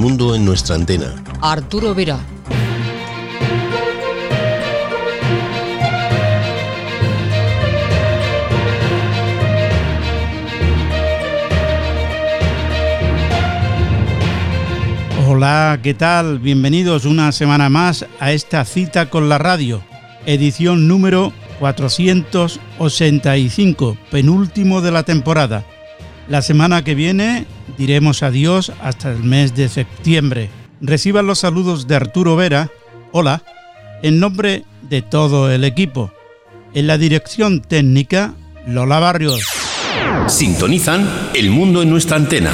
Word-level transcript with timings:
mundo 0.00 0.34
en 0.34 0.44
nuestra 0.46 0.76
antena. 0.76 1.22
Arturo 1.42 1.94
Vera. 1.94 2.18
Hola, 15.28 15.78
¿qué 15.82 15.92
tal? 15.92 16.38
Bienvenidos 16.38 17.04
una 17.04 17.30
semana 17.30 17.68
más 17.68 18.06
a 18.18 18.32
esta 18.32 18.64
cita 18.64 19.10
con 19.10 19.28
la 19.28 19.36
radio, 19.36 19.82
edición 20.24 20.88
número 20.88 21.34
485, 21.58 23.98
penúltimo 24.10 24.80
de 24.80 24.92
la 24.92 25.02
temporada. 25.02 25.66
La 26.26 26.40
semana 26.40 26.82
que 26.84 26.94
viene 26.94 27.44
diremos 27.78 28.22
adiós 28.22 28.72
hasta 28.82 29.10
el 29.10 29.22
mes 29.22 29.54
de 29.54 29.68
septiembre. 29.68 30.50
Reciban 30.80 31.26
los 31.26 31.40
saludos 31.40 31.86
de 31.86 31.96
Arturo 31.96 32.36
Vera, 32.36 32.70
hola, 33.12 33.42
en 34.02 34.20
nombre 34.20 34.64
de 34.88 35.02
todo 35.02 35.50
el 35.50 35.64
equipo. 35.64 36.12
En 36.74 36.86
la 36.86 36.98
dirección 36.98 37.60
técnica, 37.60 38.34
Lola 38.66 38.98
Barrios. 38.98 39.42
Sintonizan 40.28 41.08
El 41.34 41.50
Mundo 41.50 41.82
en 41.82 41.90
nuestra 41.90 42.16
antena. 42.16 42.52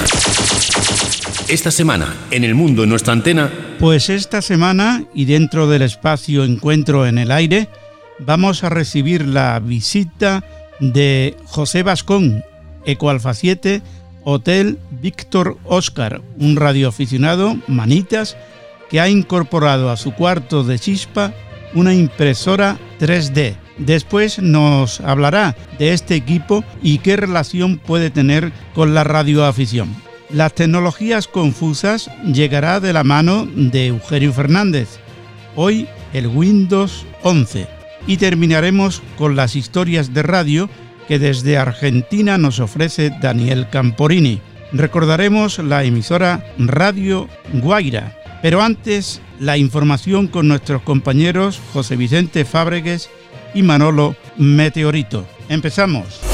Esta 1.49 1.71
semana, 1.71 2.15
en 2.31 2.45
El 2.45 2.55
Mundo 2.55 2.83
en 2.83 2.89
nuestra 2.89 3.13
antena. 3.13 3.51
Pues 3.79 4.09
esta 4.09 4.43
semana, 4.43 5.05
y 5.15 5.27
dentro 5.27 5.69
del 5.69 5.83
espacio 5.83 6.45
Encuentro 6.45 7.07
en 7.07 7.19
el 7.19 7.31
Aire, 7.31 7.69
vamos 8.19 8.65
a 8.65 8.69
recibir 8.69 9.27
la 9.27 9.61
visita 9.61 10.43
de 10.81 11.37
José 11.45 11.83
Vascón, 11.83 12.43
Ecoalfa 12.85 13.35
7, 13.35 13.83
Hotel 14.29 14.81
Víctor 14.91 15.57
Oscar, 15.63 16.21
un 16.37 16.57
radioaficionado, 16.57 17.57
manitas, 17.69 18.37
que 18.91 18.99
ha 18.99 19.09
incorporado 19.09 19.89
a 19.89 19.97
su 19.97 20.15
cuarto 20.15 20.65
de 20.65 20.81
chispa 20.81 21.33
una 21.75 21.95
impresora 21.95 22.77
3D. 22.99 23.55
Después 23.79 24.41
nos 24.41 25.01
hablará 25.01 25.55
de 25.79 25.93
este 25.93 26.17
equipo 26.17 26.65
y 26.83 26.99
qué 26.99 27.17
relación 27.17 27.79
puede 27.79 28.11
tener 28.11 28.51
con 28.75 28.95
la 28.95 29.05
radioafición. 29.05 29.95
Las 30.29 30.55
tecnologías 30.55 31.29
confusas 31.29 32.11
llegará 32.25 32.81
de 32.81 32.93
la 32.93 33.05
mano 33.05 33.47
de 33.47 33.87
Eugenio 33.87 34.33
Fernández. 34.33 34.99
Hoy 35.55 35.87
el 36.13 36.27
Windows 36.27 37.07
11. 37.23 37.69
Y 38.09 38.17
terminaremos 38.17 39.03
con 39.17 39.37
las 39.37 39.55
historias 39.55 40.13
de 40.13 40.25
radio 40.25 40.69
que 41.09 41.19
desde 41.19 41.59
Argentina 41.59 42.39
nos 42.39 42.61
ofrece 42.61 43.11
Daniel 43.21 43.69
Camporini. 43.71 44.41
Recordaremos 44.73 45.59
la 45.59 45.85
emisora 45.85 46.45
Radio 46.59 47.29
Guaira, 47.53 48.19
pero 48.43 48.63
antes 48.63 49.21
la 49.39 49.57
información 49.57 50.27
con 50.27 50.49
nuestros 50.49 50.83
compañeros 50.83 51.61
José 51.73 51.97
Vicente 51.97 52.45
Fábregues 52.45 53.09
y 53.55 53.63
Manolo 53.63 54.17
Meteorito. 54.37 55.27
Empezamos. 55.49 56.26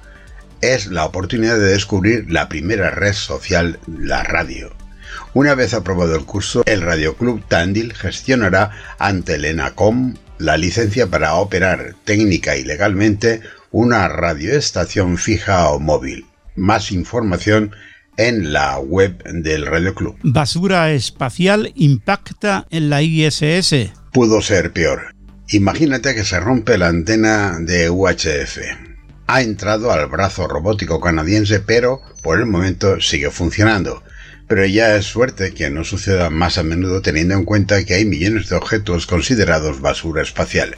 Es 0.60 0.87
la 0.87 1.04
oportunidad 1.04 1.59
de 1.59 1.72
descubrir 1.72 2.31
la 2.31 2.49
primera 2.49 2.91
red 2.91 3.12
social, 3.12 3.81
la 3.87 4.22
radio. 4.22 4.72
Una 5.34 5.54
vez 5.54 5.75
aprobado 5.75 6.15
el 6.15 6.25
curso, 6.25 6.62
el 6.65 6.81
Radio 6.81 7.16
Club 7.16 7.44
Tandil 7.49 7.93
gestionará 7.93 8.71
ante 8.99 9.34
el 9.34 9.44
ENACOM 9.44 10.15
la 10.38 10.56
licencia 10.56 11.09
para 11.09 11.34
operar 11.34 11.94
técnica 12.04 12.56
y 12.56 12.65
legalmente 12.65 13.41
una 13.71 14.09
radioestación 14.09 15.19
fija 15.19 15.69
o 15.71 15.81
móvil. 15.81 16.27
Más 16.54 16.93
información 16.93 17.75
en 18.16 18.52
la 18.52 18.78
web 18.78 19.22
del 19.25 19.66
Radio 19.66 19.94
Club. 19.94 20.16
Basura 20.22 20.92
espacial 20.92 21.72
impacta 21.75 22.66
en 22.70 22.91
la 22.91 23.02
ISS. 23.02 23.92
Pudo 24.12 24.41
ser 24.42 24.72
peor. 24.72 25.14
Imagínate 25.48 26.14
que 26.14 26.24
se 26.24 26.41
rompe 26.41 26.78
la 26.78 26.88
antena 26.88 27.58
de 27.60 27.91
UHF. 27.91 28.58
Ha 29.26 29.42
entrado 29.42 29.92
al 29.92 30.06
brazo 30.06 30.47
robótico 30.47 31.00
canadiense, 31.00 31.60
pero 31.60 32.00
por 32.22 32.38
el 32.38 32.47
momento 32.47 33.00
sigue 33.00 33.30
funcionando. 33.30 34.03
Pero 34.47 34.66
ya 34.66 34.97
es 34.97 35.06
suerte 35.06 35.53
que 35.53 35.70
no 35.70 35.84
suceda 35.84 36.28
más 36.30 36.58
a 36.58 36.62
menudo 36.62 37.00
teniendo 37.03 37.34
en 37.34 37.44
cuenta 37.44 37.84
que 37.84 37.94
hay 37.94 38.04
millones 38.04 38.48
de 38.48 38.56
objetos 38.56 39.06
considerados 39.06 39.80
basura 39.80 40.22
espacial. 40.22 40.76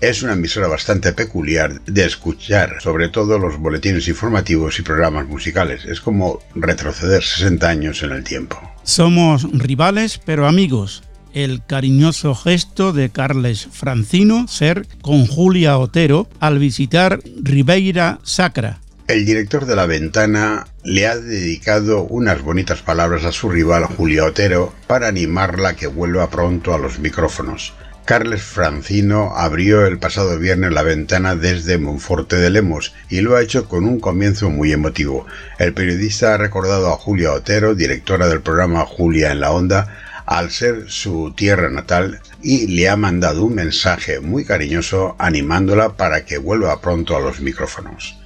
Es 0.00 0.22
una 0.22 0.32
emisora 0.32 0.68
bastante 0.68 1.12
peculiar 1.12 1.82
de 1.84 2.06
escuchar, 2.06 2.80
sobre 2.80 3.10
todo 3.10 3.38
los 3.38 3.58
boletines 3.58 4.08
informativos 4.08 4.78
y 4.78 4.82
programas 4.82 5.26
musicales. 5.26 5.84
Es 5.84 6.00
como 6.00 6.38
retroceder 6.54 7.22
60 7.22 7.68
años 7.68 8.02
en 8.02 8.12
el 8.12 8.24
tiempo. 8.24 8.58
Somos 8.84 9.46
rivales 9.52 10.18
pero 10.24 10.46
amigos. 10.46 11.02
El 11.34 11.62
cariñoso 11.66 12.34
gesto 12.34 12.94
de 12.94 13.10
Carles 13.10 13.68
Francino 13.70 14.48
ser 14.48 14.86
con 15.02 15.26
Julia 15.26 15.76
Otero 15.76 16.26
al 16.40 16.58
visitar 16.58 17.20
Ribeira 17.42 18.18
Sacra, 18.22 18.80
el 19.08 19.24
director 19.24 19.64
de 19.64 19.74
La 19.74 19.86
Ventana 19.86 20.66
le 20.84 21.06
ha 21.06 21.16
dedicado 21.16 22.02
unas 22.02 22.42
bonitas 22.42 22.82
palabras 22.82 23.24
a 23.24 23.32
su 23.32 23.48
rival 23.48 23.86
Julia 23.86 24.26
Otero 24.26 24.74
para 24.86 25.08
animarla 25.08 25.70
a 25.70 25.76
que 25.76 25.86
vuelva 25.86 26.28
pronto 26.28 26.74
a 26.74 26.78
los 26.78 26.98
micrófonos. 26.98 27.72
Carles 28.04 28.42
Francino 28.42 29.32
abrió 29.34 29.86
el 29.86 29.98
pasado 29.98 30.38
viernes 30.38 30.72
la 30.72 30.82
ventana 30.82 31.36
desde 31.36 31.78
Monforte 31.78 32.36
de 32.36 32.50
Lemos 32.50 32.94
y 33.08 33.22
lo 33.22 33.34
ha 33.34 33.42
hecho 33.42 33.66
con 33.66 33.86
un 33.86 33.98
comienzo 33.98 34.50
muy 34.50 34.72
emotivo. 34.72 35.26
El 35.58 35.72
periodista 35.72 36.34
ha 36.34 36.36
recordado 36.36 36.92
a 36.92 36.96
Julia 36.96 37.32
Otero, 37.32 37.74
directora 37.74 38.28
del 38.28 38.42
programa 38.42 38.84
Julia 38.84 39.32
en 39.32 39.40
la 39.40 39.52
Onda, 39.52 40.22
al 40.26 40.50
ser 40.50 40.90
su 40.90 41.32
tierra 41.34 41.70
natal 41.70 42.20
y 42.42 42.66
le 42.66 42.90
ha 42.90 42.96
mandado 42.96 43.46
un 43.46 43.54
mensaje 43.54 44.20
muy 44.20 44.44
cariñoso 44.44 45.16
animándola 45.18 45.96
para 45.96 46.26
que 46.26 46.36
vuelva 46.36 46.82
pronto 46.82 47.16
a 47.16 47.20
los 47.20 47.40
micrófonos. 47.40 48.18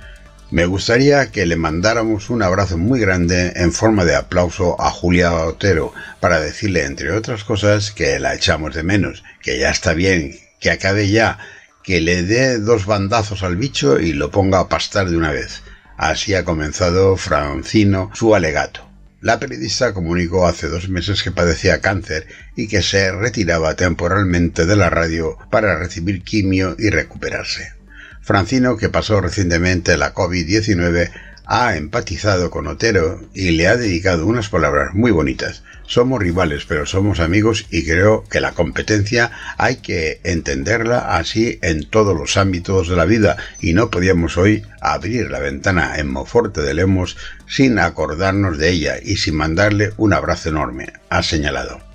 Me 0.53 0.67
gustaría 0.67 1.31
que 1.31 1.47
le 1.47 1.57
mandáramos 1.57 2.29
un 2.29 2.43
abrazo 2.43 2.77
muy 2.77 3.01
grande 3.01 3.55
en 3.57 3.73
forma 3.73 4.05
de 4.05 4.15
aplauso 4.15 4.79
a 4.79 4.91
Julia 4.91 5.33
Otero 5.33 5.95
para 6.21 6.41
decirle, 6.41 6.85
entre 6.85 7.11
otras 7.11 7.43
cosas, 7.43 7.91
que 7.91 8.19
la 8.19 8.35
echamos 8.35 8.75
de 8.75 8.83
menos, 8.83 9.25
que 9.41 9.59
ya 9.59 9.71
está 9.71 9.95
bien, 9.95 10.37
que 10.61 10.71
acabe 10.71 11.09
ya, 11.09 11.39
que 11.83 12.03
le 12.03 12.23
dé 12.23 12.59
dos 12.59 12.85
bandazos 12.85 13.43
al 13.43 13.57
bicho 13.57 13.99
y 13.99 14.13
lo 14.13 14.31
ponga 14.31 14.61
a 14.61 14.69
pastar 14.69 15.09
de 15.09 15.17
una 15.17 15.33
vez. 15.33 15.63
Así 15.97 16.35
ha 16.35 16.45
comenzado 16.45 17.17
Francino 17.17 18.11
su 18.13 18.35
alegato. 18.35 18.87
La 19.23 19.41
periodista 19.41 19.95
comunicó 19.95 20.47
hace 20.47 20.69
dos 20.69 20.91
meses 20.91 21.23
que 21.23 21.33
padecía 21.33 21.81
cáncer 21.81 22.27
y 22.57 22.69
que 22.69 22.83
se 22.83 23.11
retiraba 23.11 23.75
temporalmente 23.75 24.67
de 24.67 24.77
la 24.77 24.91
radio 24.91 25.39
para 25.51 25.79
recibir 25.79 26.23
quimio 26.23 26.77
y 26.79 26.91
recuperarse. 26.91 27.82
Francino, 28.23 28.77
que 28.77 28.89
pasó 28.89 29.21
recientemente 29.21 29.97
la 29.99 30.15
COVID-19, 30.15 31.11
ha 31.45 31.77
empatizado 31.77 32.51
con 32.51 32.69
Otero 32.69 33.21
y 33.35 33.51
le 33.51 33.67
ha 33.67 33.77
dedicado 33.77 34.27
unas 34.27 34.49
palabras 34.49 34.95
muy 34.95 35.11
bonitas. 35.11 35.65
Somos 35.87 36.23
rivales, 36.23 36.65
pero 36.65 36.87
somos 36.87 37.19
amigos 37.19 37.67
y 37.69 37.85
creo 37.85 38.25
que 38.31 38.41
la 38.41 38.53
competencia 38.53 39.33
hay 39.59 39.77
que 39.77 40.21
entenderla 40.23 41.17
así 41.17 41.59
en 41.63 41.85
todos 41.85 42.17
los 42.17 42.37
ámbitos 42.37 42.89
de 42.89 42.97
la 42.97 43.05
vida 43.05 43.37
y 43.61 43.75
no 43.75 43.91
podíamos 43.91 44.39
hoy 44.39 44.63
abrir 44.81 45.31
la 45.31 45.41
ventana 45.41 45.99
en 45.99 46.09
Moforte 46.09 46.63
de 46.63 46.75
Lemos 46.75 47.17
sin 47.49 47.79
acordarnos 47.79 48.57
de 48.57 48.71
ella 48.71 48.95
y 49.03 49.17
sin 49.17 49.35
mandarle 49.35 49.93
un 49.97 50.13
abrazo 50.13 50.49
enorme, 50.49 50.93
ha 51.11 51.23
señalado. 51.23 51.92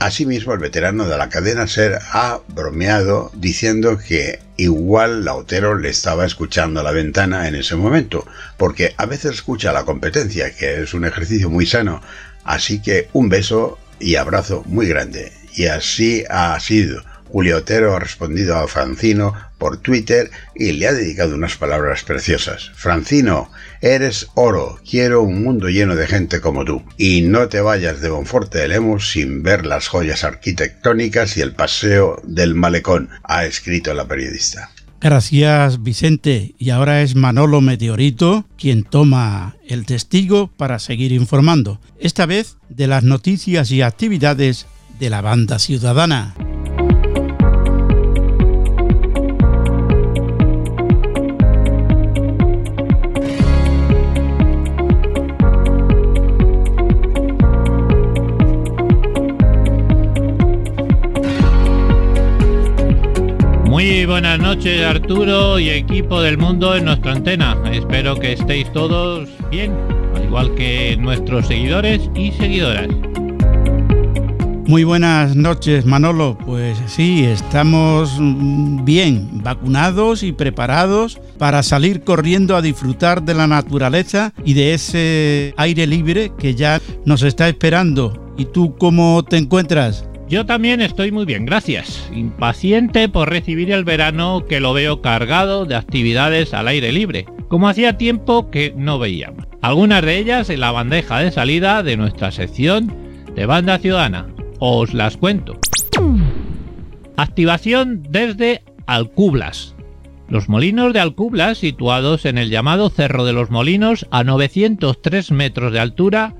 Asimismo, 0.00 0.54
el 0.54 0.60
veterano 0.60 1.06
de 1.06 1.18
la 1.18 1.28
cadena 1.28 1.66
SER 1.66 1.98
ha 2.12 2.40
bromeado 2.48 3.30
diciendo 3.34 3.98
que 3.98 4.38
igual 4.56 5.26
Lautero 5.26 5.76
le 5.76 5.90
estaba 5.90 6.24
escuchando 6.24 6.80
a 6.80 6.82
la 6.82 6.90
ventana 6.90 7.46
en 7.48 7.54
ese 7.54 7.76
momento, 7.76 8.26
porque 8.56 8.94
a 8.96 9.04
veces 9.04 9.34
escucha 9.34 9.74
la 9.74 9.84
competencia, 9.84 10.56
que 10.56 10.80
es 10.80 10.94
un 10.94 11.04
ejercicio 11.04 11.50
muy 11.50 11.66
sano. 11.66 12.00
Así 12.44 12.80
que 12.80 13.08
un 13.12 13.28
beso 13.28 13.78
y 13.98 14.16
abrazo 14.16 14.62
muy 14.64 14.88
grande. 14.88 15.34
Y 15.54 15.66
así 15.66 16.24
ha 16.30 16.58
sido. 16.60 17.02
Julio 17.28 17.58
Otero 17.58 17.94
ha 17.94 18.00
respondido 18.00 18.56
a 18.56 18.66
Francino 18.68 19.34
por 19.58 19.76
Twitter 19.76 20.30
y 20.54 20.72
le 20.72 20.88
ha 20.88 20.94
dedicado 20.94 21.34
unas 21.34 21.56
palabras 21.56 22.04
preciosas. 22.04 22.70
Francino, 22.74 23.52
eres 23.80 24.28
oro, 24.34 24.78
quiero 24.88 25.22
un 25.22 25.42
mundo 25.42 25.68
lleno 25.68 25.96
de 25.96 26.06
gente 26.06 26.40
como 26.40 26.64
tú. 26.64 26.82
Y 26.96 27.22
no 27.22 27.48
te 27.48 27.60
vayas 27.60 28.00
de 28.00 28.10
Bonforte 28.10 28.58
de 28.58 28.68
Lemos 28.68 29.10
sin 29.10 29.42
ver 29.42 29.66
las 29.66 29.88
joyas 29.88 30.24
arquitectónicas 30.24 31.36
y 31.36 31.40
el 31.40 31.52
paseo 31.52 32.20
del 32.24 32.54
malecón, 32.54 33.10
ha 33.24 33.44
escrito 33.44 33.94
la 33.94 34.06
periodista. 34.06 34.70
Gracias 35.00 35.82
Vicente. 35.82 36.54
Y 36.58 36.70
ahora 36.70 37.02
es 37.02 37.14
Manolo 37.14 37.60
Meteorito 37.62 38.44
quien 38.58 38.84
toma 38.84 39.56
el 39.66 39.86
testigo 39.86 40.48
para 40.56 40.78
seguir 40.78 41.12
informando, 41.12 41.80
esta 41.98 42.26
vez 42.26 42.58
de 42.68 42.86
las 42.86 43.02
noticias 43.02 43.70
y 43.70 43.80
actividades 43.80 44.66
de 44.98 45.08
la 45.08 45.22
banda 45.22 45.58
ciudadana. 45.58 46.34
Buenas 63.90 64.38
noches 64.38 64.84
Arturo 64.84 65.58
y 65.58 65.68
equipo 65.68 66.22
del 66.22 66.38
mundo 66.38 66.76
en 66.76 66.84
nuestra 66.84 67.10
antena. 67.10 67.60
Espero 67.72 68.14
que 68.14 68.34
estéis 68.34 68.72
todos 68.72 69.28
bien, 69.50 69.72
al 70.14 70.24
igual 70.24 70.54
que 70.54 70.96
nuestros 70.96 71.48
seguidores 71.48 72.08
y 72.14 72.30
seguidoras. 72.30 72.86
Muy 74.68 74.84
buenas 74.84 75.34
noches 75.34 75.86
Manolo, 75.86 76.38
pues 76.46 76.78
sí, 76.86 77.24
estamos 77.24 78.16
bien, 78.84 79.42
vacunados 79.42 80.22
y 80.22 80.30
preparados 80.30 81.20
para 81.36 81.64
salir 81.64 82.04
corriendo 82.04 82.54
a 82.54 82.62
disfrutar 82.62 83.24
de 83.24 83.34
la 83.34 83.48
naturaleza 83.48 84.32
y 84.44 84.54
de 84.54 84.74
ese 84.74 85.52
aire 85.56 85.88
libre 85.88 86.30
que 86.38 86.54
ya 86.54 86.80
nos 87.04 87.22
está 87.22 87.48
esperando. 87.48 88.32
¿Y 88.38 88.44
tú 88.44 88.76
cómo 88.78 89.24
te 89.24 89.36
encuentras? 89.36 90.09
Yo 90.30 90.46
también 90.46 90.80
estoy 90.80 91.10
muy 91.10 91.24
bien, 91.24 91.44
gracias. 91.44 92.08
Impaciente 92.14 93.08
por 93.08 93.28
recibir 93.28 93.72
el 93.72 93.82
verano 93.82 94.44
que 94.48 94.60
lo 94.60 94.72
veo 94.72 95.02
cargado 95.02 95.64
de 95.66 95.74
actividades 95.74 96.54
al 96.54 96.68
aire 96.68 96.92
libre, 96.92 97.26
como 97.48 97.68
hacía 97.68 97.98
tiempo 97.98 98.48
que 98.48 98.72
no 98.76 99.00
veíamos. 99.00 99.44
Algunas 99.60 100.02
de 100.04 100.18
ellas 100.18 100.48
en 100.48 100.60
la 100.60 100.70
bandeja 100.70 101.18
de 101.18 101.32
salida 101.32 101.82
de 101.82 101.96
nuestra 101.96 102.30
sección 102.30 102.94
de 103.34 103.44
Banda 103.44 103.80
Ciudadana. 103.80 104.28
Os 104.60 104.94
las 104.94 105.16
cuento. 105.16 105.58
Activación 107.16 108.04
desde 108.08 108.62
Alcublas. 108.86 109.74
Los 110.28 110.48
molinos 110.48 110.92
de 110.92 111.00
Alcublas, 111.00 111.58
situados 111.58 112.24
en 112.24 112.38
el 112.38 112.50
llamado 112.50 112.88
Cerro 112.88 113.24
de 113.24 113.32
los 113.32 113.50
Molinos 113.50 114.06
a 114.12 114.22
903 114.22 115.32
metros 115.32 115.72
de 115.72 115.80
altura, 115.80 116.36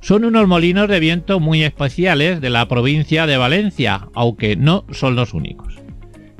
son 0.00 0.24
unos 0.24 0.48
molinos 0.48 0.88
de 0.88 1.00
viento 1.00 1.40
muy 1.40 1.62
especiales 1.62 2.40
de 2.40 2.50
la 2.50 2.66
provincia 2.68 3.26
de 3.26 3.36
Valencia, 3.36 4.08
aunque 4.14 4.56
no 4.56 4.84
son 4.90 5.14
los 5.14 5.34
únicos. 5.34 5.74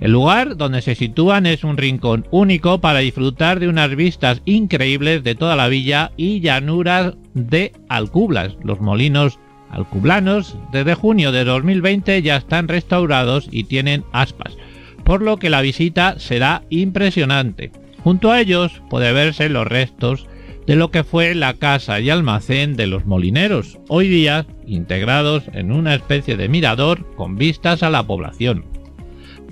El 0.01 0.13
lugar 0.13 0.57
donde 0.57 0.81
se 0.81 0.95
sitúan 0.95 1.45
es 1.45 1.63
un 1.63 1.77
rincón 1.77 2.27
único 2.31 2.81
para 2.81 3.01
disfrutar 3.01 3.61
de 3.61 3.69
unas 3.69 3.95
vistas 3.95 4.41
increíbles 4.47 5.23
de 5.23 5.35
toda 5.35 5.57
la 5.57 5.69
villa 5.69 6.13
y 6.17 6.41
llanuras 6.41 7.15
de 7.35 7.73
Alcublas. 7.91 8.57
Los 8.65 8.81
molinos 8.81 9.39
alcublanos 9.71 10.57
desde 10.73 10.95
junio 10.95 11.33
de 11.33 11.45
2020 11.45 12.23
ya 12.23 12.37
están 12.37 12.67
restaurados 12.67 13.49
y 13.51 13.65
tienen 13.65 14.05
aspas, 14.13 14.57
por 15.05 15.21
lo 15.21 15.37
que 15.37 15.51
la 15.51 15.61
visita 15.61 16.19
será 16.19 16.63
impresionante. 16.71 17.71
Junto 18.03 18.33
a 18.33 18.41
ellos 18.41 18.83
puede 18.89 19.13
verse 19.13 19.51
los 19.51 19.67
restos 19.67 20.27
de 20.71 20.77
lo 20.77 20.93
que 20.93 21.03
fue 21.03 21.35
la 21.35 21.55
casa 21.55 21.99
y 21.99 22.11
almacén 22.11 22.77
de 22.77 22.87
los 22.87 23.05
molineros, 23.05 23.81
hoy 23.89 24.07
día 24.07 24.47
integrados 24.69 25.43
en 25.53 25.73
una 25.73 25.97
especie 25.97 26.37
de 26.37 26.49
mirador 26.49 27.13
con 27.17 27.35
vistas 27.35 27.83
a 27.83 27.91
la 27.91 28.07
población. 28.07 28.65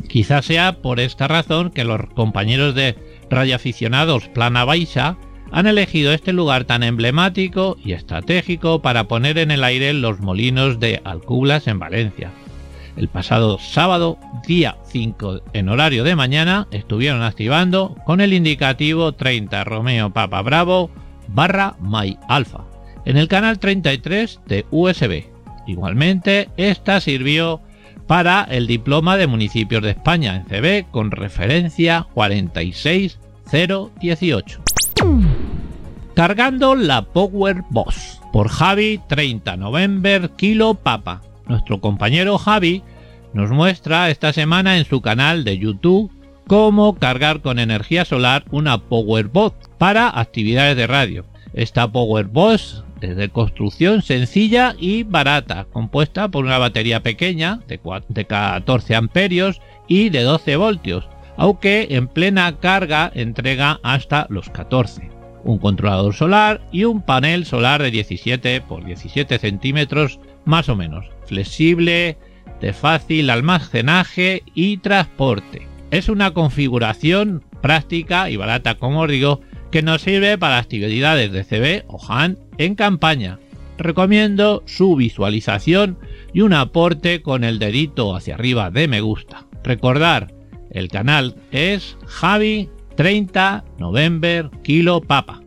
Quizás 0.09 0.45
sea 0.45 0.81
por 0.81 1.01
esta 1.01 1.27
razón 1.27 1.73
que 1.73 1.83
los 1.83 2.03
compañeros 2.15 2.77
de 2.77 2.95
radioaficionados 3.31 4.29
Plana 4.29 4.65
Baixa 4.65 5.19
han 5.51 5.67
elegido 5.67 6.13
este 6.13 6.33
lugar 6.33 6.67
tan 6.67 6.85
emblemático 6.85 7.77
y 7.85 7.95
estratégico 7.95 8.81
para 8.81 9.09
poner 9.09 9.39
en 9.39 9.51
el 9.51 9.65
aire 9.65 9.93
los 9.95 10.21
molinos 10.21 10.79
de 10.79 11.01
Alcublas 11.03 11.67
en 11.67 11.81
Valencia. 11.81 12.31
El 12.97 13.09
pasado 13.09 13.59
sábado, 13.59 14.19
día 14.47 14.77
5 14.85 15.41
en 15.53 15.69
horario 15.69 16.05
de 16.05 16.15
mañana, 16.15 16.69
estuvieron 16.71 17.23
activando 17.23 17.97
con 18.07 18.21
el 18.21 18.33
indicativo 18.33 19.11
30 19.11 19.65
Romeo 19.65 20.11
Papa 20.11 20.43
Bravo 20.43 20.93
barra 21.29 21.77
MyAlpha 21.81 22.65
en 23.05 23.17
el 23.17 23.29
canal 23.29 23.59
33 23.59 24.41
de 24.47 24.65
USB. 24.71 25.25
Igualmente, 25.67 26.49
esta 26.57 27.01
sirvió 27.01 27.61
para 28.07 28.45
el 28.45 28.67
diploma 28.67 29.17
de 29.17 29.27
municipios 29.27 29.83
de 29.83 29.91
España 29.91 30.37
en 30.37 30.45
CB 30.45 30.91
con 30.91 31.11
referencia 31.11 32.07
46018. 32.15 34.63
Cargando 36.15 36.75
la 36.75 37.03
Power 37.03 37.65
Boss 37.71 38.21
por 38.33 38.49
Javi 38.49 39.01
30 39.09 39.57
November 39.57 40.31
Kilo 40.37 40.75
Papa. 40.75 41.23
Nuestro 41.47 41.81
compañero 41.81 42.39
Javi 42.39 42.83
nos 43.33 43.51
muestra 43.51 44.11
esta 44.11 44.33
semana 44.33 44.79
en 44.79 44.85
su 44.85 45.01
canal 45.01 45.43
de 45.45 45.59
YouTube 45.59 46.11
cómo 46.49 46.97
cargar 46.97 47.43
con 47.43 47.59
energía 47.59 48.05
solar 48.07 48.45
una 48.51 48.79
Powerbox 48.79 49.69
para 49.77 50.19
actividades 50.19 50.77
de 50.77 50.87
radio. 50.87 51.27
Esta 51.53 51.93
Powerbox 51.93 52.85
es 53.03 53.17
de 53.17 53.29
construcción 53.29 54.03
sencilla 54.03 54.75
y 54.79 55.03
barata, 55.03 55.67
compuesta 55.71 56.29
por 56.29 56.47
una 56.47 56.59
batería 56.59 57.03
pequeña 57.03 57.61
de 57.69 58.25
14 58.25 58.95
amperios 58.97 59.61
y 59.87 60.09
de 60.09 60.23
12 60.23 60.57
voltios, 60.57 61.09
aunque 61.37 61.87
en 61.91 62.09
plena 62.09 62.59
carga 62.59 63.13
entrega 63.15 63.79
hasta 63.83 64.27
los 64.31 64.49
14. 64.49 65.11
Un 65.45 65.59
controlador 65.59 66.15
solar 66.15 66.63
y 66.73 66.85
un 66.85 67.03
panel 67.03 67.45
solar 67.45 67.83
de 67.83 67.91
17 67.91 68.63
por 68.63 68.85
17 68.85 69.39
centímetros 69.39 70.19
más 70.47 70.71
o 70.71 70.77
menos, 70.77 71.05
flexible, 71.27 72.17
de 72.61 72.73
fácil 72.73 73.29
almacenaje 73.29 74.43
y 74.55 74.79
transporte. 74.79 75.68
Es 75.91 76.09
una 76.09 76.33
configuración 76.33 77.45
práctica 77.63 78.31
y 78.31 78.37
barata, 78.37 78.77
como 78.77 79.03
os 79.03 79.09
digo, 79.09 79.41
que 79.71 79.83
nos 79.83 80.03
sirve 80.03 80.37
para 80.39 80.59
actividades 80.59 81.33
de 81.33 81.45
CB 81.45 81.85
o 81.89 81.99
HAN 82.07 82.39
en 82.59 82.75
campaña. 82.75 83.39
Recomiendo 83.79 84.63
su 84.67 84.97
visualización 84.97 85.99
y 86.33 86.43
un 86.43 86.53
aporte 86.53 87.23
con 87.23 87.45
el 87.45 87.59
dedito 87.59 88.15
hacia 88.15 88.35
arriba 88.35 88.71
de 88.71 88.89
me 88.89 89.01
gusta. 89.01 89.47
Recordar, 89.65 90.35
el 90.71 90.89
canal 90.89 91.37
es 91.53 91.97
Javi 92.07 92.69
30 92.97 93.65
November 93.79 94.51
Kilo 94.63 95.01
Papa. 95.01 95.41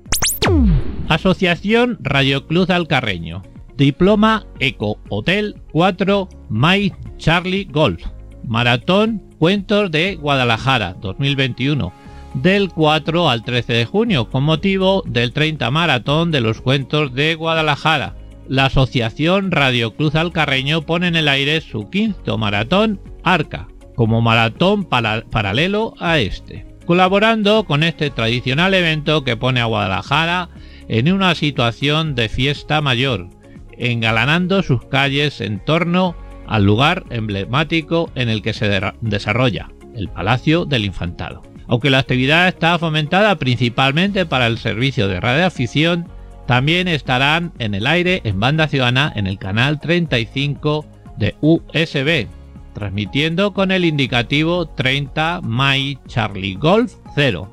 Asociación 1.07 1.97
Radio 2.01 2.47
Cruz 2.47 2.69
Alcarreño. 2.69 3.43
Diploma 3.75 4.45
Eco 4.59 4.99
Hotel 5.09 5.55
4 5.71 6.29
Mike 6.49 6.95
Charlie 7.17 7.67
Golf. 7.69 8.05
Maratón 8.47 9.30
Cuentos 9.41 9.89
de 9.89 10.17
Guadalajara 10.17 10.93
2021 11.01 11.91
del 12.35 12.69
4 12.69 13.27
al 13.27 13.43
13 13.43 13.73
de 13.73 13.85
junio 13.85 14.29
con 14.29 14.43
motivo 14.43 15.01
del 15.07 15.33
30 15.33 15.71
Maratón 15.71 16.29
de 16.29 16.41
los 16.41 16.61
Cuentos 16.61 17.15
de 17.15 17.33
Guadalajara. 17.33 18.13
La 18.47 18.65
Asociación 18.65 19.49
Radio 19.49 19.95
Cruz 19.95 20.13
Alcarreño 20.13 20.83
pone 20.83 21.07
en 21.07 21.15
el 21.15 21.27
aire 21.27 21.59
su 21.61 21.89
quinto 21.89 22.37
maratón 22.37 23.01
Arca 23.23 23.67
como 23.95 24.21
maratón 24.21 24.83
paralelo 24.85 25.95
a 25.97 26.19
este, 26.19 26.67
colaborando 26.85 27.63
con 27.63 27.81
este 27.81 28.11
tradicional 28.11 28.75
evento 28.75 29.23
que 29.23 29.37
pone 29.37 29.59
a 29.59 29.65
Guadalajara 29.65 30.49
en 30.87 31.11
una 31.11 31.33
situación 31.33 32.13
de 32.13 32.29
fiesta 32.29 32.79
mayor, 32.81 33.27
engalanando 33.75 34.61
sus 34.61 34.85
calles 34.85 35.41
en 35.41 35.65
torno 35.65 36.15
al 36.51 36.65
lugar 36.65 37.05
emblemático 37.11 38.11
en 38.13 38.27
el 38.27 38.41
que 38.41 38.51
se 38.51 38.69
desarrolla, 38.99 39.69
el 39.95 40.09
Palacio 40.09 40.65
del 40.65 40.83
Infantado. 40.83 41.43
Aunque 41.69 41.89
la 41.89 41.99
actividad 41.99 42.49
está 42.49 42.77
fomentada 42.77 43.37
principalmente 43.37 44.25
para 44.25 44.47
el 44.47 44.57
servicio 44.57 45.07
de 45.07 45.21
radioafición, 45.21 46.09
también 46.47 46.89
estarán 46.89 47.53
en 47.59 47.73
el 47.73 47.87
aire 47.87 48.19
en 48.25 48.41
banda 48.41 48.67
ciudadana 48.67 49.13
en 49.15 49.27
el 49.27 49.39
canal 49.39 49.79
35 49.79 50.85
de 51.15 51.35
USB, 51.39 52.27
transmitiendo 52.73 53.53
con 53.53 53.71
el 53.71 53.85
indicativo 53.85 54.67
30 54.67 55.39
My 55.45 55.97
Charlie 56.07 56.55
Golf 56.55 56.95
0. 57.15 57.49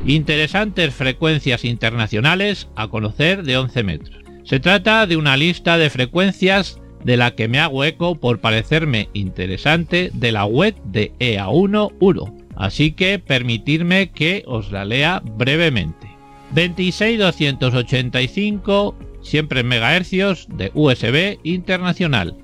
Interesantes 0.06 0.94
frecuencias 0.94 1.66
internacionales 1.66 2.70
a 2.76 2.90
conocer 2.90 3.42
de 3.42 3.58
11 3.58 3.84
metros. 3.84 4.24
Se 4.44 4.60
trata 4.60 5.08
de 5.08 5.18
una 5.18 5.36
lista 5.36 5.80
de 5.80 5.90
frecuencias 5.90 6.80
de 7.04 7.18
la 7.18 7.36
que 7.36 7.48
me 7.48 7.60
hago 7.60 7.84
eco 7.84 8.16
por 8.16 8.40
parecerme 8.40 9.10
interesante 9.14 10.10
de 10.14 10.32
la 10.32 10.46
web 10.46 10.76
de 10.84 11.12
EA1 11.20 11.94
Uro, 12.00 12.34
así 12.56 12.92
que 12.92 13.20
permitirme 13.20 14.10
que 14.12 14.44
os 14.46 14.72
la 14.72 14.86
lea 14.86 15.22
brevemente. 15.24 16.08
26285 16.52 18.96
siempre 19.22 19.60
en 19.62 19.68
megahercios 19.68 20.48
de 20.56 20.72
USB 20.74 21.40
internacional, 21.44 22.36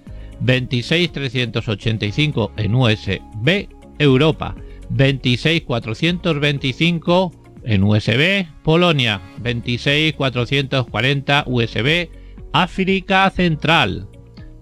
26385 0.42 2.52
en 2.58 2.76
USB 2.76 3.70
Europa, 4.00 4.56
26425 4.90 7.32
en 7.64 7.84
USB 7.84 8.48
Polonia, 8.64 9.22
26440 9.42 11.46
USB 11.48 12.10
África 12.52 13.30
Central, 13.30 14.10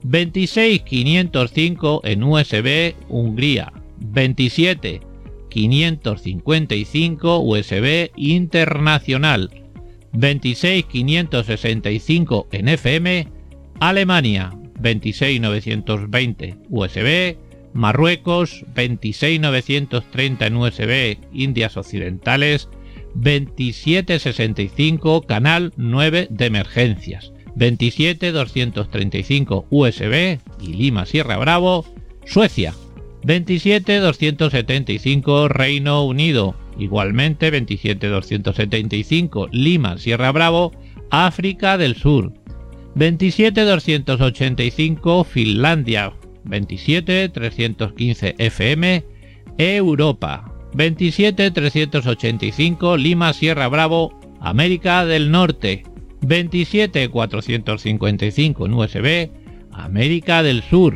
26505 0.03 2.01
en 2.03 2.23
USB 2.23 2.93
Hungría, 3.09 3.73
27 3.99 5.01
555 5.49 7.39
USB 7.39 8.11
internacional, 8.15 9.49
26565 10.13 12.47
en 12.51 12.69
FM, 12.69 13.27
Alemania, 13.79 14.51
26920 14.79 16.57
USB, 16.69 17.37
Marruecos, 17.73 18.63
26930 18.75 20.47
en 20.47 20.57
USB, 20.57 21.17
Indias 21.33 21.77
Occidentales, 21.77 22.69
2765 23.15 25.23
canal 25.23 25.73
9 25.75 26.27
de 26.29 26.45
emergencias, 26.45 27.30
27235 27.55 29.67
USB 29.69 30.39
y 30.61 30.73
Lima 30.73 31.05
Sierra 31.05 31.37
Bravo, 31.37 31.85
Suecia, 32.25 32.73
27275 33.23 35.47
Reino 35.49 36.05
Unido, 36.05 36.55
igualmente 36.77 37.51
27275 37.51 39.49
Lima 39.51 39.97
Sierra 39.97 40.31
Bravo, 40.31 40.71
África 41.09 41.77
del 41.77 41.95
Sur, 41.95 42.31
27285 42.95 45.25
Finlandia, 45.25 46.13
27315 46.45 48.35
FM 48.37 49.03
Europa, 49.57 50.49
27385 50.73 52.97
Lima 52.97 53.33
Sierra 53.33 53.67
Bravo, 53.67 54.17
América 54.39 55.05
del 55.05 55.29
Norte, 55.29 55.83
27455 56.21 58.65
en 58.65 58.73
USB, 58.73 59.29
América 59.71 60.43
del 60.43 60.61
Sur, 60.63 60.95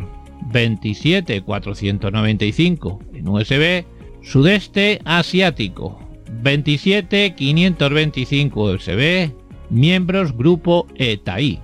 27495 0.51 2.99
en 3.13 3.27
USB, 3.27 3.85
Sudeste 4.21 5.01
Asiático, 5.05 5.99
27525 6.43 8.63
USB, 8.63 9.31
miembros 9.69 10.37
Grupo 10.37 10.85
ETAI, 10.95 11.59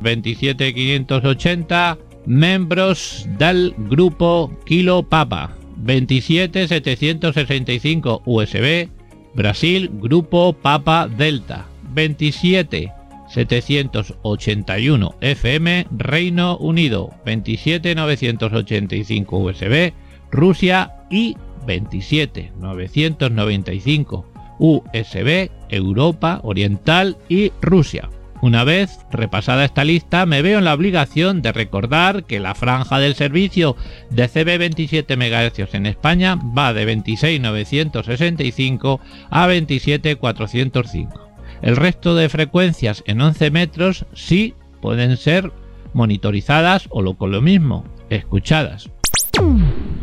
27580 0.00 1.98
miembros 2.26 3.26
del 3.38 3.74
Grupo 3.88 4.52
Kilo 4.64 5.02
Papa, 5.02 5.56
27765 5.84 8.22
USB, 8.24 8.88
Brasil 9.34 9.90
Grupo 9.94 10.52
Papa 10.52 11.08
Delta, 11.08 11.66
27 11.94 12.99
781 13.30 15.14
FM 15.20 15.86
Reino 15.90 16.56
Unido, 16.58 17.10
27985 17.24 19.38
USB 19.38 19.92
Rusia 20.30 20.92
y 21.10 21.36
27995 21.66 24.26
USB 24.58 25.50
Europa 25.68 26.40
Oriental 26.42 27.18
y 27.28 27.52
Rusia. 27.60 28.08
Una 28.42 28.64
vez 28.64 29.00
repasada 29.10 29.66
esta 29.66 29.84
lista, 29.84 30.24
me 30.24 30.40
veo 30.40 30.56
en 30.58 30.64
la 30.64 30.72
obligación 30.72 31.42
de 31.42 31.52
recordar 31.52 32.24
que 32.24 32.40
la 32.40 32.54
franja 32.54 32.98
del 32.98 33.14
servicio 33.14 33.76
de 34.10 34.28
CB 34.28 34.56
27 34.58 35.14
MHz 35.16 35.74
en 35.74 35.84
España 35.84 36.36
va 36.36 36.72
de 36.72 36.86
26965 36.86 38.98
a 39.30 39.46
27405. 39.46 41.29
El 41.62 41.76
resto 41.76 42.14
de 42.14 42.28
frecuencias 42.28 43.02
en 43.06 43.20
11 43.20 43.50
metros 43.50 44.06
sí 44.14 44.54
pueden 44.80 45.16
ser 45.16 45.52
monitorizadas 45.92 46.86
o 46.90 47.02
lo 47.02 47.14
con 47.14 47.32
lo 47.32 47.42
mismo, 47.42 47.84
escuchadas. 48.08 48.90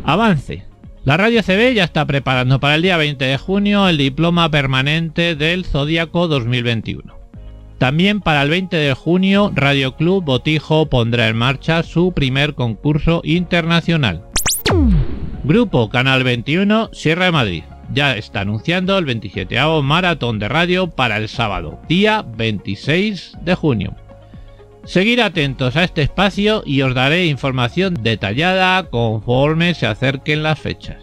Avance. 0.04 0.64
La 1.04 1.16
radio 1.16 1.42
CB 1.42 1.74
ya 1.74 1.84
está 1.84 2.04
preparando 2.06 2.60
para 2.60 2.74
el 2.74 2.82
día 2.82 2.96
20 2.96 3.24
de 3.24 3.38
junio 3.38 3.88
el 3.88 3.96
diploma 3.96 4.50
permanente 4.50 5.34
del 5.34 5.64
Zodíaco 5.64 6.28
2021. 6.28 7.16
También 7.78 8.20
para 8.20 8.42
el 8.42 8.50
20 8.50 8.76
de 8.76 8.94
junio 8.94 9.52
Radio 9.54 9.96
Club 9.96 10.24
Botijo 10.24 10.86
pondrá 10.90 11.28
en 11.28 11.36
marcha 11.36 11.82
su 11.82 12.12
primer 12.12 12.54
concurso 12.54 13.22
internacional. 13.24 14.24
Grupo 15.44 15.88
Canal 15.88 16.24
21 16.24 16.90
Sierra 16.92 17.26
de 17.26 17.32
Madrid 17.32 17.62
ya 17.92 18.16
está 18.16 18.40
anunciando 18.40 18.98
el 18.98 19.04
27 19.04 19.56
maratón 19.82 20.38
de 20.38 20.48
radio 20.48 20.88
para 20.88 21.16
el 21.16 21.28
sábado, 21.28 21.80
día 21.88 22.24
26 22.36 23.38
de 23.42 23.54
junio. 23.54 23.94
Seguir 24.84 25.20
atentos 25.20 25.76
a 25.76 25.84
este 25.84 26.02
espacio 26.02 26.62
y 26.64 26.82
os 26.82 26.94
daré 26.94 27.26
información 27.26 27.94
detallada 28.02 28.88
conforme 28.88 29.74
se 29.74 29.86
acerquen 29.86 30.42
las 30.42 30.58
fechas. 30.58 31.02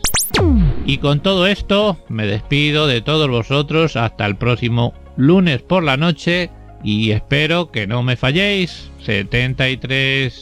Y 0.85 0.97
con 0.97 1.19
todo 1.19 1.47
esto 1.47 1.97
me 2.09 2.25
despido 2.25 2.87
de 2.87 3.01
todos 3.01 3.29
vosotros 3.29 3.95
hasta 3.95 4.25
el 4.25 4.37
próximo 4.37 4.93
lunes 5.17 5.61
por 5.61 5.83
la 5.83 5.97
noche 5.97 6.49
y 6.83 7.11
espero 7.11 7.71
que 7.71 7.87
no 7.87 8.03
me 8.03 8.15
falléis. 8.15 8.91
73. 9.03 10.41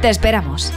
Te 0.00 0.10
esperamos. 0.10 0.72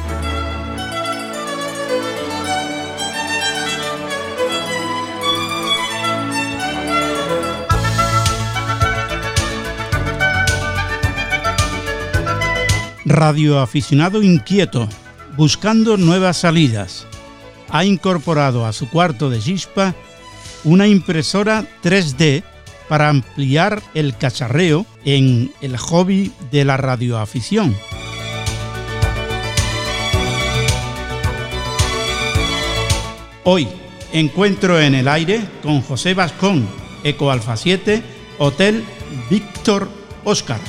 radioaficionado 13.10 14.22
inquieto, 14.22 14.88
buscando 15.36 15.98
nuevas 15.98 16.38
salidas. 16.38 17.08
Ha 17.70 17.84
incorporado 17.84 18.66
a 18.66 18.72
su 18.72 18.90
cuarto 18.90 19.30
de 19.30 19.40
chispa 19.40 19.96
una 20.64 20.88
impresora 20.88 21.66
3D 21.84 22.44
para 22.88 23.10
ampliar 23.10 23.82
el 23.94 24.16
cacharreo 24.16 24.86
en 25.06 25.52
el 25.62 25.76
hobby 25.78 26.32
de 26.52 26.66
la 26.66 26.78
radioafición. 26.78 27.76
Hoy 33.44 33.68
encuentro 34.12 34.80
en 34.82 34.96
el 34.96 35.08
aire 35.08 35.42
con 35.64 35.82
José 35.82 36.14
Vascón, 36.14 36.68
Eco 37.04 37.32
Alfa 37.32 37.56
7, 37.56 38.04
Hotel 38.38 38.84
Víctor 39.30 39.88
Oscar. 40.26 40.60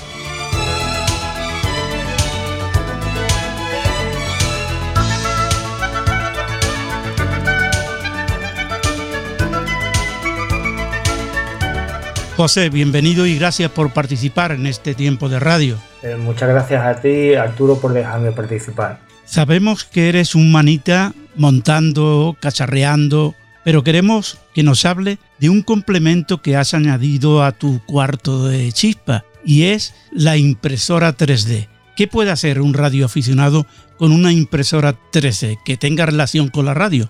José, 12.36 12.70
bienvenido 12.70 13.26
y 13.26 13.36
gracias 13.36 13.70
por 13.70 13.92
participar 13.92 14.52
en 14.52 14.66
este 14.66 14.94
tiempo 14.94 15.28
de 15.28 15.40
radio. 15.40 15.76
Eh, 16.02 16.16
muchas 16.16 16.48
gracias 16.48 16.86
a 16.86 17.00
ti, 17.00 17.34
Arturo, 17.34 17.78
por 17.78 17.92
dejarme 17.92 18.32
participar. 18.32 19.00
Sabemos 19.26 19.84
que 19.84 20.08
eres 20.08 20.34
un 20.34 20.50
manita 20.50 21.12
montando, 21.40 22.36
cacharreando, 22.38 23.34
pero 23.64 23.82
queremos 23.82 24.38
que 24.54 24.62
nos 24.62 24.84
hable 24.84 25.18
de 25.38 25.48
un 25.48 25.62
complemento 25.62 26.42
que 26.42 26.54
has 26.54 26.74
añadido 26.74 27.42
a 27.42 27.52
tu 27.52 27.80
cuarto 27.86 28.46
de 28.46 28.70
chispa 28.72 29.24
y 29.42 29.64
es 29.64 29.94
la 30.12 30.36
impresora 30.36 31.16
3D. 31.16 31.68
¿Qué 31.96 32.06
puede 32.06 32.30
hacer 32.30 32.60
un 32.60 32.74
radioaficionado 32.74 33.66
con 33.96 34.12
una 34.12 34.32
impresora 34.32 34.94
3D 35.12 35.58
que 35.64 35.78
tenga 35.78 36.04
relación 36.04 36.50
con 36.50 36.66
la 36.66 36.74
radio? 36.74 37.08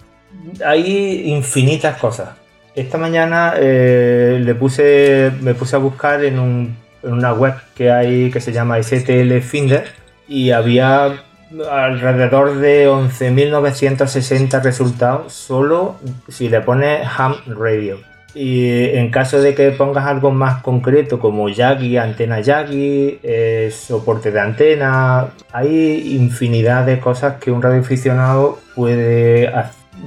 Hay 0.65 1.29
infinitas 1.29 1.99
cosas. 1.99 2.29
Esta 2.77 2.99
mañana 2.99 3.55
eh, 3.57 4.41
le 4.41 4.55
puse, 4.55 5.33
me 5.41 5.55
puse 5.55 5.75
a 5.75 5.81
buscar 5.81 6.25
en, 6.25 6.77
una 7.03 7.33
web 7.33 7.55
que 7.75 7.91
hay 7.91 8.31
que 8.31 8.41
se 8.41 8.53
llama 8.53 8.79
ICTL 8.79 9.41
Finder 9.41 9.91
y 10.29 10.53
había 10.53 11.25
alrededor 11.71 12.57
de 12.57 12.89
11.960 12.89 14.63
resultados 14.63 15.33
solo 15.33 15.97
si 16.29 16.49
le 16.49 16.61
pones 16.61 17.07
ham 17.17 17.37
radio. 17.47 17.99
Y 18.33 18.85
en 18.91 19.11
caso 19.11 19.43
de 19.43 19.57
que 19.57 19.73
pongas 19.73 20.07
algo 20.07 20.31
más 20.31 20.63
concreto 20.63 21.19
como 21.19 21.49
Yagi, 21.49 21.97
antena 21.97 22.41
Yagi, 22.41 23.19
eh, 23.25 23.73
soporte 23.73 24.31
de 24.31 24.39
antena, 24.39 25.31
hay 25.53 26.15
infinidad 26.15 26.87
de 26.87 27.01
cosas 27.01 27.41
que 27.41 27.51
un 27.51 27.61
radioaficionado 27.61 28.61
puede 28.77 29.51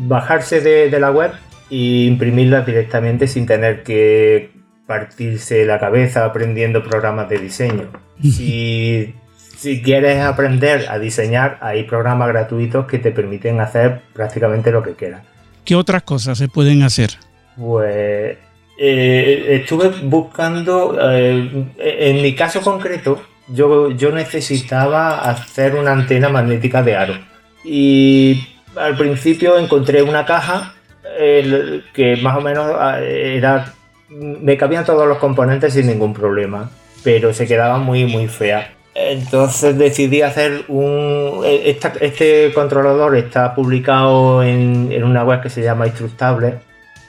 bajarse 0.08 0.62
de 0.62 1.00
la 1.00 1.12
web 1.12 1.32
y 1.70 2.08
imprimirlas 2.08 2.66
directamente 2.66 3.28
sin 3.28 3.46
tener 3.46 3.84
que 3.84 4.52
partirse 4.86 5.66
la 5.66 5.80
cabeza 5.80 6.26
aprendiendo 6.26 6.84
programas 6.84 7.30
de 7.30 7.40
diseño. 7.40 7.90
Si, 8.22 9.14
si 9.64 9.82
quieres 9.82 10.20
aprender 10.20 10.88
a 10.90 11.00
diseñar, 11.00 11.58
hay 11.62 11.84
programas 11.84 12.28
gratuitos 12.28 12.86
que 12.86 13.00
te 13.00 13.12
permiten 13.12 13.62
hacer 13.62 14.02
prácticamente 14.12 14.72
lo 14.72 14.84
que 14.84 14.94
quieras. 14.94 15.24
¿Qué 15.64 15.74
otras 15.74 16.04
cosas 16.04 16.38
se 16.38 16.50
pueden 16.50 16.84
hacer? 16.84 17.12
Pues 17.56 18.38
eh, 18.78 19.46
estuve 19.62 19.88
buscando, 20.04 20.98
eh, 21.02 21.66
en 21.78 22.22
mi 22.22 22.36
caso 22.36 22.60
concreto, 22.60 23.22
yo, 23.48 23.92
yo 23.92 24.12
necesitaba 24.12 25.22
hacer 25.30 25.76
una 25.76 25.94
antena 25.94 26.28
magnética 26.28 26.84
de 26.84 26.98
aro. 26.98 27.14
Y 27.64 28.46
al 28.76 28.98
principio 28.98 29.58
encontré 29.58 30.04
una 30.04 30.26
caja 30.26 30.74
que 31.94 32.18
más 32.22 32.38
o 32.38 32.42
menos 32.42 32.76
ah, 32.78 33.00
era 33.00 33.74
me 34.10 34.58
cabían 34.58 34.84
todos 34.84 35.08
los 35.08 35.20
componentes 35.20 35.74
sin 35.74 35.88
ningún 35.88 36.14
problema, 36.14 36.70
pero 37.02 37.34
se 37.34 37.48
quedaba 37.48 37.78
muy 37.78 38.06
muy 38.06 38.28
fea. 38.28 38.74
Entonces 38.96 39.78
decidí 39.78 40.22
hacer 40.22 40.66
un... 40.68 41.42
E, 41.44 41.78
este 42.02 42.52
controlador 42.54 43.16
está 43.16 43.56
publicado 43.56 44.44
en, 44.44 45.04
una 45.04 45.24
web 45.24 45.42
que 45.42 45.50
se 45.50 45.64
llama 45.64 45.88
Instructable 45.88 46.60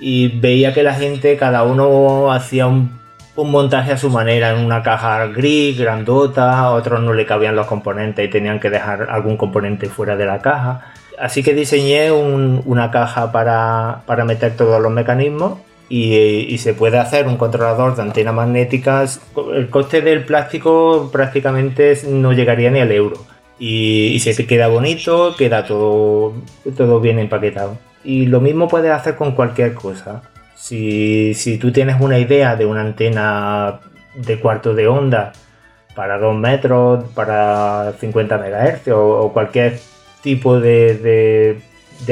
y 0.01 0.29
veía 0.29 0.73
que 0.73 0.83
la 0.83 0.95
gente, 0.95 1.37
cada 1.37 1.63
uno 1.63 2.33
hacía 2.33 2.67
un, 2.67 2.99
montaje 3.37 3.93
a 3.93 3.99
su 3.99 4.11
manera, 4.11 4.51
en 4.51 4.65
una 4.65 4.83
caja 4.83 5.27
gris, 5.27 5.79
grandota, 5.79 6.59
a 6.59 6.71
otros 6.71 7.01
no 7.01 7.13
le 7.13 7.27
cabían 7.27 7.57
los 7.57 7.67
componentes 7.67 8.25
y 8.25 8.31
tenían 8.31 8.61
que 8.61 8.71
dejar 8.71 9.09
algún 9.11 9.37
componente 9.37 9.89
fuera 9.89 10.17
de 10.17 10.27
la 10.27 10.39
caja. 10.39 10.93
Así 11.19 11.43
que 11.43 11.55
diseñé 11.55 12.11
una 12.13 12.91
caja 12.91 13.31
para, 13.31 14.25
meter 14.25 14.57
todos 14.57 14.81
los 14.81 14.91
mecanismos 14.91 15.59
y, 15.89 16.59
se 16.59 16.75
puede 16.75 16.99
hacer 16.99 17.27
un 17.27 17.37
controlador 17.37 17.97
de 17.97 18.03
antenas 18.03 18.35
magnéticas. 18.35 19.21
El 19.55 19.69
coste 19.71 20.01
del 20.01 20.25
plástico 20.25 21.11
prácticamente 21.13 21.99
no 22.09 22.33
llegaría 22.33 22.71
ni 22.71 22.81
al 22.81 22.93
euro. 22.93 23.17
Y, 23.59 24.19
se 24.21 24.47
queda 24.47 24.69
bonito, 24.69 25.35
queda 25.37 25.65
todo, 25.67 26.35
todo 26.77 27.01
bien 27.01 27.19
empaquetado. 27.19 27.79
Y 28.03 28.27
lo 28.27 28.41
mismo 28.41 28.69
puedes 28.69 28.91
hacer 28.93 29.17
con 29.17 29.33
cualquier 29.33 29.75
cosa. 29.75 30.23
Si, 30.55 31.59
tú 31.61 31.73
tienes 31.73 32.01
una 32.01 32.19
idea 32.19 32.57
de 32.57 32.67
una 32.67 32.81
antena 32.81 33.81
de 34.15 34.41
cuarto 34.41 34.75
de 34.75 34.89
onda 34.89 35.33
para 35.95 36.19
2 36.19 36.37
metros, 36.37 37.05
para 37.15 37.93
50 38.01 38.39
MHz 38.39 38.89
o 38.93 39.31
cualquier 39.33 39.79
tipo 40.23 40.59
de, 40.59 41.61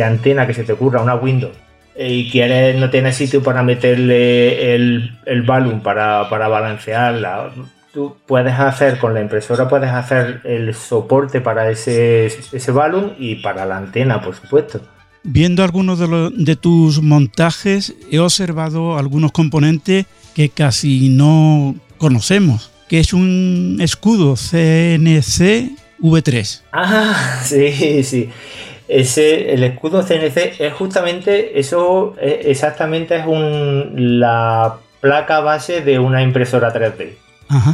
antena 0.05 0.47
que 0.47 0.55
se 0.55 0.65
te 0.65 0.73
ocurra, 0.75 1.03
una 1.03 1.15
Windows, 1.15 1.57
y 1.97 2.31
quieres, 2.31 2.77
no 2.79 2.91
tienes 2.91 3.17
sitio 3.17 3.43
para 3.43 3.63
meterle 3.63 4.75
el, 4.75 5.19
el 5.27 5.43
balloon 5.43 5.81
para, 5.81 6.29
para 6.29 6.49
balancearla, 6.49 7.51
tú 7.93 8.17
puedes 8.27 8.55
hacer 8.55 8.99
con 8.99 9.15
la 9.15 9.21
impresora, 9.21 9.69
puedes 9.69 9.91
hacer 9.91 10.41
el 10.45 10.75
soporte 10.75 11.41
para 11.41 11.71
ese, 11.71 12.27
ese 12.27 12.73
balloon 12.73 13.15
y 13.19 13.37
para 13.37 13.67
la 13.67 13.77
antena, 13.77 14.23
por 14.23 14.35
supuesto. 14.35 14.81
Viendo 15.25 15.63
algunos 15.63 15.99
de, 15.99 16.31
de, 16.35 16.57
tus 16.57 17.01
montajes, 17.01 17.95
he 18.11 18.19
observado 18.19 18.99
algunos 18.99 19.31
componentes 19.31 20.07
que 20.35 20.49
casi 20.49 21.11
no 21.11 21.77
conocemos, 21.99 22.73
que 22.89 22.99
es 22.99 23.13
un 23.13 23.79
escudo 23.81 24.35
CNC 24.35 25.77
V3. 26.01 26.63
Ah, 26.73 27.41
sí, 27.45 28.03
sí. 28.03 28.31
Ese, 28.93 29.55
el 29.55 29.65
escudo 29.65 30.03
CNC 30.03 30.61
es 30.61 30.73
justamente 30.75 31.59
eso, 31.59 32.15
exactamente 32.21 33.17
es 33.17 33.27
un, 33.27 34.21
la 34.21 34.77
placa 35.01 35.41
base 35.41 35.81
de 35.81 35.99
una 35.99 36.23
impresora 36.23 36.73
3D. 36.73 37.15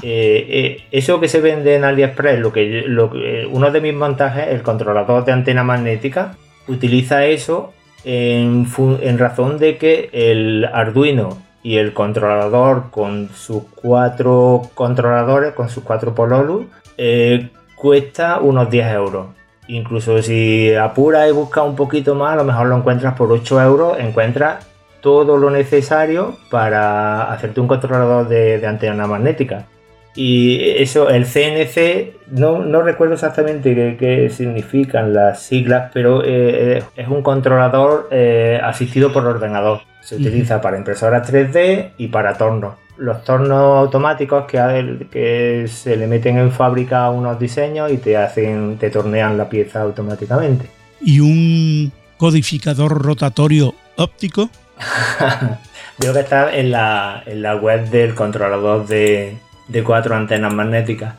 Eh, 0.02 0.46
eh, 0.48 0.84
eso 0.90 1.20
que 1.20 1.28
se 1.28 1.40
vende 1.40 1.74
en 1.74 1.84
AliExpress, 1.84 2.40
lo 2.40 2.52
que, 2.52 2.84
lo, 2.86 3.12
uno 3.50 3.70
de 3.70 3.80
mis 3.80 3.94
montajes, 3.94 4.48
el 4.48 4.62
controlador 4.62 5.24
de 5.24 5.32
antena 5.32 5.62
magnética, 5.62 6.36
utiliza 6.68 7.24
eso 7.26 7.72
en, 8.04 8.66
en 9.02 9.18
razón 9.18 9.58
de 9.58 9.76
que 9.76 10.10
el 10.12 10.64
Arduino 10.72 11.38
y 11.62 11.76
el 11.76 11.92
controlador 11.92 12.90
con 12.90 13.28
sus 13.34 13.64
cuatro 13.74 14.62
controladores, 14.74 15.52
con 15.54 15.68
sus 15.68 15.84
cuatro 15.84 16.14
pololus, 16.14 16.66
eh, 16.96 17.50
cuesta 17.76 18.38
unos 18.40 18.70
10 18.70 18.92
euros. 18.92 19.26
Incluso 19.68 20.22
si 20.22 20.74
apuras 20.74 21.28
y 21.28 21.32
buscas 21.32 21.64
un 21.64 21.76
poquito 21.76 22.14
más, 22.14 22.32
a 22.32 22.36
lo 22.36 22.44
mejor 22.44 22.66
lo 22.68 22.76
encuentras 22.76 23.14
por 23.14 23.30
8 23.30 23.62
euros, 23.62 23.98
encuentras 24.00 24.66
todo 25.00 25.36
lo 25.36 25.50
necesario 25.50 26.36
para 26.50 27.30
hacerte 27.32 27.60
un 27.60 27.68
controlador 27.68 28.28
de, 28.28 28.66
antena 28.66 29.06
magnética. 29.06 29.66
Y 30.14 30.58
eso, 30.82 31.10
el 31.10 31.26
CNC, 31.26 32.32
no, 32.32 32.64
no 32.64 32.82
recuerdo 32.82 33.14
exactamente 33.14 33.96
qué, 33.98 34.30
significan 34.30 35.12
las 35.12 35.42
siglas, 35.42 35.90
pero 35.92 36.22
eh, 36.24 36.82
es 36.96 37.08
un 37.08 37.22
controlador 37.22 38.08
eh, 38.10 38.58
asistido 38.62 39.12
por 39.12 39.26
ordenador. 39.26 39.82
Se 40.00 40.16
utiliza 40.16 40.60
para 40.62 40.78
impresoras 40.78 41.30
3D 41.30 41.90
y 41.98 42.08
para 42.08 42.34
tornos. 42.38 42.74
Los 42.98 43.24
tornos 43.24 43.78
automáticos 43.78 44.44
que, 44.46 45.06
que 45.10 45.66
se 45.68 45.96
le 45.96 46.06
meten 46.06 46.38
en 46.38 46.52
fábrica 46.52 47.08
unos 47.10 47.38
diseños 47.38 47.90
y 47.92 47.98
te 47.98 48.16
hacen, 48.16 48.76
te 48.78 48.90
tornean 48.90 49.38
la 49.38 49.48
pieza 49.48 49.82
automáticamente. 49.82 50.68
¿Y 51.00 51.20
un 51.20 51.92
codificador 52.16 53.00
rotatorio 53.02 53.74
óptico? 53.96 54.50
Veo 55.98 56.12
que 56.12 56.20
está 56.20 56.54
en 56.54 56.70
la, 56.70 57.58
web 57.60 57.88
del 57.88 58.14
controlador 58.14 58.86
de, 58.86 59.36
cuatro 59.84 60.14
antenas 60.14 60.52
magnéticas. 60.52 61.14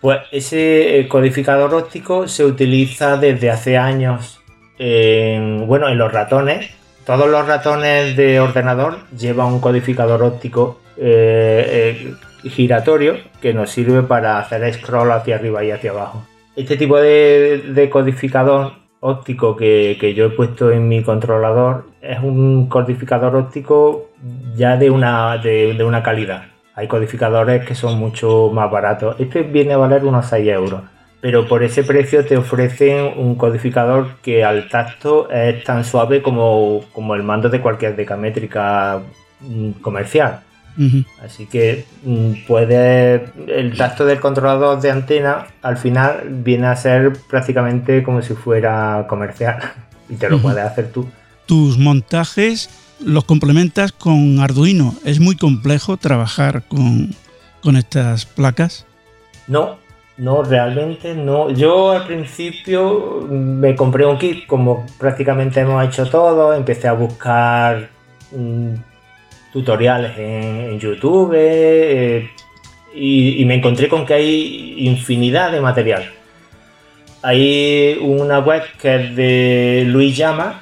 Pues 0.00 0.20
ese 0.30 1.00
eh, 1.00 1.08
codificador 1.08 1.74
óptico 1.74 2.28
se 2.28 2.44
utiliza 2.44 3.16
desde 3.16 3.50
hace 3.50 3.76
años 3.76 4.40
en, 4.78 5.66
bueno, 5.66 5.88
en 5.88 5.98
los 5.98 6.12
ratones. 6.12 6.70
Todos 7.04 7.28
los 7.28 7.46
ratones 7.46 8.16
de 8.16 8.38
ordenador 8.38 8.98
llevan 9.16 9.46
un 9.46 9.60
codificador 9.60 10.22
óptico 10.22 10.78
eh, 11.00 12.14
eh, 12.44 12.48
giratorio 12.48 13.16
que 13.40 13.54
nos 13.54 13.70
sirve 13.70 14.02
para 14.02 14.38
hacer 14.38 14.72
scroll 14.74 15.10
hacia 15.12 15.36
arriba 15.36 15.64
y 15.64 15.70
hacia 15.70 15.90
abajo. 15.90 16.26
Este 16.56 16.76
tipo 16.76 16.96
de 16.98 17.88
codificador 17.90 18.72
óptico 19.00 19.56
que, 19.56 20.14
yo 20.16 20.26
he 20.26 20.30
puesto 20.30 20.70
en 20.70 20.88
mi 20.88 21.02
controlador 21.02 21.86
es 22.00 22.18
un 22.20 22.68
codificador 22.68 23.36
óptico 23.36 24.10
ya 24.56 24.76
de 24.76 24.90
una, 24.90 25.38
de, 25.38 25.82
una 25.84 26.02
calidad. 26.02 26.46
Hay 26.74 26.88
codificadores 26.88 27.64
que 27.64 27.74
son 27.74 27.98
mucho 27.98 28.50
más 28.52 28.70
baratos. 28.70 29.16
Este 29.18 29.42
viene 29.42 29.74
a 29.74 29.78
valer 29.78 30.04
unos 30.04 30.26
6 30.26 30.48
euros. 30.48 30.82
Pero 31.20 31.48
por 31.48 31.64
ese 31.64 31.82
precio 31.82 32.24
te 32.24 32.36
ofrecen 32.36 33.12
un 33.16 33.34
codificador 33.34 34.16
que 34.22 34.44
al 34.44 34.68
tacto 34.68 35.28
es 35.30 35.64
tan 35.64 35.84
suave 35.84 36.22
como, 36.22 36.84
como 36.92 37.16
el 37.16 37.24
mando 37.24 37.48
de 37.48 37.60
cualquier 37.60 37.96
decamétrica 37.96 39.02
Así 41.24 41.46
que 41.46 41.84
mm, 42.04 42.46
puede. 42.46 43.26
El 43.48 43.76
tacto 43.76 44.04
del 44.04 44.20
controlador 44.20 44.80
de 44.80 44.90
antena 44.90 45.48
al 45.62 45.76
final 45.76 46.22
viene 46.28 46.68
a 46.68 46.76
ser 46.76 47.12
prácticamente 47.28 48.02
como 48.02 48.22
si 48.22 48.34
fuera 48.34 49.06
comercial. 49.08 49.58
Y 50.10 50.14
te 50.14 50.30
lo 50.30 50.40
puedes 50.40 50.64
hacer 50.64 50.90
tú. 50.90 51.06
Tus 51.44 51.76
montajes 51.76 52.70
los 53.00 53.24
complementas 53.24 53.92
con 53.92 54.40
Arduino. 54.40 54.94
¿Es 55.04 55.20
muy 55.20 55.36
complejo 55.36 55.96
trabajar 55.96 56.62
con, 56.66 57.14
con 57.62 57.76
estas 57.76 58.24
placas? 58.24 58.86
No, 59.46 59.78
no, 60.16 60.42
realmente 60.42 61.14
no. 61.14 61.50
Yo 61.50 61.92
al 61.92 62.06
principio 62.06 63.26
me 63.30 63.76
compré 63.76 64.04
un 64.04 64.18
kit, 64.18 64.46
como 64.46 64.84
prácticamente 64.98 65.60
hemos 65.60 65.84
hecho 65.84 66.08
todo. 66.08 66.54
Empecé 66.54 66.88
a 66.88 66.92
buscar 66.92 67.88
mm, 68.32 68.74
tutoriales 69.58 70.16
en, 70.16 70.78
YouTube 70.78 71.32
eh, 71.34 72.30
y, 72.94 73.44
me 73.44 73.56
encontré 73.56 73.88
con 73.88 74.06
que 74.06 74.14
hay 74.14 74.74
infinidad 74.78 75.50
de 75.50 75.60
material. 75.60 76.04
Hay 77.22 77.98
una 78.00 78.38
web 78.38 78.62
que 78.80 78.94
es 78.94 79.16
de 79.16 79.84
Luis 79.86 80.16
Llama, 80.16 80.60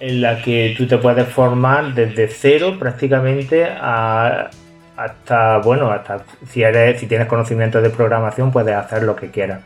en 0.00 0.22
la 0.22 0.40
que 0.40 0.74
tú 0.78 0.86
te 0.86 0.96
puedes 0.96 1.28
formar 1.28 1.94
desde 1.94 2.28
cero 2.28 2.76
prácticamente 2.78 3.64
hasta, 3.64 4.50
bueno, 5.62 5.90
hasta 5.90 6.24
si, 6.48 6.62
eres, 6.62 6.98
si 6.98 7.06
tienes 7.06 7.28
conocimiento 7.28 7.82
de 7.82 7.90
programación 7.90 8.50
puedes 8.50 8.74
hacer 8.74 9.02
lo 9.02 9.14
que 9.14 9.30
quieras. 9.30 9.60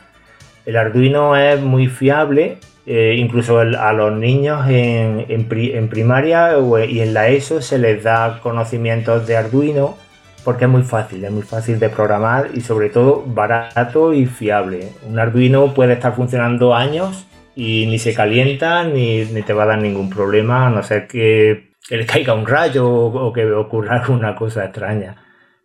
El 0.66 0.76
Arduino 0.76 1.36
es 1.36 1.60
muy 1.60 1.86
fiable 1.86 2.58
eh, 2.86 3.14
incluso 3.18 3.58
a 3.58 3.92
los 3.92 4.12
niños 4.12 4.66
en, 4.68 5.88
primaria 5.88 6.52
y 6.88 7.00
en 7.00 7.14
la 7.14 7.28
ESO 7.28 7.60
se 7.60 7.78
les 7.78 8.02
da 8.02 8.40
conocimientos 8.42 9.26
de 9.26 9.36
Arduino 9.36 9.98
porque 10.44 10.64
es 10.64 10.70
muy 10.70 10.82
fácil, 10.82 11.24
es 11.24 11.30
muy 11.30 11.42
fácil 11.42 11.78
de 11.78 11.90
programar 11.90 12.50
y 12.54 12.62
sobre 12.62 12.88
todo 12.88 13.22
barato 13.26 14.14
y 14.14 14.24
fiable. 14.26 14.88
Un 15.06 15.18
Arduino 15.18 15.74
puede 15.74 15.92
estar 15.94 16.14
funcionando 16.16 16.74
años 16.74 17.26
y 17.54 17.86
ni 17.86 17.98
se 17.98 18.14
calienta 18.14 18.84
ni, 18.84 19.26
te 19.26 19.52
va 19.52 19.64
a 19.64 19.66
dar 19.66 19.78
ningún 19.78 20.08
problema 20.08 20.66
a 20.66 20.70
no 20.70 20.82
ser 20.82 21.06
que, 21.06 21.70
le 21.90 22.06
caiga 22.06 22.34
un 22.34 22.46
rayo 22.46 22.88
o, 22.88 23.28
o 23.28 23.32
que 23.32 23.50
ocurra 23.52 23.96
alguna 24.02 24.34
cosa 24.34 24.64
extraña. 24.64 25.16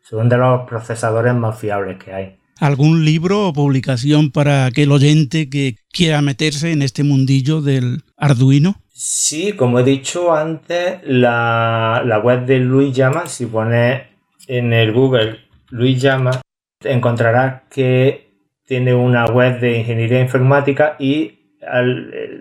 Son 0.01 0.27
de 0.27 0.37
los 0.37 0.67
procesadores 0.67 1.33
más 1.33 1.57
fiables 1.57 1.97
que 1.97 2.13
hay 2.13 2.37
algún 2.59 3.05
libro 3.05 3.47
o 3.47 3.53
publicación 3.53 4.31
para 4.31 4.65
aquel 4.65 4.91
oyente 4.91 5.49
que 5.49 5.75
quiera 5.91 6.21
meterse 6.21 6.71
en 6.71 6.81
este 6.81 7.03
mundillo 7.03 7.61
del 7.61 8.03
Arduino? 8.17 8.75
Sí, 8.93 9.53
como 9.53 9.79
he 9.79 9.83
dicho 9.83 10.33
antes, 10.33 10.99
la, 11.03 12.21
web 12.23 12.45
de 12.45 12.59
Luis 12.59 12.95
Llama, 12.95 13.27
si 13.27 13.45
pones 13.45 14.03
en 14.47 14.71
el 14.71 14.93
Google 14.93 15.39
Luis 15.69 16.01
Llama, 16.01 16.41
encontrarás 16.81 17.63
que 17.69 18.31
tiene 18.65 18.93
una 18.93 19.25
web 19.25 19.59
de 19.59 19.79
ingeniería 19.79 20.21
informática 20.21 20.95
y 20.97 21.39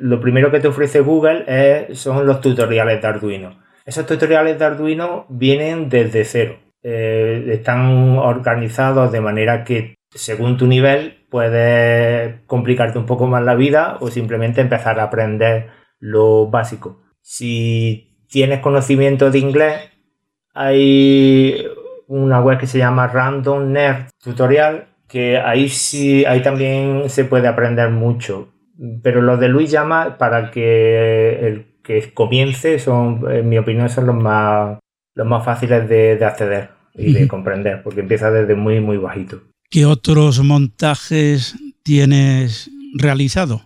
lo 0.00 0.20
primero 0.20 0.50
que 0.50 0.60
te 0.60 0.68
ofrece 0.68 1.00
Google 1.00 1.88
son 1.94 2.26
los 2.26 2.40
tutoriales 2.40 3.00
de 3.00 3.08
Arduino. 3.08 3.64
Esos 3.84 4.06
tutoriales 4.06 4.58
de 4.58 4.64
Arduino 4.64 5.26
vienen 5.28 5.88
desde 5.88 6.24
cero. 6.24 6.58
Eh, 6.82 7.46
están 7.50 8.18
organizados 8.18 9.10
de 9.10 9.20
manera 9.20 9.64
que 9.64 9.94
según 10.14 10.56
tu 10.56 10.66
nivel, 10.66 11.24
puedes 11.28 12.40
complicarte 12.46 12.98
un 12.98 13.06
poco 13.06 13.26
más 13.26 13.42
la 13.42 13.54
vida 13.54 13.98
o 14.00 14.08
simplemente 14.10 14.60
empezar 14.60 15.00
a 15.00 15.04
aprender 15.04 15.70
lo 15.98 16.48
básico. 16.48 17.02
Si 17.20 18.24
tienes 18.28 18.60
conocimiento 18.60 19.30
de 19.30 19.38
inglés, 19.38 19.80
hay 20.54 21.66
una 22.06 22.40
web 22.40 22.58
que 22.58 22.66
se 22.66 22.78
llama 22.78 23.08
Random 23.08 23.72
Nerd 23.72 24.06
Tutorial, 24.22 24.86
que 25.08 25.38
ahí 25.38 25.68
sí, 25.68 26.24
ahí 26.24 26.42
también 26.42 27.08
se 27.08 27.24
puede 27.24 27.48
aprender 27.48 27.90
mucho. 27.90 28.52
Pero 29.02 29.22
los 29.22 29.38
de 29.40 29.48
Luis 29.48 29.70
llama 29.70 30.18
para 30.18 30.50
que 30.50 31.46
el 31.46 31.66
que 31.82 32.12
comience 32.12 32.78
son, 32.78 33.30
en 33.30 33.48
mi 33.48 33.58
opinión, 33.58 33.88
son 33.88 34.06
los 34.06 34.16
más, 34.16 34.78
los 35.14 35.26
más 35.26 35.44
fáciles 35.44 35.88
de, 35.88 36.16
de 36.16 36.24
acceder 36.24 36.70
y 36.94 37.12
de 37.12 37.28
comprender, 37.28 37.82
porque 37.82 38.00
empieza 38.00 38.30
desde 38.30 38.54
muy, 38.54 38.80
muy 38.80 38.96
bajito. 38.96 39.42
¿Qué 39.74 39.86
otros 39.86 40.40
montajes 40.40 41.56
tienes 41.82 42.70
realizado? 42.94 43.62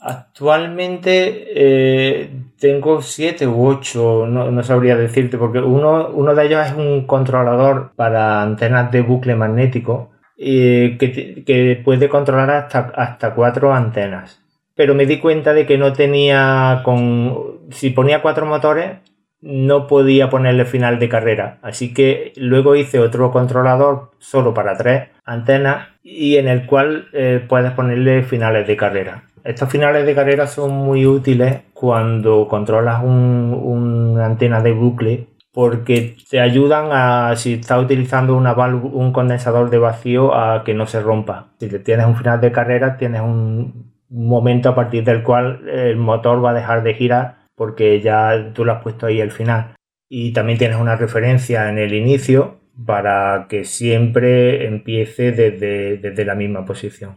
Actualmente 0.00 1.44
eh, 1.54 2.30
tengo 2.58 3.00
siete 3.00 3.46
u 3.46 3.68
ocho, 3.68 4.26
no, 4.26 4.60
sabría 4.64 4.96
decirte, 4.96 5.38
porque 5.38 5.60
uno, 5.60 6.08
uno, 6.08 6.34
de 6.34 6.46
ellos 6.46 6.66
es 6.66 6.72
un 6.72 7.06
controlador 7.06 7.92
para 7.94 8.42
antenas 8.42 8.90
de 8.90 9.02
bucle 9.02 9.36
magnético 9.36 10.10
eh, 10.36 10.96
que, 10.98 11.44
que, 11.44 11.80
puede 11.84 12.08
controlar 12.08 12.50
hasta, 12.50 12.90
hasta 12.96 13.32
cuatro 13.32 13.72
antenas. 13.72 14.42
Pero 14.74 14.96
me 14.96 15.06
di 15.06 15.20
cuenta 15.20 15.52
de 15.52 15.64
que 15.64 15.78
no 15.78 15.92
tenía 15.92 16.80
con. 16.84 17.60
Si 17.70 17.90
ponía 17.90 18.20
cuatro 18.20 18.46
motores, 18.46 18.98
no 19.42 19.86
podía 19.86 20.30
ponerle 20.30 20.64
final 20.64 20.98
de 20.98 21.08
carrera. 21.08 21.58
Así 21.62 21.92
que 21.92 22.32
luego 22.36 22.76
hice 22.76 23.00
otro 23.00 23.30
controlador 23.30 24.12
solo 24.18 24.54
para 24.54 24.76
tres 24.76 25.08
antenas 25.24 25.88
y 26.02 26.36
en 26.36 26.48
el 26.48 26.66
cual 26.66 27.08
eh, 27.12 27.44
puedes 27.46 27.72
ponerle 27.72 28.22
finales 28.22 28.66
de 28.66 28.76
carrera. 28.76 29.24
Estos 29.44 29.68
finales 29.68 30.06
de 30.06 30.14
carrera 30.14 30.46
son 30.46 30.70
muy 30.70 31.04
útiles 31.04 31.62
cuando 31.74 32.46
controlas 32.48 33.02
una 33.02 34.24
antena 34.24 34.60
de 34.60 34.72
bucle 34.72 35.26
porque 35.52 36.16
te 36.30 36.40
ayudan 36.40 36.88
a, 36.92 37.36
si 37.36 37.54
estás 37.54 37.82
utilizando 37.82 38.36
un 38.36 39.12
condensador 39.12 39.68
de 39.68 39.78
vacío, 39.78 40.34
a 40.34 40.64
que 40.64 40.72
no 40.72 40.86
se 40.86 41.00
rompa. 41.00 41.48
Si 41.58 41.68
tienes 41.80 42.06
un 42.06 42.16
final 42.16 42.40
de 42.40 42.52
carrera, 42.52 42.96
tienes 42.96 43.20
un 43.20 43.92
momento 44.08 44.70
a 44.70 44.74
partir 44.74 45.04
del 45.04 45.22
cual 45.22 45.68
el 45.68 45.96
motor 45.96 46.42
va 46.42 46.50
a 46.50 46.54
dejar 46.54 46.82
de 46.82 46.94
girar 46.94 47.41
porque 47.54 48.00
ya 48.00 48.52
tú 48.54 48.64
lo 48.64 48.72
has 48.72 48.82
puesto 48.82 49.06
ahí 49.06 49.20
al 49.20 49.30
final. 49.30 49.74
Y 50.08 50.32
también 50.32 50.58
tienes 50.58 50.78
una 50.78 50.96
referencia 50.96 51.68
en 51.68 51.78
el 51.78 51.94
inicio 51.94 52.60
para 52.86 53.46
que 53.48 53.64
siempre 53.64 54.66
empiece 54.66 55.32
desde, 55.32 56.24
la 56.24 56.34
misma 56.34 56.64
posición. 56.64 57.16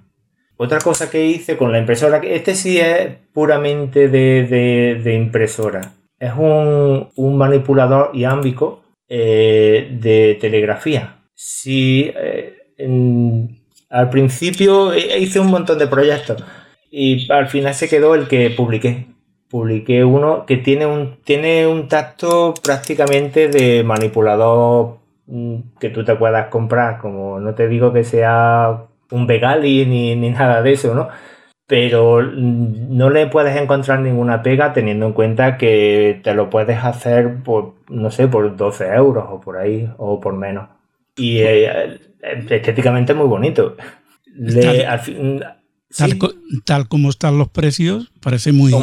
Otra 0.58 0.80
cosa 0.80 1.10
que 1.10 1.26
hice 1.26 1.58
con 1.58 1.72
la 1.72 1.80
impresora, 1.80 2.18
este 2.24 2.56
sí 2.56 2.80
es 2.80 3.10
puramente 3.34 4.08
de, 4.08 5.14
impresora, 5.14 5.94
es 6.18 6.32
un, 6.38 7.38
manipulador 7.38 8.12
iámbico 8.14 8.84
eh, 9.10 9.98
de 10.00 10.38
telegrafía. 10.40 11.18
Si 11.34 12.12
eh, 12.16 12.56
al 13.90 14.10
principio 14.10 14.96
hice 14.96 15.40
un 15.40 15.48
montón 15.48 15.78
de 15.78 15.88
proyectos 15.88 16.44
y 16.90 17.30
al 17.32 17.48
final 17.48 17.74
se 17.74 17.90
quedó 17.90 18.16
el 18.16 18.28
que 18.28 18.50
publiqué 18.52 19.08
publiqué 19.56 20.04
uno 20.04 20.46
que 20.46 20.58
tiene 20.58 20.86
un, 20.86 21.16
tiene 21.24 21.66
un 21.66 21.88
tacto 21.88 22.54
prácticamente 22.62 23.48
de 23.48 23.86
manipulador 23.86 24.98
mm, 25.28 25.56
que 25.80 25.90
tú 25.92 26.04
te 26.04 26.14
puedas 26.16 26.48
comprar, 26.48 27.00
como 27.00 27.40
no 27.40 27.56
te 27.56 27.70
digo 27.70 27.94
que 27.94 28.04
sea 28.04 28.84
un 29.12 29.28
Begali 29.28 29.86
ni, 29.86 30.14
ni 30.18 30.30
nada 30.32 30.62
de 30.62 30.74
eso, 30.74 30.94
¿no? 30.94 31.08
pero 31.68 32.22
no 32.22 33.10
le 33.10 33.28
puedes 33.28 33.56
encontrar 33.56 34.02
ninguna 34.02 34.44
pega 34.44 34.74
teniendo 34.74 35.06
en 35.06 35.14
cuenta 35.14 35.58
que 35.58 36.20
te 36.22 36.34
lo 36.34 36.50
puedes 36.50 36.84
hacer 36.84 37.42
por, 37.42 37.76
no 37.88 38.12
sé, 38.12 38.28
por 38.28 38.58
12 38.58 38.88
euros 38.94 39.24
o 39.30 39.40
por 39.40 39.56
ahí, 39.56 39.90
o 39.98 40.20
por 40.20 40.36
menos. 40.36 40.68
Y 41.16 41.38
eh, 41.38 41.98
estéticamente 42.50 43.14
muy 43.14 43.28
bonito. 43.28 43.78
tal, 46.66 46.88
como 46.90 47.10
están 47.10 47.38
los 47.38 47.48
precios, 47.48 48.12
parece 48.20 48.52
muy 48.52 48.74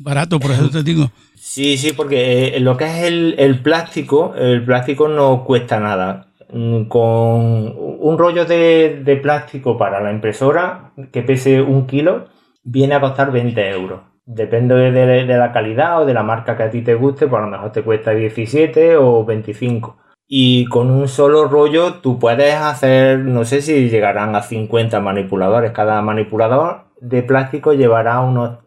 barato, 0.00 0.40
por 0.40 0.50
eso 0.50 0.70
te 0.70 0.82
digo. 0.82 1.10
Sí, 1.36 1.78
sí, 1.78 1.92
porque 1.92 2.56
eh, 2.56 2.60
lo 2.60 2.76
que 2.76 2.84
es 2.84 3.04
el, 3.04 3.60
plástico, 3.62 4.34
el 4.36 4.64
plástico 4.64 5.08
no 5.08 5.44
cuesta 5.44 5.80
nada 5.80 6.30
Mm, 6.52 6.84
con 6.88 7.74
un 7.78 8.18
rollo 8.18 8.44
de, 8.44 9.20
plástico 9.22 9.78
para 9.78 10.00
la 10.00 10.10
impresora 10.10 10.92
que 11.12 11.22
pese 11.22 11.62
un 11.62 11.86
kilo, 11.86 12.26
viene 12.64 12.94
a 12.94 13.00
costar 13.00 13.30
20 13.32 13.70
euros. 13.70 14.00
Depende 14.26 14.74
de, 14.74 15.24
la 15.26 15.52
calidad 15.52 16.02
o 16.02 16.06
de 16.06 16.14
la 16.14 16.22
marca 16.22 16.56
que 16.56 16.62
a 16.64 16.70
ti 16.70 16.82
te 16.82 16.94
guste, 16.94 17.26
pues 17.26 17.40
a 17.40 17.44
lo 17.46 17.50
mejor 17.50 17.72
te 17.72 17.82
cuesta 17.82 18.12
17 18.12 18.96
o 18.96 19.24
25. 19.24 19.96
Y 20.26 20.66
con 20.66 20.90
un 20.90 21.08
solo 21.08 21.46
rollo 21.48 21.94
tú 21.94 22.18
puedes 22.18 22.54
hacer, 22.54 23.18
no 23.20 23.44
sé 23.44 23.62
si 23.62 23.88
llegarán 23.88 24.36
a 24.36 24.42
50 24.42 25.00
manipuladores. 25.00 25.72
Cada 25.72 26.00
manipulador 26.02 26.84
de 27.00 27.22
plástico 27.22 27.72
llevará 27.74 28.20
unos 28.20 28.58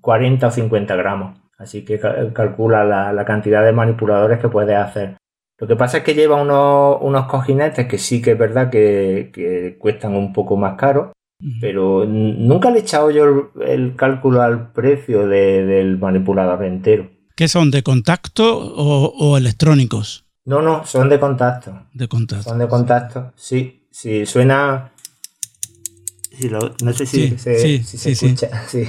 40 0.00 0.46
o 0.46 0.50
50 0.50 0.96
gramos. 0.96 1.38
Así 1.58 1.84
que 1.84 2.00
calcula 2.32 2.84
la, 2.84 3.12
la 3.12 3.24
cantidad 3.24 3.64
de 3.64 3.72
manipuladores 3.72 4.38
que 4.38 4.48
puedes 4.48 4.76
hacer. 4.76 5.16
Lo 5.60 5.66
que 5.66 5.76
pasa 5.76 5.98
es 5.98 6.04
que 6.04 6.14
lleva 6.14 6.40
unos, 6.40 7.26
cojinetes 7.26 7.86
que 7.86 7.98
sí 7.98 8.22
que 8.22 8.32
es 8.32 8.38
verdad 8.38 8.70
que, 8.70 9.76
cuestan 9.78 10.14
un 10.16 10.32
poco 10.32 10.56
más 10.56 10.76
caro, 10.76 11.12
pero 11.60 12.06
nunca 12.06 12.70
le 12.70 12.78
he 12.78 12.80
echado 12.80 13.10
yo 13.10 13.50
el, 13.60 13.94
cálculo 13.94 14.40
al 14.40 14.72
precio 14.72 15.28
del 15.28 15.98
manipulador 15.98 16.64
entero. 16.64 17.10
¿Qué 17.36 17.46
son, 17.46 17.70
de 17.70 17.82
contacto 17.82 18.58
o, 18.58 19.36
electrónicos? 19.36 20.24
No, 20.46 20.62
no, 20.62 20.86
son 20.86 21.10
de 21.10 21.20
contacto. 21.20 21.78
De 21.92 22.08
contacto. 22.08 22.48
Son 22.48 22.58
de 22.58 22.66
contacto, 22.66 23.32
sí. 23.36 23.76
Sí, 23.90 24.24
suena... 24.24 24.89
no 26.48 26.92
sé 26.92 27.06
si, 27.06 27.36
se, 27.38 27.76
escucha. 28.10 28.64
Sí. 28.68 28.84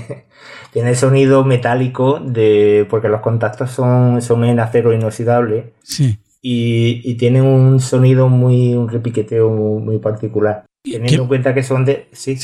Tiene 0.74 0.96
sonido 0.96 1.44
metálico 1.44 2.20
de 2.20 2.88
porque 2.90 3.10
los 3.10 3.22
contactos 3.22 3.72
son, 3.72 4.22
son 4.22 4.46
en 4.46 4.60
acero 4.60 4.94
inoxidable. 4.94 5.74
Sí 5.84 6.18
y, 6.42 7.02
y 7.04 7.16
tienen 7.16 7.44
un 7.44 7.80
sonido 7.80 8.28
muy, 8.28 8.74
un 8.74 8.90
repiqueteo 8.90 9.50
muy, 9.50 10.00
particular. 10.00 10.66
Teniendo 10.84 11.24
en 11.24 11.28
cuenta 11.28 11.54
que 11.54 11.62
son 11.62 11.86
de... 11.86 12.08
Sí. 12.12 12.38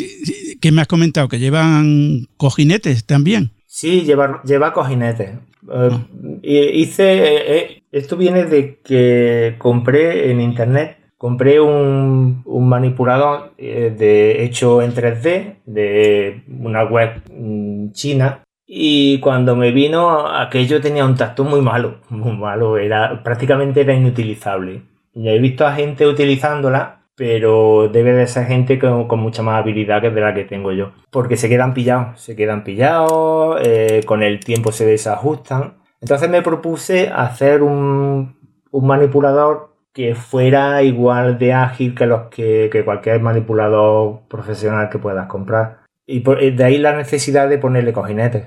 ¿Qué 0.61 0.71
me 0.71 0.81
has 0.81 0.87
comentado? 0.87 1.27
¿Que 1.27 1.39
llevan 1.39 2.27
cojinetes 2.37 3.05
también? 3.05 3.51
Sí, 3.65 4.01
lleva, 4.01 4.41
lleva 4.43 4.73
cojinetes. 4.73 5.29
Eh, 5.29 5.37
ah. 5.71 6.07
hice... 6.43 7.03
Eh, 7.03 7.57
eh, 7.57 7.83
esto 7.91 8.15
viene 8.15 8.45
de 8.45 8.79
que 8.83 9.55
compré 9.57 10.29
en 10.29 10.41
internet, 10.41 10.96
compré 11.17 11.59
un, 11.59 12.43
manipulador 12.45 13.55
de, 13.57 14.43
hecho 14.43 14.81
en 14.81 14.93
3D 14.93 15.55
de 15.65 16.43
una 16.47 16.83
web 16.83 17.21
mm, 17.31 17.91
china 17.91 18.41
y 18.69 19.21
cuando 19.21 19.55
me 19.55 19.71
vino, 19.71 20.27
aquello 20.27 20.81
tenía 20.81 21.05
un 21.05 21.15
tacto 21.15 21.45
muy 21.45 21.61
malo, 21.61 22.01
muy 22.09 22.35
malo, 22.35 22.77
era, 22.77 23.23
prácticamente 23.23 23.81
era 23.81 23.93
inutilizable. 23.93 24.81
Ya 25.13 25.31
he 25.31 25.39
visto 25.39 25.65
a 25.65 25.73
gente 25.73 26.05
utilizándola, 26.05 27.05
pero 27.15 27.87
debe 27.87 28.11
de 28.11 28.27
ser 28.27 28.45
gente 28.45 28.77
con, 28.77 29.07
mucha 29.19 29.41
más 29.41 29.61
habilidad 29.61 30.01
que 30.01 30.11
de 30.11 30.21
la 30.21 30.33
que 30.33 30.43
tengo 30.43 30.73
yo. 30.73 30.91
Porque 31.09 31.37
se 31.37 31.47
quedan 31.47 31.73
pillados, 31.73 32.19
se 32.21 32.35
quedan 32.35 32.65
pillados, 32.65 33.59
eh, 33.63 34.03
con 34.05 34.21
el 34.21 34.41
tiempo 34.41 34.73
se 34.73 34.85
desajustan. 34.85 35.77
Entonces 36.01 36.29
me 36.29 36.41
propuse 36.41 37.07
hacer 37.07 37.63
un, 37.63 38.35
manipulador 38.71 39.76
que 39.97 40.13
fuera 40.13 40.83
igual 40.83 41.39
de 41.39 41.53
ágil 41.53 41.95
que 41.95 42.05
los 42.05 42.27
que, 42.27 42.69
que 42.71 42.85
cualquier 42.85 43.19
manipulador 43.19 44.19
profesional 44.27 44.91
que 44.91 44.99
puedas 44.99 45.25
comprar. 45.25 45.79
Y 46.05 46.19
de 46.19 46.63
ahí 46.63 46.77
la 46.77 46.95
necesidad 46.95 47.49
de 47.49 47.57
ponerle 47.57 47.93
cojinetes. 47.93 48.45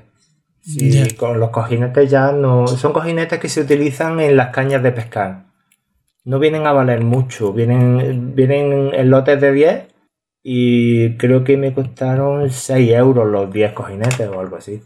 Sí, 0.61 1.13
con 1.15 1.41
los 1.41 1.49
cojinetes 1.49 2.09
ya 2.09 2.31
no. 2.31 2.67
Son 2.67 2.93
cojinetes 2.93 3.37
que 3.37 3.49
se 3.49 3.59
utilizan 3.59 4.21
en 4.21 4.37
las 4.37 4.53
cañas 4.53 4.81
de 4.81 4.93
pescar. 4.93 5.43
No 6.23 6.39
vienen 6.39 6.65
a 6.67 6.71
valer 6.71 7.03
mucho. 7.03 7.51
Vienen, 7.51 8.33
vienen 8.33 8.93
en 8.93 9.09
lotes 9.09 9.41
de 9.41 9.51
10 9.51 9.87
y 10.43 11.17
creo 11.17 11.43
que 11.43 11.57
me 11.57 11.73
costaron 11.73 12.49
6 12.49 12.93
euros 12.93 13.27
los 13.27 13.51
10 13.51 13.73
cojinetes 13.73 14.29
o 14.29 14.39
algo 14.39 14.55
así. 14.55 14.81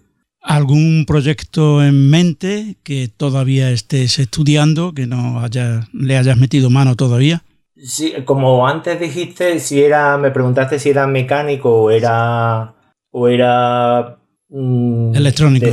¿Algún 0.46 1.06
proyecto 1.08 1.84
en 1.84 2.10
mente 2.10 2.78
que 2.84 3.10
todavía 3.10 3.72
estés 3.72 4.20
estudiando, 4.20 4.94
que 4.94 5.08
no 5.08 5.40
haya, 5.42 5.88
le 5.92 6.18
hayas 6.18 6.38
metido 6.38 6.70
mano 6.70 6.96
todavía? 6.96 7.44
Sí, 7.76 8.14
como 8.24 8.68
antes 8.68 9.00
dijiste, 9.00 9.60
si 9.60 9.82
era, 9.84 10.18
me 10.18 10.32
preguntaste 10.32 10.80
si 10.80 10.90
era 10.92 11.08
mecánico 11.08 11.84
o 11.84 11.92
era, 11.92 12.76
o 13.12 13.28
era 13.28 14.18
Mm, 14.50 15.16
electrónico. 15.16 15.66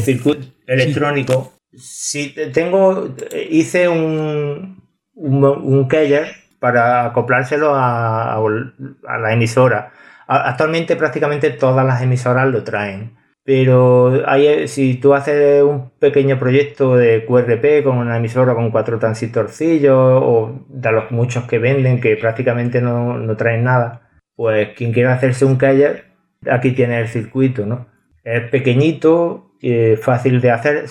electrónico. 0.67 1.53
Sí. 1.75 2.35
tengo, 2.53 3.15
hice 3.51 3.89
un, 3.89 4.83
un, 5.15 5.89
keller 5.89 6.27
para 6.59 7.07
acoplárselo 7.07 7.75
a, 7.75 8.35
a, 8.35 9.19
la 9.19 9.33
emisora. 9.33 9.93
Actualmente 10.27 10.97
prácticamente 10.97 11.51
todas 11.51 11.85
las 11.87 12.03
emisoras 12.03 12.49
lo 12.49 12.63
traen. 12.65 13.17
Pero 13.45 14.23
hay, 14.27 14.69
si 14.69 14.97
tú 14.97 15.15
haces 15.15 15.63
un 15.65 15.91
pequeño 15.99 16.39
proyecto 16.39 16.97
de 16.97 17.25
QRP 17.27 17.83
con 17.83 17.99
una 17.99 18.17
emisora 18.17 18.55
con 18.55 18.71
cuatro 18.71 18.99
transistorcillos 18.99 19.97
o 19.97 20.65
de 20.69 20.93
los 20.93 21.11
muchos 21.11 21.45
que 21.45 21.59
venden 21.59 22.01
que 22.01 22.17
prácticamente 22.17 22.81
no, 22.81 23.19
no 23.19 23.37
traen 23.37 23.65
nada, 23.65 24.11
pues 24.37 24.71
quien 24.77 24.93
quiera 24.93 25.15
hacerse 25.15 25.45
un 25.45 25.59
keller, 25.59 26.05
aquí 26.49 26.73
tiene 26.73 27.01
el 27.01 27.09
circuito, 27.09 27.67
¿no? 27.67 27.87
Es 28.23 28.49
pequeñito, 28.51 29.53
eh, 29.65 29.97
fácil 29.97 30.41
de 30.41 30.51
hacer. 30.51 30.87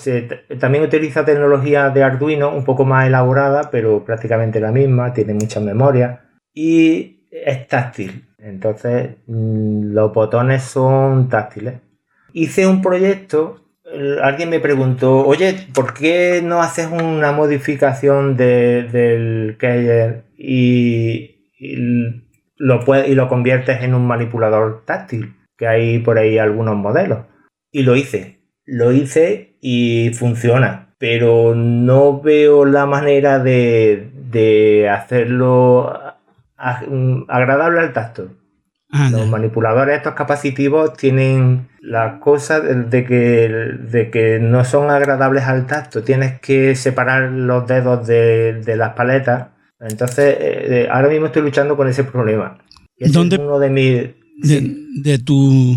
también 0.57 0.85
utiliza 0.85 1.25
tecnología 1.25 1.89
de 1.89 2.03
Arduino 2.03 2.55
un 2.55 2.63
poco 2.63 2.85
más 2.85 3.05
elaborada, 3.05 3.69
pero 3.69 4.05
prácticamente 4.05 4.61
la 4.61 4.71
misma, 4.71 5.13
tiene 5.13 5.33
mucha 5.33 5.59
memoria 5.59 6.21
y 6.53 7.27
es 7.29 7.67
táctil. 7.67 8.29
Entonces 8.37 9.17
mm, 9.27 9.93
los 9.93 10.13
botones 10.13 10.63
son 10.63 11.27
táctiles. 11.27 11.75
Hice 12.33 12.67
un 12.67 12.81
proyecto, 12.81 13.65
alguien 14.21 14.49
me 14.49 14.59
preguntó, 14.59 15.25
oye, 15.25 15.67
¿por 15.73 15.93
qué 15.93 16.41
no 16.43 16.61
haces 16.61 16.87
una 16.91 17.31
modificación 17.31 18.37
del 18.37 19.57
keyer 19.59 20.23
y 20.37 21.37
lo 22.57 23.27
conviertes 23.27 23.81
en 23.81 23.93
un 23.93 24.07
manipulador 24.07 24.83
táctil? 24.85 25.35
que 25.61 25.67
hay 25.67 25.99
por 25.99 26.17
ahí 26.17 26.39
algunos 26.39 26.75
modelos. 26.75 27.19
Y 27.71 27.83
lo 27.83 27.95
hice, 27.95 28.39
lo 28.65 28.91
hice 28.91 29.57
y 29.61 30.09
funciona, 30.15 30.95
pero 30.97 31.53
no 31.53 32.19
veo 32.19 32.65
la 32.65 32.87
manera 32.87 33.37
de, 33.37 34.89
hacerlo 34.91 35.93
agradable 36.57 37.79
al 37.79 37.93
tacto. 37.93 38.29
Ah, 38.91 39.10
Los 39.12 39.27
manipuladores 39.27 39.97
estos 39.97 40.13
capacitivos 40.15 40.93
tienen 40.97 41.69
la 41.80 42.19
cosa 42.19 42.60
de 42.60 43.06
que, 43.06 43.47
de 43.89 44.12
que 44.12 44.39
no 44.39 44.65
son 44.65 44.89
agradables 44.89 45.43
al 45.43 45.65
tacto. 45.65 46.04
Tienes 46.04 46.39
que 46.41 46.75
separar 46.75 47.32
los 47.32 47.65
dedos 47.67 48.06
de, 48.06 48.62
las 48.75 48.93
paletas. 48.93 49.47
Entonces, 49.80 50.36
eh, 50.39 50.65
eh, 50.69 50.88
ahora 50.91 51.08
mismo 51.08 51.27
estoy 51.27 51.41
luchando 51.41 51.77
con 51.77 51.88
ese 51.88 52.04
problema. 52.04 52.58
¿Dónde, 52.99 53.38
uno 53.38 53.58
de 53.60 53.69
mis 53.69 54.10
de, 54.41 55.19
tu, 55.19 55.75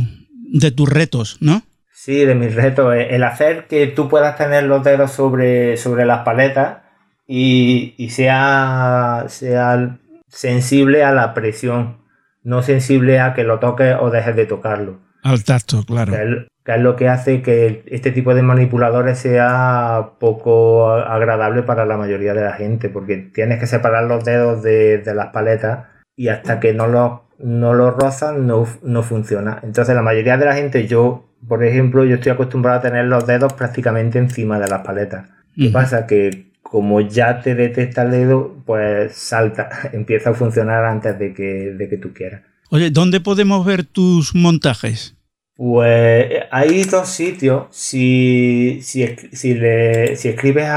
de 0.52 0.70
tus 0.70 0.88
retos, 0.88 1.38
¿no? 1.40 1.62
Sí, 1.92 2.24
de 2.24 2.34
mis 2.34 2.54
retos. 2.54 2.94
El 2.94 3.24
hacer 3.24 3.66
que 3.66 3.86
tú 3.86 4.08
puedas 4.08 4.36
tener 4.36 4.64
los 4.64 4.84
dedos 4.84 5.12
sobre, 5.12 5.76
sobre 5.76 6.04
las 6.04 6.20
paletas 6.20 6.78
y, 7.26 8.08
sea, 8.10 9.24
sea 9.28 9.98
sensible 10.28 11.04
a 11.04 11.12
la 11.12 11.32
presión, 11.32 11.98
no 12.44 12.62
sensible 12.62 13.18
a 13.18 13.34
que 13.34 13.42
lo 13.42 13.58
toques 13.58 13.96
o 13.98 14.10
dejes 14.10 14.36
de 14.36 14.46
tocarlo. 14.46 15.00
Al 15.22 15.42
tacto, 15.42 15.82
claro. 15.84 16.12
Que 16.12 16.46
es, 16.72 16.80
lo 16.80 16.96
que 16.96 17.08
hace 17.08 17.42
que 17.42 17.82
este 17.86 18.12
tipo 18.12 18.34
de 18.34 18.42
manipuladores 18.42 19.18
sea 19.18 20.10
poco 20.20 20.92
agradable 20.92 21.62
para 21.62 21.86
la 21.86 21.96
mayoría 21.96 22.34
de 22.34 22.42
la 22.42 22.52
gente, 22.52 22.88
porque 22.88 23.16
tienes 23.16 23.58
que 23.58 23.66
separar 23.66 24.04
los 24.04 24.24
dedos 24.24 24.62
de, 24.62 24.98
de 24.98 25.14
las 25.14 25.28
paletas 25.28 25.86
y 26.14 26.28
hasta 26.28 26.60
que 26.60 26.72
no 26.74 26.86
los 26.86 27.24
no 27.38 27.74
lo 27.74 27.90
rozan, 27.90 28.46
no, 28.46 28.66
no 28.82 29.02
funciona. 29.02 29.58
Entonces 29.62 29.94
la 29.94 30.02
mayoría 30.02 30.36
de 30.36 30.46
la 30.46 30.54
gente, 30.54 30.86
yo, 30.86 31.28
por 31.46 31.64
ejemplo, 31.64 32.04
yo 32.04 32.16
estoy 32.16 32.32
acostumbrado 32.32 32.78
a 32.78 32.82
tener 32.82 33.06
los 33.06 33.26
dedos 33.26 33.52
prácticamente 33.52 34.18
encima 34.18 34.58
de 34.58 34.68
las 34.68 34.82
paletas. 34.82 35.28
¿Qué 35.56 35.70
pasa? 35.70 36.06
Que 36.06 36.52
como 36.74 37.00
ya 37.00 37.40
te 37.40 37.54
detecta 37.54 38.02
el 38.02 38.10
dedo, 38.10 38.56
pues 38.66 39.14
salta, 39.14 39.70
empieza 39.92 40.30
a 40.30 40.34
funcionar 40.34 40.84
antes 40.84 41.16
de 41.20 41.32
que, 41.32 41.70
de 41.70 41.88
que 41.88 41.98
tú 41.98 42.12
quieras. 42.12 42.42
Oye, 42.68 42.90
¿dónde 42.90 43.20
podemos 43.20 43.64
ver 43.64 43.84
tus 43.84 44.34
montajes? 44.34 45.16
Pues 45.54 46.42
hay 46.50 46.82
dos 46.82 47.08
sitios. 47.08 47.66
Si, 47.70 48.80
si, 48.82 49.06
si, 49.06 49.54
le, 49.54 50.16
si 50.16 50.30
escribes 50.30 50.68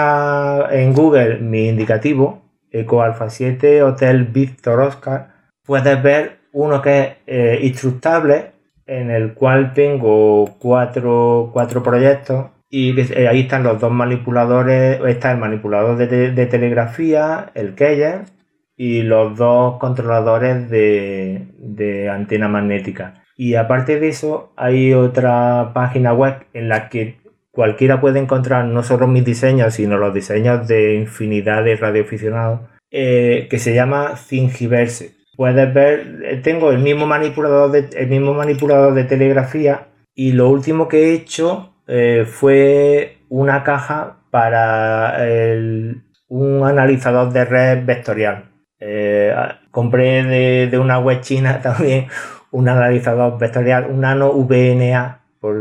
en 0.69 0.93
Google 0.93 1.39
mi 1.39 1.67
indicativo, 1.67 2.43
Eco 2.69 3.01
Alpha 3.01 3.31
7 3.31 3.81
Hotel 3.81 4.25
Victor 4.25 4.79
Oscar, 4.81 5.49
puedes 5.65 6.03
ver 6.03 6.41
uno 6.51 6.79
que 6.79 6.99
es 6.99 7.07
eh, 7.25 7.59
instructable, 7.63 8.51
en 8.85 9.09
el 9.09 9.33
cual 9.33 9.73
tengo 9.73 10.57
cuatro, 10.59 11.49
cuatro 11.51 11.81
proyectos 11.81 12.51
y 12.69 12.99
eh, 12.99 13.27
ahí 13.27 13.41
están 13.41 13.63
los 13.63 13.79
dos 13.79 13.91
manipuladores, 13.91 14.99
está 15.07 15.31
el 15.31 15.37
manipulador 15.37 15.97
de, 15.97 16.45
telegrafía, 16.47 17.51
el 17.53 17.75
Keyer, 17.75 18.25
y 18.75 19.01
los 19.01 19.37
dos 19.37 19.77
controladores 19.77 20.69
de, 20.69 21.47
de 21.57 22.09
antena 22.09 22.47
magnética. 22.47 23.23
Y 23.35 23.55
aparte 23.55 23.99
de 23.99 24.09
eso, 24.09 24.53
hay 24.55 24.93
otra 24.93 25.71
página 25.73 26.13
web 26.13 26.45
en 26.53 26.69
la 26.69 26.89
que 26.89 27.17
cualquiera 27.51 27.99
puede 27.99 28.19
encontrar 28.19 28.65
no 28.65 28.83
solo 28.83 29.07
mis 29.07 29.25
diseños, 29.25 29.73
sino 29.73 29.97
los 29.97 30.13
diseños 30.13 30.67
de 30.67 30.95
infinidad 30.95 31.63
de 31.63 31.75
radioaficionados, 31.75 32.61
eh, 32.91 33.47
que 33.49 33.57
se 33.57 33.73
llama 33.73 34.13
Thingiverse. 34.29 35.15
Puedes 35.35 35.73
ver, 35.73 36.19
eh, 36.23 36.37
tengo 36.43 36.71
el 36.71 36.79
mismo 36.79 37.05
manipulador 37.05 37.71
de, 37.71 37.89
el 37.97 38.09
mismo 38.09 38.33
manipulador 38.33 38.93
de 38.93 39.05
telegrafía 39.05 39.87
y 40.13 40.33
lo 40.33 40.49
último 40.49 40.87
que 40.87 41.05
he 41.05 41.13
hecho 41.13 41.73
eh, 41.87 42.25
fue 42.27 43.19
una 43.29 43.63
caja 43.63 44.17
para 44.29 45.17
un 46.27 46.63
analizador 46.65 47.31
de 47.31 47.45
red 47.45 47.85
vectorial. 47.85 48.51
compré 49.71 50.23
de, 50.67 50.79
una 50.79 50.99
web 50.99 51.21
china 51.21 51.61
también 51.63 52.07
un 52.51 52.69
analizador 52.69 53.37
vectorial, 53.37 53.87
un 53.89 54.01
nano 54.01 54.31
VNA, 54.33 55.21
por 55.39 55.55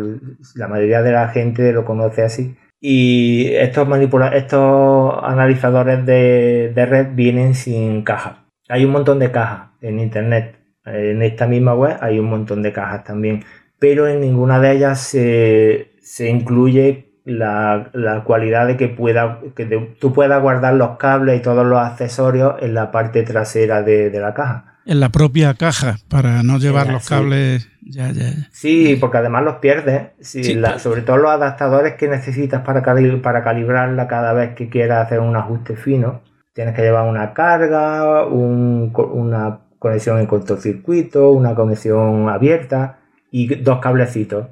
la 0.54 0.68
mayoría 0.68 1.02
de 1.02 1.12
la 1.12 1.28
gente 1.28 1.72
lo 1.72 1.84
conoce 1.84 2.22
así. 2.22 2.56
Y 2.80 3.48
estos, 3.54 3.88
estos 4.32 5.14
analizadores 5.22 6.04
de, 6.06 6.72
red 6.74 7.08
vienen 7.14 7.54
sin 7.54 8.02
caja. 8.02 8.46
Hay 8.68 8.84
un 8.84 8.92
montón 8.92 9.18
de 9.18 9.30
cajas 9.30 9.70
en 9.80 10.00
internet. 10.00 10.56
En 10.84 11.22
esta 11.22 11.46
misma 11.46 11.74
web 11.74 11.96
hay 12.00 12.18
un 12.18 12.26
montón 12.26 12.62
de 12.62 12.72
cajas 12.72 13.04
también. 13.04 13.44
Pero 13.78 14.06
en 14.06 14.20
ninguna 14.20 14.60
de 14.60 14.72
ellas 14.72 15.00
se, 15.00 15.95
incluye 16.20 17.12
la, 17.24 18.22
cualidad 18.24 18.66
de 18.66 18.76
que, 18.76 18.88
pueda, 18.88 19.40
que 19.54 19.66
tú 19.98 20.12
puedas 20.12 20.40
guardar 20.40 20.74
los 20.74 20.96
cables 20.98 21.38
y 21.38 21.42
todos 21.42 21.66
los 21.66 21.78
accesorios 21.78 22.54
en 22.60 22.74
la 22.74 22.90
parte 22.90 23.22
trasera 23.22 23.82
de 23.82 24.10
la 24.20 24.34
caja 24.34 24.76
en 24.86 25.00
la 25.00 25.10
propia 25.10 25.54
caja 25.54 25.98
para 26.08 26.42
no 26.42 26.58
llevar 26.58 26.88
los 26.88 27.06
cables. 27.08 27.68
Ya, 27.82 28.10
ya, 28.12 28.32
Sí, 28.52 28.96
porque 29.00 29.18
además 29.18 29.44
los 29.44 29.56
pierdes. 29.56 30.12
sobre 30.78 31.02
todo 31.02 31.18
los 31.18 31.30
adaptadores 31.30 31.94
que 31.94 32.08
necesitas 32.08 32.62
para, 32.62 32.82
para 32.82 33.44
calibrarla 33.44 34.08
cada 34.08 34.32
vez 34.32 34.54
que 34.54 34.68
quieras 34.68 35.06
hacer 35.06 35.20
un 35.20 35.36
ajuste 35.36 35.76
fino. 35.76 36.22
Tienes 36.52 36.74
que 36.74 36.82
llevar 36.82 37.08
una 37.08 37.34
carga, 37.34 38.24
una 38.26 39.60
conexión 39.78 40.18
en 40.18 40.26
cortocircuito, 40.26 41.32
una 41.32 41.54
conexión 41.54 42.28
abierta 42.28 43.00
y 43.30 43.56
dos 43.56 43.80
cablecitos. 43.80 44.46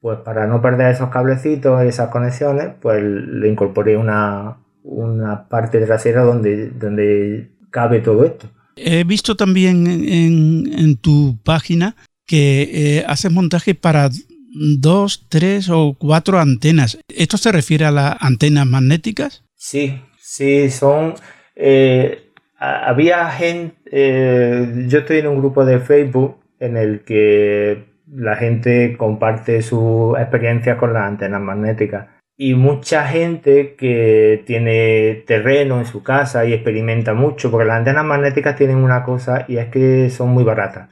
Pues 0.00 0.18
para 0.20 0.46
no 0.46 0.60
perder 0.60 0.92
esos 0.92 1.10
cablecitos, 1.10 1.82
esas 1.82 2.10
conexiones, 2.10 2.72
pues 2.80 3.02
le 3.02 3.48
incorporé 3.48 3.96
una, 3.96 4.58
una 4.82 5.48
parte 5.48 5.80
trasera 5.80 6.22
donde, 6.22 6.70
donde 6.70 7.50
cabe 7.70 8.00
todo 8.00 8.24
esto. 8.24 8.48
He 8.76 9.04
visto 9.04 9.36
también 9.36 9.86
en, 9.86 10.96
tu 10.98 11.38
página 11.42 11.96
que 12.26 12.98
eh, 12.98 13.04
haces 13.06 13.32
montaje 13.32 13.74
para 13.74 14.10
dos, 14.78 15.26
tres 15.28 15.68
o 15.70 15.96
cuatro 15.98 16.38
antenas. 16.38 16.98
¿Esto 17.08 17.36
se 17.36 17.52
refiere 17.52 17.86
a 17.86 17.90
las 17.90 18.16
antenas 18.20 18.66
magnéticas? 18.66 19.44
Sí, 19.54 20.00
sí, 20.20 20.70
son... 20.70 21.14
Eh, 21.54 22.32
había 22.58 23.30
gente... 23.30 23.76
Eh, 23.90 24.86
yo 24.88 25.00
estoy 25.00 25.18
en 25.18 25.28
un 25.28 25.38
grupo 25.38 25.64
de 25.64 25.80
Facebook 25.80 26.38
en 26.60 26.76
el 26.76 27.00
que 27.00 27.95
la 28.06 28.36
gente 28.36 28.96
comparte 28.96 29.62
su 29.62 30.16
experiencia 30.18 30.76
con 30.76 30.92
las 30.92 31.04
antenas 31.04 31.40
magnéticas 31.40 32.06
y 32.36 32.54
mucha 32.54 33.06
gente 33.06 33.74
que 33.76 34.42
tiene 34.46 35.24
terreno 35.26 35.78
en 35.78 35.86
su 35.86 36.02
casa 36.02 36.44
y 36.44 36.52
experimenta 36.52 37.14
mucho, 37.14 37.50
porque 37.50 37.66
las 37.66 37.78
antenas 37.78 38.04
magnéticas 38.04 38.56
tienen 38.56 38.76
una 38.76 39.02
cosa 39.04 39.46
y 39.48 39.56
es 39.56 39.68
que 39.68 40.10
son 40.10 40.30
muy 40.30 40.44
baratas. 40.44 40.90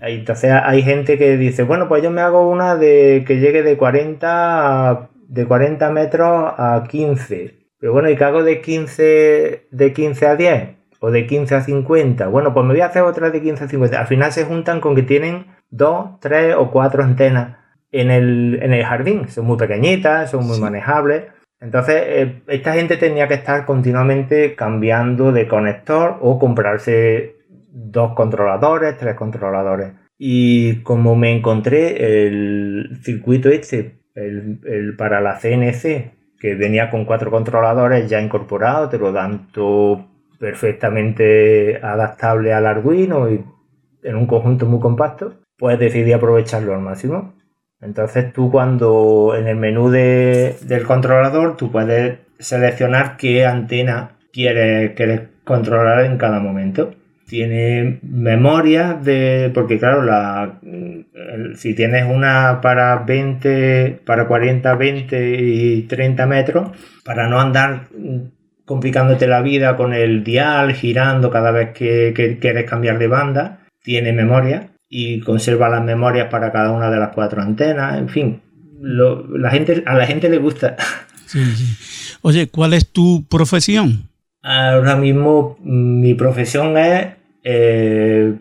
Entonces 0.00 0.52
hay 0.52 0.82
gente 0.82 1.16
que 1.16 1.36
dice, 1.38 1.62
bueno, 1.62 1.88
pues 1.88 2.02
yo 2.02 2.10
me 2.10 2.20
hago 2.20 2.50
una 2.50 2.76
de 2.76 3.24
que 3.26 3.38
llegue 3.38 3.62
de 3.62 3.76
40 3.76 5.10
de 5.28 5.46
40 5.46 5.90
metros 5.90 6.52
a 6.56 6.84
15. 6.88 7.58
Pero 7.78 7.92
bueno, 7.92 8.08
¿y 8.08 8.16
qué 8.16 8.24
hago 8.24 8.42
de 8.42 8.60
15, 8.60 9.68
de 9.70 9.92
15 9.92 10.26
a 10.26 10.36
10? 10.36 10.68
¿O 11.04 11.10
de 11.10 11.26
15 11.26 11.54
a 11.54 11.60
50? 11.60 12.28
Bueno, 12.28 12.54
pues 12.54 12.64
me 12.64 12.72
voy 12.72 12.80
a 12.80 12.86
hacer 12.86 13.02
otra 13.02 13.28
de 13.28 13.42
15 13.42 13.64
a 13.64 13.68
50. 13.68 14.00
Al 14.00 14.06
final 14.06 14.32
se 14.32 14.46
juntan 14.46 14.80
con 14.80 14.94
que 14.94 15.02
tienen 15.02 15.48
dos, 15.68 16.18
tres 16.18 16.54
o 16.56 16.70
cuatro 16.70 17.02
antenas 17.02 17.58
en 17.92 18.10
el, 18.10 18.82
jardín. 18.86 19.28
Son 19.28 19.44
muy 19.44 19.58
pequeñitas, 19.58 20.30
son 20.30 20.46
muy 20.46 20.58
manejables. 20.58 21.24
Entonces, 21.60 21.96
eh, 22.06 22.42
esta 22.46 22.72
gente 22.72 22.96
tenía 22.96 23.28
que 23.28 23.34
estar 23.34 23.66
continuamente 23.66 24.54
cambiando 24.54 25.30
de 25.30 25.46
conector 25.46 26.16
o 26.22 26.38
comprarse 26.38 27.36
dos 27.68 28.14
controladores, 28.14 28.96
tres 28.96 29.14
controladores. 29.14 29.92
Y 30.16 30.76
como 30.84 31.16
me 31.16 31.36
encontré 31.36 32.24
el 32.26 32.98
circuito 33.02 33.50
este, 33.50 33.98
el, 34.14 34.94
para 34.96 35.20
la 35.20 35.38
CNC, 35.38 36.12
que 36.40 36.54
venía 36.54 36.90
con 36.90 37.04
cuatro 37.04 37.30
controladores 37.30 38.08
ya 38.08 38.22
incorporados, 38.22 38.88
te 38.88 38.96
lo 38.96 39.12
dan 39.12 39.48
todo 39.52 40.13
perfectamente 40.38 41.78
adaptable 41.82 42.52
al 42.52 42.66
Arduino 42.66 43.30
y 43.30 43.44
en 44.02 44.16
un 44.16 44.26
conjunto 44.26 44.66
muy 44.66 44.80
compacto, 44.80 45.34
pues 45.56 45.78
decidí 45.78 46.12
aprovecharlo 46.12 46.74
al 46.74 46.80
máximo. 46.80 47.34
Entonces 47.80 48.32
tú 48.32 48.50
cuando 48.50 49.34
en 49.36 49.46
el 49.46 49.56
menú 49.56 49.90
del 49.90 50.84
controlador 50.86 51.56
tú 51.56 51.70
puedes 51.70 52.18
seleccionar 52.38 53.16
qué 53.16 53.44
antena 53.46 54.12
quieres, 54.32 55.28
controlar 55.44 56.04
en 56.04 56.18
cada 56.18 56.40
momento. 56.40 56.94
Tiene 57.26 58.00
memoria 58.02 58.94
de. 58.94 59.50
Porque 59.54 59.78
claro, 59.78 60.02
la, 60.02 60.60
si 61.56 61.74
tienes 61.74 62.04
una 62.04 62.60
para 62.60 62.96
20, 62.96 64.00
para 64.04 64.26
40, 64.26 64.74
20 64.74 65.36
y 65.40 65.82
30 65.82 66.26
metros, 66.26 66.70
para 67.04 67.28
no 67.28 67.40
andar 67.40 67.88
complicándote 68.64 69.26
la 69.26 69.42
vida 69.42 69.76
con 69.76 69.92
el 69.92 70.24
dial 70.24 70.72
girando 70.74 71.30
cada 71.30 71.50
vez 71.50 71.70
que 71.72 72.38
quieres 72.40 72.68
cambiar 72.68 72.98
de 72.98 73.08
banda, 73.08 73.60
tiene 73.82 74.12
memoria 74.12 74.70
y 74.88 75.20
conserva 75.20 75.68
las 75.68 75.84
memorias 75.84 76.28
para 76.30 76.52
cada 76.52 76.70
una 76.70 76.90
de 76.90 76.98
las 76.98 77.10
cuatro 77.14 77.42
antenas, 77.42 77.98
en 77.98 78.08
fin, 78.08 78.40
la 78.80 79.50
gente, 79.50 79.82
a 79.86 79.94
la 79.94 80.06
gente 80.06 80.28
le 80.28 80.38
gusta. 80.38 80.76
Oye, 82.22 82.48
¿cuál 82.48 82.74
es 82.74 82.90
tu 82.90 83.26
profesión? 83.28 84.08
Ahora 84.42 84.96
mismo 84.96 85.58
mi 85.62 86.14
profesión 86.14 86.76
es, 86.76 87.08
eh, 87.42 88.34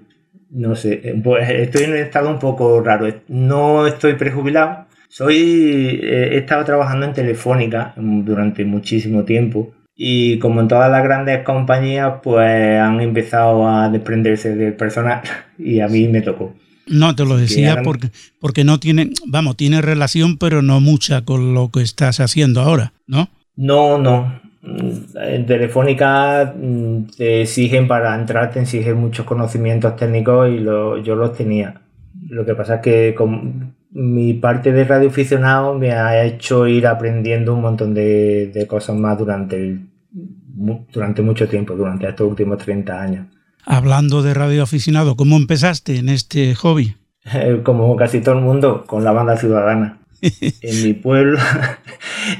no 0.51 0.75
sé, 0.75 1.15
pues 1.23 1.49
estoy 1.49 1.83
en 1.83 1.91
un 1.91 1.97
estado 1.97 2.29
un 2.29 2.39
poco 2.39 2.81
raro. 2.81 3.07
No 3.29 3.87
estoy 3.87 4.13
prejubilado, 4.13 4.85
soy, 5.09 5.99
eh, 6.01 6.29
he 6.33 6.37
estado 6.37 6.63
trabajando 6.65 7.05
en 7.05 7.13
Telefónica 7.13 7.93
durante 7.95 8.65
muchísimo 8.65 9.23
tiempo 9.23 9.73
y 9.95 10.39
como 10.39 10.61
en 10.61 10.67
todas 10.67 10.89
las 10.89 11.03
grandes 11.03 11.43
compañías, 11.43 12.15
pues 12.23 12.79
han 12.79 12.99
empezado 13.01 13.67
a 13.67 13.89
desprenderse 13.89 14.55
del 14.55 14.73
personal 14.73 15.21
y 15.57 15.79
a 15.79 15.87
mí 15.87 16.07
me 16.07 16.21
tocó. 16.21 16.53
No, 16.85 17.15
te 17.15 17.25
lo 17.25 17.37
decía 17.37 17.81
porque, 17.83 18.09
porque 18.39 18.63
no 18.65 18.79
tiene, 18.79 19.11
vamos, 19.25 19.55
tiene 19.55 19.81
relación, 19.81 20.37
pero 20.37 20.61
no 20.61 20.81
mucha 20.81 21.23
con 21.23 21.53
lo 21.53 21.71
que 21.71 21.81
estás 21.81 22.19
haciendo 22.19 22.61
ahora, 22.61 22.91
¿no? 23.07 23.29
No, 23.55 23.97
no. 23.97 24.41
En 24.63 25.45
Telefónica 25.45 26.53
mm, 26.57 27.05
te 27.17 27.41
exigen 27.41 27.87
para 27.87 28.15
entrar, 28.15 28.51
te 28.51 28.61
exigen 28.61 28.97
muchos 28.97 29.25
conocimientos 29.25 29.95
técnicos 29.95 30.49
y 30.49 30.63
yo 30.63 31.15
los 31.15 31.37
tenía. 31.37 31.81
Lo 32.27 32.45
que 32.45 32.55
pasa 32.55 32.75
es 32.75 32.81
que 32.81 33.15
con 33.15 33.75
mi 33.93 34.33
parte 34.33 34.71
de 34.71 34.83
radioaficionado 34.85 35.77
me 35.77 35.91
ha 35.91 36.23
hecho 36.25 36.67
ir 36.67 36.87
aprendiendo 36.87 37.53
un 37.53 37.61
montón 37.61 37.93
de, 37.93 38.65
cosas 38.67 38.95
más 38.95 39.17
durante, 39.17 39.79
durante 40.91 41.21
mucho 41.21 41.47
tiempo, 41.47 41.75
durante 41.75 42.07
estos 42.07 42.27
últimos 42.27 42.57
30 42.57 43.01
años. 43.01 43.27
Hablando 43.65 44.23
de 44.23 44.33
radioaficionado, 44.33 45.15
¿cómo 45.15 45.37
empezaste 45.37 45.97
en 45.97 46.09
este 46.09 46.55
hobby? 46.55 46.95
Como 47.63 47.95
casi 47.95 48.19
todo 48.19 48.35
el 48.35 48.41
mundo, 48.41 48.83
con 48.85 49.03
la 49.03 49.11
banda 49.11 49.37
ciudadana. 49.37 49.99
en 50.21 50.83
mi 50.83 50.93
pueblo, 50.93 51.37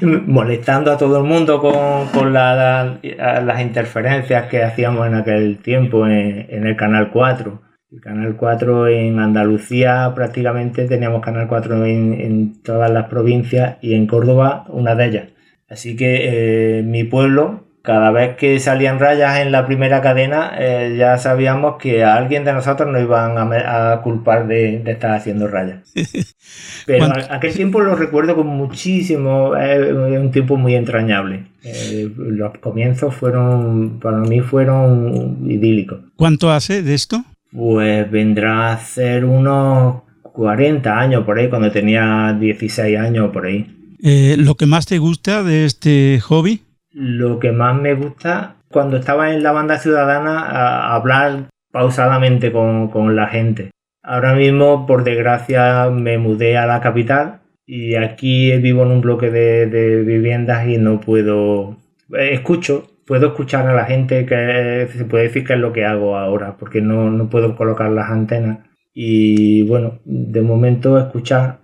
molestando 0.26 0.90
a 0.90 0.98
todo 0.98 1.18
el 1.18 1.24
mundo 1.24 1.60
con, 1.60 2.32
las 2.32 3.60
interferencias 3.60 4.48
que 4.48 4.62
hacíamos 4.64 5.06
en 5.06 5.14
aquel 5.14 5.58
tiempo 5.58 6.06
en, 6.06 6.46
en 6.48 6.66
el 6.66 6.76
Canal 6.76 7.10
4 7.10 7.73
El 7.94 8.00
Canal 8.00 8.34
4 8.36 8.88
en 8.88 9.20
Andalucía 9.20 10.10
prácticamente 10.16 10.86
teníamos 10.86 11.22
Canal 11.22 11.46
4 11.46 11.86
en, 11.86 12.60
todas 12.64 12.90
las 12.90 13.06
provincias 13.08 13.76
y 13.82 13.94
en 13.94 14.08
Córdoba 14.08 14.64
una 14.68 14.96
de 14.96 15.06
ellas. 15.06 15.28
Así 15.68 15.94
que 15.94 16.78
eh, 16.78 16.82
mi 16.82 17.04
pueblo 17.04 17.62
cada 17.82 18.10
vez 18.10 18.36
que 18.36 18.58
salían 18.58 18.98
rayas 18.98 19.38
en 19.40 19.52
la 19.52 19.66
primera 19.66 20.00
cadena, 20.00 20.54
eh, 20.58 20.96
ya 20.98 21.18
sabíamos 21.18 21.76
que 21.78 22.02
a 22.02 22.16
alguien 22.16 22.44
de 22.44 22.52
nosotros 22.52 22.90
nos 22.90 23.02
iban 23.02 23.36
a, 23.36 24.00
culpar 24.02 24.48
de, 24.48 24.82
estar 24.90 25.12
haciendo 25.12 25.46
rayas. 25.46 25.92
Pero 26.86 27.06
aquel 27.30 27.54
tiempo 27.54 27.80
lo 27.80 27.94
recuerdo 27.94 28.34
con 28.34 28.46
muchísimo, 28.46 29.54
es 29.54 29.92
un 29.92 30.30
tiempo 30.32 30.56
muy 30.56 30.74
entrañable. 30.74 31.44
Eh, 31.62 32.10
los 32.16 32.58
comienzos 32.58 33.14
fueron, 33.14 34.00
para 34.00 34.18
mí 34.18 34.40
fueron 34.40 35.48
idílicos. 35.48 36.00
¿Cuánto 36.16 36.50
hace 36.50 36.82
de 36.82 36.94
esto? 36.94 37.22
Pues 37.54 38.10
vendrá 38.10 38.72
a 38.72 38.78
ser 38.78 39.24
unos 39.24 40.02
40 40.22 40.98
años 40.98 41.24
por 41.24 41.38
ahí, 41.38 41.48
cuando 41.48 41.70
tenía 41.70 42.36
16 42.38 42.98
años 42.98 43.30
por 43.30 43.46
ahí. 43.46 43.74
Eh, 44.02 44.34
¿Lo 44.36 44.56
que 44.56 44.66
más 44.66 44.86
te 44.86 44.98
gusta 44.98 45.44
de 45.44 45.64
este 45.64 46.20
hobby? 46.20 46.62
Lo 46.90 47.38
que 47.38 47.52
más 47.52 47.80
me 47.80 47.94
gusta 47.94 48.56
cuando 48.74 48.96
estaba 48.96 49.32
en 49.32 49.44
la 49.44 49.52
banda 49.52 49.78
ciudadana 49.78 50.94
hablar 50.94 51.48
pausadamente 51.70 52.50
con, 52.52 53.16
la 53.16 53.28
gente. 53.28 53.70
Ahora 54.02 54.34
mismo, 54.34 54.84
por 54.86 55.04
desgracia, 55.04 55.90
me 55.90 56.18
mudé 56.18 56.58
a 56.58 56.66
la 56.66 56.80
capital 56.80 57.40
y 57.66 57.94
aquí 57.94 58.56
vivo 58.58 58.82
en 58.82 58.90
un 58.90 59.00
bloque 59.00 59.30
de, 59.30 60.02
viviendas 60.02 60.68
y 60.68 60.76
no 60.76 61.00
puedo... 61.00 61.76
Escucho, 62.12 62.90
puedo 63.06 63.28
escuchar 63.28 63.66
a 63.66 63.74
la 63.74 63.84
gente 63.84 64.26
que 64.26 64.88
se 64.92 65.04
puede 65.04 65.24
decir 65.24 65.44
que 65.44 65.54
es 65.54 65.58
lo 65.58 65.72
que 65.72 65.84
hago 65.84 66.16
ahora, 66.16 66.56
porque 66.56 66.80
no, 66.80 67.28
puedo 67.28 67.56
colocar 67.56 67.90
las 67.90 68.10
antenas. 68.10 68.58
Y 68.92 69.62
bueno, 69.64 70.00
de 70.04 70.42
momento 70.42 70.98
escuchar, 70.98 71.60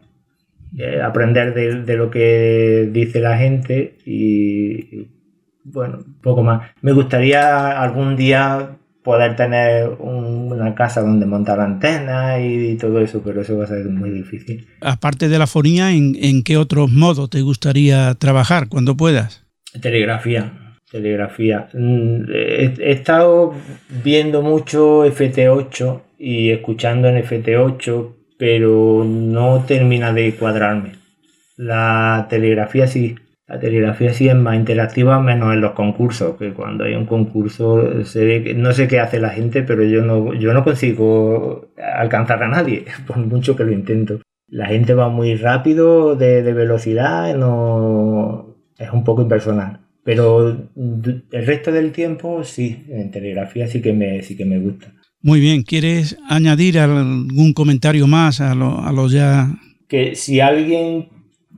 eh, 0.77 1.01
aprender 1.01 1.55
de, 1.55 1.83
de, 1.83 1.97
lo 1.97 2.11
que 2.11 2.89
dice 2.93 3.21
la 3.21 3.39
gente 3.39 3.97
y 4.05 5.09
bueno, 5.65 6.05
poco 6.23 6.43
más. 6.43 6.71
Me 6.83 6.93
gustaría 6.93 7.81
algún 7.81 8.17
día 8.17 8.77
poder 9.03 9.35
tener 9.37 9.89
una 9.99 10.75
casa 10.75 11.01
donde 11.01 11.27
montar 11.27 11.61
antenas 11.61 12.41
y, 12.43 12.77
todo 12.77 13.01
eso, 13.01 13.23
pero 13.25 13.41
eso 13.41 13.57
va 13.57 13.65
a 13.65 13.69
ser 13.69 13.87
muy 13.89 14.11
difícil. 14.11 14.67
Aparte 14.81 15.29
de 15.29 15.39
la 15.39 15.47
fonía, 15.47 15.93
¿en, 15.93 16.43
qué 16.43 16.57
otros 16.57 16.91
modos 16.91 17.31
te 17.31 17.41
gustaría 17.41 18.15
trabajar 18.15 18.69
cuando 18.69 18.97
puedas? 18.97 19.47
Telegrafía. 19.81 20.53
Telegrafía. 20.91 21.69
Mm, 21.73 22.25
he, 22.33 22.93
estado 22.93 23.55
viendo 24.03 24.43
mucho 24.43 25.05
FT8 25.07 26.01
y 26.19 26.51
escuchando 26.51 27.09
en 27.09 27.23
FT8, 27.25 28.09
pero 28.39 29.05
no 29.05 29.65
termina 29.67 30.13
de 30.13 30.35
cuadrarme. 30.35 30.93
La 31.57 32.27
telegrafía 32.31 32.87
sí, 32.87 33.17
la 33.51 33.59
telegrafía 33.59 34.15
sí 34.15 34.29
es 34.29 34.35
más 34.37 34.55
interactiva, 34.55 35.21
menos 35.21 35.53
en 35.53 35.61
los 35.61 35.73
concursos, 35.73 36.37
que 36.37 36.53
cuando 36.53 36.85
hay 36.85 36.95
un 36.95 37.07
concurso 37.07 38.05
se 38.05 38.55
no 38.55 38.73
sé 38.73 38.87
qué 38.87 39.01
hace 39.01 39.19
la 39.19 39.31
gente, 39.31 39.63
pero 39.63 39.83
yo 39.83 40.03
no, 40.03 40.35
yo 40.35 40.55
no 40.55 40.63
consigo 40.63 41.73
alcanzar 41.77 42.43
a 42.45 42.49
nadie, 42.49 42.85
por 43.07 43.17
mucho 43.19 43.57
que 43.57 43.65
lo 43.65 43.73
intento. 43.73 44.21
La 44.49 44.67
gente 44.67 44.95
va 44.95 45.09
muy 45.09 45.35
rápido 45.35 46.15
de, 46.15 46.43
velocidad, 46.53 47.35
no 47.37 48.57
es 48.79 48.91
un 48.93 49.05
poco 49.05 49.23
impersonal. 49.23 49.81
Pero 50.11 50.67
el 50.81 51.47
resto 51.47 51.71
del 51.71 51.93
tiempo 51.93 52.43
sí, 52.43 52.85
en 52.89 53.13
telegrafía 53.13 53.69
sí 53.69 53.81
que 53.81 53.93
me, 53.93 54.21
sí 54.23 54.37
que 54.37 54.45
me 54.45 54.59
gusta. 54.59 54.93
Muy 55.23 55.39
bien, 55.39 55.63
¿quieres 55.63 56.19
añadir 56.29 56.81
algún 56.81 57.53
comentario 57.53 58.09
más 58.09 58.41
a 58.41 58.57
lo, 58.57 58.81
a 58.81 58.91
lo 58.91 59.07
ya? 59.07 59.55
Que 59.87 60.17
si 60.17 60.41
alguien 60.41 61.11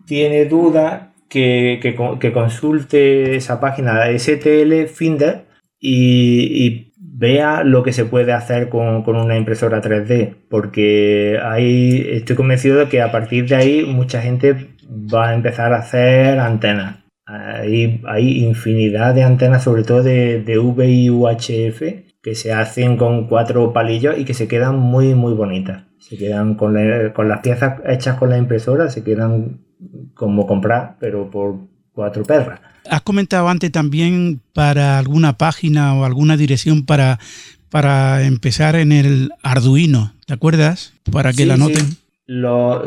tiene 0.04 0.44
dudas, 0.44 1.04
que, 1.30 2.30
consulte 2.34 3.36
esa 3.36 3.58
página 3.58 4.06
STL 4.18 4.84
Finder 4.84 5.46
y, 5.80 6.92
vea 6.98 7.64
lo 7.64 7.82
que 7.82 7.94
se 7.94 8.04
puede 8.04 8.34
hacer 8.34 8.68
con, 8.68 9.02
una 9.06 9.38
impresora 9.38 9.80
3D, 9.80 10.34
porque 10.50 11.38
ahí 11.42 12.06
estoy 12.06 12.36
convencido 12.36 12.80
de 12.80 12.88
que 12.88 13.00
a 13.00 13.10
partir 13.12 13.48
de 13.48 13.54
ahí 13.54 13.84
mucha 13.86 14.20
gente 14.20 14.74
va 14.86 15.30
a 15.30 15.34
empezar 15.34 15.72
a 15.72 15.78
hacer 15.78 16.38
antenas. 16.38 17.01
Hay, 17.24 18.02
hay 18.06 18.44
infinidad 18.44 19.14
de 19.14 19.22
antenas, 19.22 19.62
sobre 19.62 19.84
todo 19.84 20.02
de, 20.02 20.42
de 20.42 20.58
VIUHF, 20.58 21.82
que 22.22 22.34
se 22.34 22.52
hacen 22.52 22.96
con 22.96 23.26
cuatro 23.26 23.72
palillos 23.72 24.18
y 24.18 24.24
que 24.24 24.34
se 24.34 24.48
quedan 24.48 24.78
muy, 24.78 25.14
muy 25.14 25.34
bonitas. 25.34 25.84
Se 25.98 26.16
quedan 26.16 26.54
con, 26.54 26.76
con 27.14 27.28
las 27.28 27.40
piezas 27.40 27.80
hechas 27.86 28.18
con 28.18 28.30
la 28.30 28.38
impresora, 28.38 28.90
se 28.90 29.02
quedan 29.02 29.60
como 30.14 30.46
comprar, 30.46 30.96
pero 31.00 31.30
por 31.30 31.56
cuatro 31.92 32.24
perras. 32.24 32.60
Has 32.88 33.02
comentado 33.02 33.48
antes 33.48 33.70
también 33.70 34.40
para 34.52 34.98
alguna 34.98 35.38
página 35.38 35.94
o 35.94 36.04
alguna 36.04 36.36
dirección 36.36 36.84
para, 36.84 37.18
para 37.70 38.24
empezar 38.24 38.76
en 38.76 38.92
el 38.92 39.30
Arduino, 39.42 40.14
¿te 40.26 40.34
acuerdas? 40.34 40.92
Para 41.10 41.32
que 41.32 41.46
la 41.46 41.56
noten. 41.56 41.96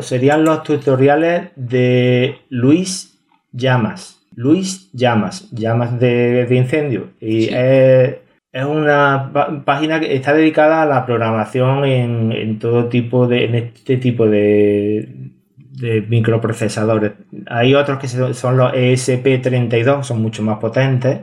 serían 0.02 0.44
los 0.44 0.62
tutoriales 0.62 1.50
de 1.56 2.38
Luis 2.50 3.18
Llamas. 3.52 4.15
Luis 4.36 4.92
Llamas, 4.92 5.50
llamas 5.50 5.98
de, 5.98 6.46
incendio. 6.50 7.10
Y 7.20 7.48
es, 7.52 8.16
una 8.52 9.32
página 9.64 9.98
que 9.98 10.14
está 10.14 10.32
dedicada 10.32 10.82
a 10.82 10.86
la 10.86 11.04
programación 11.04 11.84
en, 11.84 12.32
en 12.32 12.58
todo 12.58 12.86
tipo 12.88 13.26
de, 13.26 13.44
en 13.44 13.54
este 13.56 13.96
tipo 13.96 14.26
de, 14.26 15.32
de 15.76 16.02
microprocesadores. 16.02 17.12
Hay 17.46 17.74
otros 17.74 17.98
que 17.98 18.08
son 18.08 18.56
los 18.56 18.72
ESP32, 18.72 20.02
son 20.02 20.22
mucho 20.22 20.42
más 20.42 20.58
potentes 20.58 21.20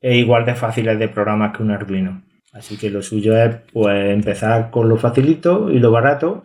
e 0.00 0.18
igual 0.18 0.44
de 0.44 0.54
fáciles 0.54 0.98
de 0.98 1.08
programar 1.08 1.52
que 1.52 1.62
un 1.62 1.70
Arduino. 1.70 2.22
Así 2.52 2.76
que 2.76 2.90
lo 2.90 3.02
suyo 3.02 3.36
es 3.36 3.56
pues 3.72 4.12
empezar 4.12 4.70
con 4.70 4.88
lo 4.88 4.96
facilito 4.96 5.70
y 5.70 5.78
lo 5.78 5.90
barato 5.90 6.44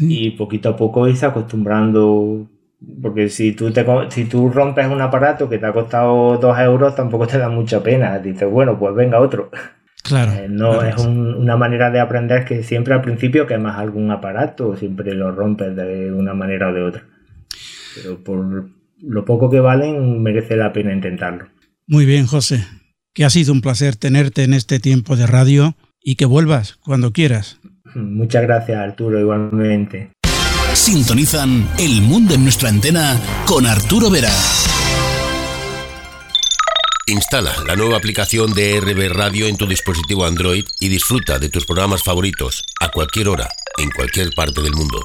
y 0.00 0.30
poquito 0.30 0.70
a 0.70 0.76
poco 0.76 1.08
irse 1.08 1.26
acostumbrando. 1.26 2.48
Porque 3.00 3.28
si 3.28 3.52
tú, 3.52 3.70
te, 3.70 3.84
si 4.10 4.24
tú 4.24 4.48
rompes 4.48 4.86
un 4.86 5.00
aparato 5.00 5.48
que 5.48 5.58
te 5.58 5.66
ha 5.66 5.72
costado 5.72 6.38
2 6.38 6.58
euros, 6.60 6.94
tampoco 6.94 7.26
te 7.26 7.38
da 7.38 7.48
mucha 7.48 7.82
pena. 7.82 8.18
Dices, 8.18 8.48
bueno, 8.50 8.78
pues 8.78 8.94
venga 8.94 9.20
otro. 9.20 9.50
Claro. 10.02 10.32
Eh, 10.32 10.48
no 10.48 10.82
es 10.82 10.96
una 10.98 11.56
manera 11.56 11.90
de 11.90 12.00
aprender 12.00 12.44
que 12.44 12.62
siempre 12.62 12.94
al 12.94 13.02
principio 13.02 13.46
quemas 13.46 13.78
algún 13.78 14.10
aparato, 14.10 14.76
siempre 14.76 15.14
lo 15.14 15.30
rompes 15.32 15.76
de 15.76 16.12
una 16.12 16.34
manera 16.34 16.70
o 16.70 16.72
de 16.72 16.82
otra. 16.82 17.04
Pero 17.94 18.22
por 18.22 18.70
lo 19.00 19.24
poco 19.24 19.50
que 19.50 19.60
valen, 19.60 20.22
merece 20.22 20.56
la 20.56 20.72
pena 20.72 20.92
intentarlo. 20.92 21.46
Muy 21.86 22.04
bien, 22.04 22.26
José. 22.26 22.64
Que 23.14 23.24
ha 23.24 23.30
sido 23.30 23.52
un 23.52 23.60
placer 23.60 23.96
tenerte 23.96 24.44
en 24.44 24.54
este 24.54 24.80
tiempo 24.80 25.16
de 25.16 25.26
radio 25.26 25.76
y 26.02 26.16
que 26.16 26.24
vuelvas 26.24 26.76
cuando 26.76 27.12
quieras. 27.12 27.60
Muchas 27.94 28.42
gracias, 28.42 28.78
Arturo, 28.78 29.20
igualmente. 29.20 30.10
Sintonizan 30.74 31.68
El 31.78 32.02
Mundo 32.02 32.34
en 32.34 32.44
nuestra 32.44 32.68
antena 32.68 33.20
con 33.46 33.66
Arturo 33.66 34.10
Vera. 34.10 34.32
Instala 37.06 37.52
la 37.66 37.76
nueva 37.76 37.98
aplicación 37.98 38.52
de 38.54 38.80
RB 38.80 39.12
Radio 39.12 39.46
en 39.46 39.56
tu 39.56 39.66
dispositivo 39.66 40.24
Android 40.24 40.64
y 40.80 40.88
disfruta 40.88 41.38
de 41.38 41.50
tus 41.50 41.66
programas 41.66 42.02
favoritos 42.02 42.62
a 42.80 42.88
cualquier 42.88 43.28
hora, 43.28 43.48
en 43.76 43.90
cualquier 43.90 44.30
parte 44.34 44.62
del 44.62 44.72
mundo. 44.72 45.02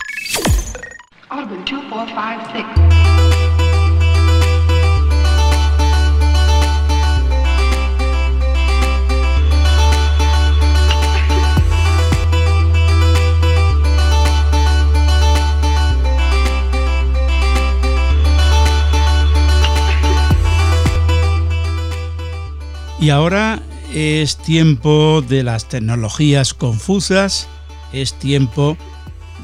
Y 23.00 23.12
ahora 23.12 23.62
es 23.94 24.38
tiempo 24.38 25.22
de 25.22 25.44
las 25.44 25.70
tecnologías 25.70 26.54
confusas, 26.54 27.48
es 27.94 28.14
tiempo 28.14 28.78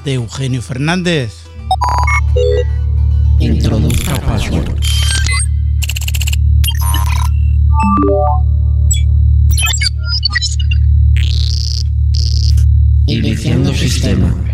de 0.03 0.15
Eugenio 0.15 0.61
Fernández. 0.61 1.33
Introduzca 3.39 4.19
password. 4.21 4.79
Iniciando 13.05 13.73
sistema. 13.73 14.52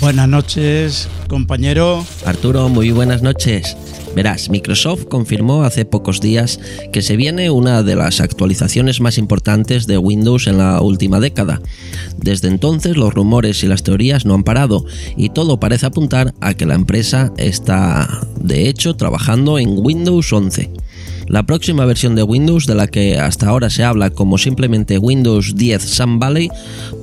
Buenas 0.00 0.28
noches, 0.28 1.08
compañero. 1.28 2.04
Arturo, 2.24 2.68
muy 2.68 2.90
buenas 2.90 3.22
noches. 3.22 3.76
Verás, 4.16 4.50
Microsoft 4.50 5.04
confirmó 5.04 5.62
hace 5.62 5.84
pocos 5.84 6.20
días 6.20 6.58
que 6.92 7.00
se 7.00 7.14
viene 7.14 7.50
una 7.50 7.84
de 7.84 7.94
las 7.94 8.20
actualizaciones 8.20 9.00
más 9.00 9.18
importantes 9.18 9.86
de 9.86 9.98
Windows 9.98 10.48
en 10.48 10.58
la 10.58 10.80
última 10.80 11.20
década. 11.20 11.60
Desde 12.16 12.48
entonces 12.48 12.96
los 12.96 13.14
rumores 13.14 13.62
y 13.62 13.68
las 13.68 13.84
teorías 13.84 14.26
no 14.26 14.34
han 14.34 14.42
parado 14.42 14.84
y 15.16 15.28
todo 15.28 15.60
parece 15.60 15.86
apuntar 15.86 16.34
a 16.40 16.54
que 16.54 16.66
la 16.66 16.74
empresa 16.74 17.32
está, 17.36 18.26
de 18.40 18.68
hecho, 18.68 18.96
trabajando 18.96 19.60
en 19.60 19.78
Windows 19.78 20.32
11. 20.32 20.70
La 21.30 21.44
próxima 21.44 21.84
versión 21.84 22.16
de 22.16 22.24
Windows, 22.24 22.66
de 22.66 22.74
la 22.74 22.88
que 22.88 23.16
hasta 23.16 23.48
ahora 23.48 23.70
se 23.70 23.84
habla 23.84 24.10
como 24.10 24.36
simplemente 24.36 24.98
Windows 24.98 25.54
10 25.54 25.80
Sun 25.80 26.18
Valley, 26.18 26.50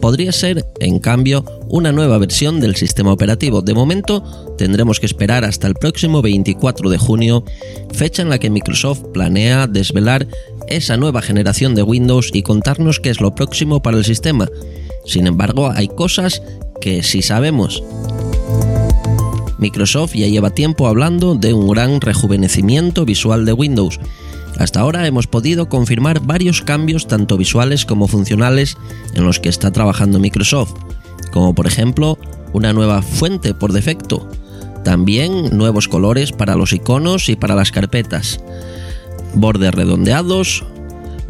podría 0.01 0.33
ser, 0.33 0.65
en 0.81 0.99
cambio, 0.99 1.45
una 1.69 1.93
nueva 1.93 2.17
versión 2.17 2.59
del 2.59 2.75
sistema 2.75 3.13
operativo. 3.13 3.61
De 3.61 3.73
momento, 3.73 4.21
tendremos 4.57 4.99
que 4.99 5.05
esperar 5.05 5.45
hasta 5.45 5.67
el 5.67 5.75
próximo 5.75 6.21
24 6.21 6.89
de 6.89 6.97
junio, 6.97 7.45
fecha 7.93 8.21
en 8.21 8.27
la 8.27 8.37
que 8.37 8.49
Microsoft 8.49 9.05
planea 9.13 9.65
desvelar 9.65 10.27
esa 10.67 10.97
nueva 10.97 11.21
generación 11.21 11.73
de 11.73 11.83
Windows 11.83 12.31
y 12.33 12.43
contarnos 12.43 12.99
qué 12.99 13.11
es 13.11 13.21
lo 13.21 13.33
próximo 13.33 13.81
para 13.81 13.95
el 13.95 14.03
sistema. 14.03 14.49
Sin 15.05 15.25
embargo, 15.25 15.71
hay 15.71 15.87
cosas 15.87 16.41
que 16.81 17.01
sí 17.01 17.21
sabemos. 17.21 17.81
Microsoft 19.57 20.13
ya 20.13 20.27
lleva 20.27 20.51
tiempo 20.51 20.87
hablando 20.87 21.35
de 21.35 21.53
un 21.53 21.67
gran 21.67 22.01
rejuvenecimiento 22.01 23.05
visual 23.05 23.45
de 23.45 23.53
Windows. 23.53 23.99
Hasta 24.57 24.79
ahora 24.79 25.05
hemos 25.05 25.27
podido 25.27 25.69
confirmar 25.69 26.19
varios 26.21 26.61
cambios 26.61 27.07
tanto 27.07 27.37
visuales 27.37 27.85
como 27.85 28.07
funcionales 28.07 28.77
en 29.13 29.23
los 29.23 29.39
que 29.39 29.49
está 29.49 29.71
trabajando 29.71 30.19
Microsoft, 30.19 30.73
como 31.31 31.53
por 31.53 31.67
ejemplo 31.67 32.17
una 32.53 32.73
nueva 32.73 33.01
fuente 33.01 33.53
por 33.53 33.73
defecto, 33.73 34.27
también 34.83 35.55
nuevos 35.55 35.87
colores 35.87 36.31
para 36.31 36.55
los 36.55 36.73
iconos 36.73 37.29
y 37.29 37.35
para 37.35 37.55
las 37.55 37.71
carpetas, 37.71 38.39
bordes 39.35 39.73
redondeados, 39.73 40.63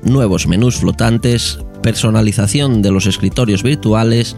nuevos 0.03 0.47
menús 0.47 0.77
flotantes, 0.77 1.59
personalización 1.81 2.81
de 2.81 2.91
los 2.91 3.07
escritorios 3.07 3.63
virtuales, 3.63 4.35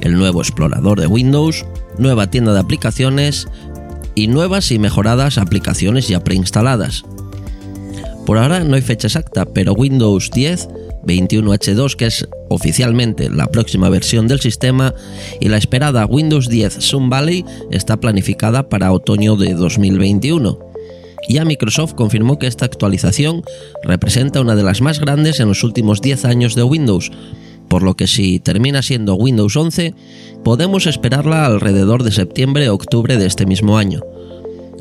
el 0.00 0.14
nuevo 0.14 0.40
explorador 0.40 1.00
de 1.00 1.06
Windows, 1.06 1.64
nueva 1.98 2.30
tienda 2.30 2.52
de 2.52 2.60
aplicaciones 2.60 3.48
y 4.14 4.26
nuevas 4.28 4.70
y 4.70 4.78
mejoradas 4.78 5.38
aplicaciones 5.38 6.08
ya 6.08 6.24
preinstaladas. 6.24 7.04
Por 8.26 8.38
ahora 8.38 8.64
no 8.64 8.76
hay 8.76 8.82
fecha 8.82 9.06
exacta, 9.06 9.46
pero 9.46 9.72
Windows 9.72 10.30
10 10.30 10.68
21H2, 11.08 11.96
que 11.96 12.06
es 12.06 12.28
oficialmente 12.48 13.30
la 13.30 13.46
próxima 13.46 13.88
versión 13.88 14.28
del 14.28 14.40
sistema, 14.40 14.94
y 15.40 15.48
la 15.48 15.56
esperada 15.56 16.06
Windows 16.06 16.48
10 16.48 16.74
Sun 16.74 17.10
Valley 17.10 17.44
está 17.70 17.98
planificada 17.98 18.68
para 18.68 18.92
otoño 18.92 19.36
de 19.36 19.54
2021. 19.54 20.58
Ya 21.28 21.44
Microsoft 21.44 21.94
confirmó 21.94 22.38
que 22.38 22.46
esta 22.46 22.64
actualización 22.64 23.42
representa 23.82 24.40
una 24.40 24.54
de 24.54 24.62
las 24.62 24.80
más 24.80 25.00
grandes 25.00 25.40
en 25.40 25.48
los 25.48 25.64
últimos 25.64 26.00
10 26.00 26.24
años 26.24 26.54
de 26.54 26.62
Windows, 26.62 27.10
por 27.68 27.82
lo 27.82 27.94
que 27.94 28.06
si 28.06 28.40
termina 28.40 28.82
siendo 28.82 29.14
Windows 29.14 29.56
11, 29.56 29.94
podemos 30.44 30.86
esperarla 30.86 31.46
alrededor 31.46 32.02
de 32.02 32.12
septiembre-octubre 32.12 33.16
de 33.16 33.26
este 33.26 33.46
mismo 33.46 33.78
año. 33.78 34.00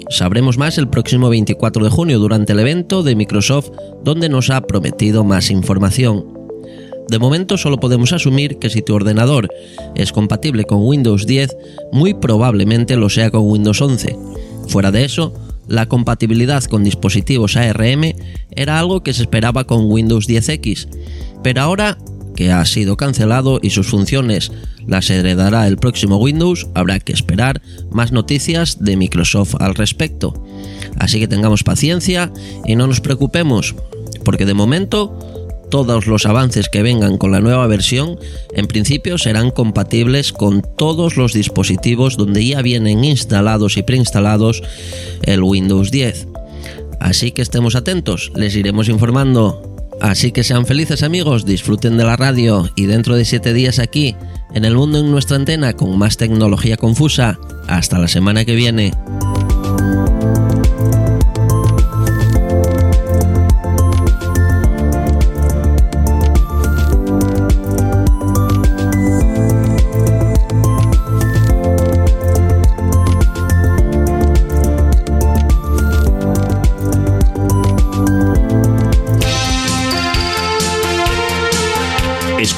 Sabremos 0.10 0.58
más 0.58 0.78
el 0.78 0.88
próximo 0.88 1.30
24 1.30 1.84
de 1.84 1.90
junio 1.90 2.20
durante 2.20 2.54
el 2.54 2.60
evento 2.60 3.04
de 3.04 3.16
Microsoft 3.16 3.72
donde 4.04 4.30
nos 4.30 4.50
ha 4.50 4.62
prometido 4.62 5.24
más 5.24 5.52
información. 5.52 6.26
De 7.10 7.20
momento 7.20 7.58
solo 7.58 7.78
podemos 7.78 8.12
asumir 8.14 8.58
que 8.58 8.70
si 8.70 8.82
tu 8.82 8.94
ordenador 8.94 9.50
es 9.96 10.12
compatible 10.12 10.66
con 10.66 10.86
Windows 10.86 11.26
10, 11.26 11.56
muy 11.92 12.14
probablemente 12.14 12.96
lo 12.96 13.10
sea 13.10 13.32
con 13.32 13.50
Windows 13.50 13.82
11. 13.82 14.18
Fuera 14.68 14.92
de 14.92 15.06
eso, 15.06 15.34
la 15.68 15.88
compatibilidad 15.88 16.64
con 16.64 16.84
dispositivos 16.84 17.58
ARM 17.58 18.14
era 18.52 18.80
algo 18.80 19.04
que 19.04 19.14
se 19.14 19.22
esperaba 19.22 19.66
con 19.66 19.92
Windows 19.92 20.28
10X, 20.28 20.88
pero 21.44 21.62
ahora 21.62 21.98
que 22.38 22.52
ha 22.52 22.64
sido 22.66 22.98
cancelado 22.98 23.60
y 23.64 23.72
sus 23.72 23.88
funciones 23.88 24.52
las 24.86 25.10
heredará 25.10 25.68
el 25.68 25.78
próximo 25.78 26.18
Windows, 26.18 26.68
habrá 26.76 27.00
que 27.00 27.12
esperar 27.12 27.64
más 27.90 28.12
noticias 28.12 28.78
de 28.80 28.96
Microsoft 28.96 29.56
al 29.60 29.74
respecto. 29.74 30.46
Así 31.00 31.20
que 31.20 31.28
tengamos 31.28 31.64
paciencia 31.64 32.32
y 32.64 32.76
no 32.76 32.86
nos 32.86 33.02
preocupemos, 33.02 33.74
porque 34.24 34.46
de 34.46 34.54
momento 34.54 35.18
todos 35.72 36.06
los 36.06 36.28
avances 36.28 36.70
que 36.70 36.84
vengan 36.84 37.18
con 37.18 37.32
la 37.32 37.42
nueva 37.42 37.66
versión 37.66 38.20
en 38.54 38.68
principio 38.68 39.18
serán 39.18 39.50
compatibles 39.50 40.32
con 40.32 40.62
todos 40.78 41.18
los 41.18 41.34
dispositivos 41.34 42.18
donde 42.18 42.46
ya 42.46 42.62
vienen 42.62 43.04
instalados 43.04 43.78
y 43.78 43.82
preinstalados 43.82 44.62
el 45.24 45.42
Windows 45.42 45.90
10. 45.90 46.28
Así 47.00 47.32
que 47.32 47.42
estemos 47.42 47.76
atentos, 47.76 48.32
les 48.36 48.56
iremos 48.56 48.90
informando 48.90 49.77
Así 50.02 50.32
que 50.32 50.44
sean 50.44 50.66
felices 50.66 51.04
amigos, 51.04 51.46
disfruten 51.46 51.98
de 51.98 52.06
la 52.06 52.16
radio 52.16 52.70
y 52.76 52.86
dentro 52.86 53.16
de 53.16 53.26
7 53.26 53.54
días 53.54 53.80
aquí, 53.80 54.16
en 54.54 54.66
el 54.66 54.76
mundo 54.76 55.00
en 55.00 55.12
nuestra 55.12 55.38
antena, 55.38 55.74
con 55.74 55.98
más 55.98 56.18
tecnología 56.18 56.78
confusa. 56.78 57.40
Hasta 57.68 57.98
la 57.98 58.08
semana 58.08 58.46
que 58.46 58.56
viene. 58.56 58.94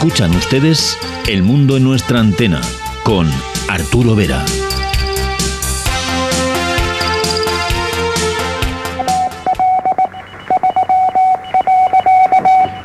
Escuchan 0.09 0.35
ustedes 0.35 0.97
El 1.27 1.43
Mundo 1.43 1.77
en 1.77 1.83
nuestra 1.83 2.19
antena 2.19 2.59
con 3.03 3.29
Arturo 3.69 4.15
Vera. 4.15 4.43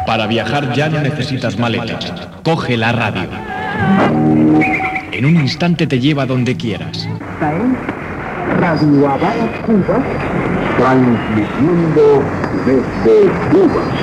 Para 0.06 0.26
viajar 0.26 0.74
ya 0.74 0.90
no 0.90 1.00
necesitas 1.00 1.58
maletas. 1.58 2.12
Coge 2.42 2.76
la 2.76 2.92
radio. 2.92 3.30
En 5.10 5.24
un 5.24 5.36
instante 5.36 5.86
te 5.86 5.98
lleva 6.00 6.26
donde 6.26 6.58
quieras. 6.58 7.08
Radio 8.60 9.08
Habana, 9.08 9.62
Cuba, 9.64 10.04
transmitiendo 10.76 12.22
desde 12.66 13.30
Cuba. 13.50 13.93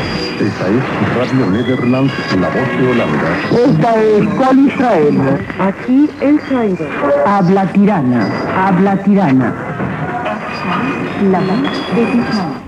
Esta 0.42 0.70
es 0.70 0.84
Radio 1.16 1.52
Netherlands, 1.52 2.14
la 2.40 2.50
voz 2.50 2.68
de 2.80 2.88
Holanda. 2.88 3.38
Esta 3.52 4.04
es 4.04 4.28
Col 4.34 4.60
Israel. 4.68 5.46
Aquí 5.60 6.10
El 6.20 6.40
Cairo. 6.50 6.88
Habla 7.28 7.72
tirana, 7.72 8.28
habla 8.58 9.04
tirana. 9.04 9.54
La 11.32 11.42
voz 11.42 11.62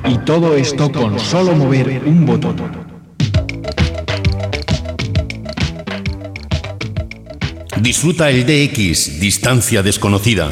de. 0.03 0.11
Y 0.11 0.17
todo 0.19 0.55
esto 0.55 0.91
con 0.91 1.17
solo 1.17 1.55
mover 1.55 2.03
un 2.05 2.27
botón. 2.27 2.57
Disfruta 7.81 8.29
el 8.29 8.45
DX, 8.45 9.19
distancia 9.19 9.81
desconocida. 9.81 10.51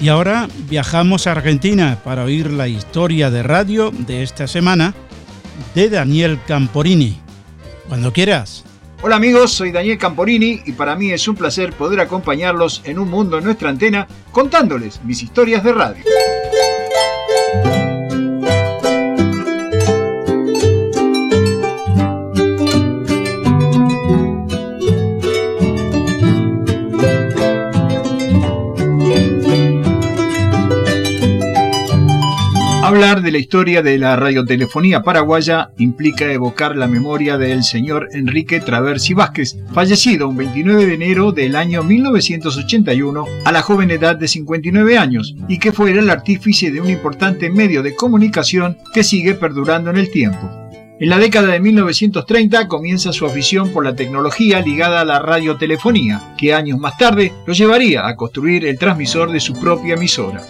Y 0.00 0.08
ahora 0.08 0.48
viajamos 0.68 1.26
a 1.26 1.32
Argentina 1.32 1.98
para 2.04 2.22
oír 2.22 2.52
la 2.52 2.68
historia 2.68 3.30
de 3.30 3.42
radio 3.42 3.90
de 3.90 4.22
esta 4.22 4.46
semana 4.46 4.94
de 5.74 5.90
Daniel 5.90 6.38
Camporini. 6.46 7.18
Cuando 7.88 8.12
quieras. 8.12 8.64
Hola 9.02 9.16
amigos, 9.16 9.52
soy 9.52 9.72
Daniel 9.72 9.98
Camporini 9.98 10.60
y 10.66 10.72
para 10.72 10.94
mí 10.94 11.10
es 11.10 11.26
un 11.26 11.34
placer 11.34 11.72
poder 11.72 12.00
acompañarlos 12.00 12.82
en 12.84 12.98
un 12.98 13.10
mundo 13.10 13.38
en 13.38 13.44
nuestra 13.44 13.70
antena 13.70 14.06
contándoles 14.30 15.00
mis 15.04 15.22
historias 15.22 15.64
de 15.64 15.72
radio. 15.72 16.04
La 33.30 33.38
historia 33.38 33.82
de 33.82 33.98
la 33.98 34.16
radiotelefonía 34.16 35.02
paraguaya 35.02 35.70
implica 35.78 36.32
evocar 36.32 36.76
la 36.76 36.86
memoria 36.86 37.38
del 37.38 37.64
señor 37.64 38.08
Enrique 38.12 38.60
Traversi 38.60 39.14
Vázquez, 39.14 39.56
fallecido 39.72 40.28
un 40.28 40.36
29 40.36 40.86
de 40.86 40.94
enero 40.94 41.32
del 41.32 41.56
año 41.56 41.82
1981 41.82 43.24
a 43.44 43.52
la 43.52 43.62
joven 43.62 43.90
edad 43.90 44.16
de 44.16 44.28
59 44.28 44.98
años 44.98 45.34
y 45.48 45.58
que 45.58 45.72
fuera 45.72 46.00
el 46.00 46.10
artífice 46.10 46.70
de 46.70 46.80
un 46.80 46.90
importante 46.90 47.50
medio 47.50 47.82
de 47.82 47.94
comunicación 47.94 48.78
que 48.92 49.04
sigue 49.04 49.34
perdurando 49.34 49.90
en 49.90 49.98
el 49.98 50.10
tiempo. 50.10 50.67
En 51.00 51.10
la 51.10 51.18
década 51.18 51.52
de 51.52 51.60
1930 51.60 52.66
comienza 52.66 53.12
su 53.12 53.24
afición 53.24 53.72
por 53.72 53.84
la 53.84 53.94
tecnología 53.94 54.60
ligada 54.60 55.00
a 55.00 55.04
la 55.04 55.20
radiotelefonía, 55.20 56.34
que 56.36 56.52
años 56.52 56.80
más 56.80 56.98
tarde 56.98 57.32
lo 57.46 57.52
llevaría 57.52 58.08
a 58.08 58.16
construir 58.16 58.66
el 58.66 58.80
transmisor 58.80 59.30
de 59.30 59.38
su 59.38 59.52
propia 59.52 59.94
emisora. 59.94 60.42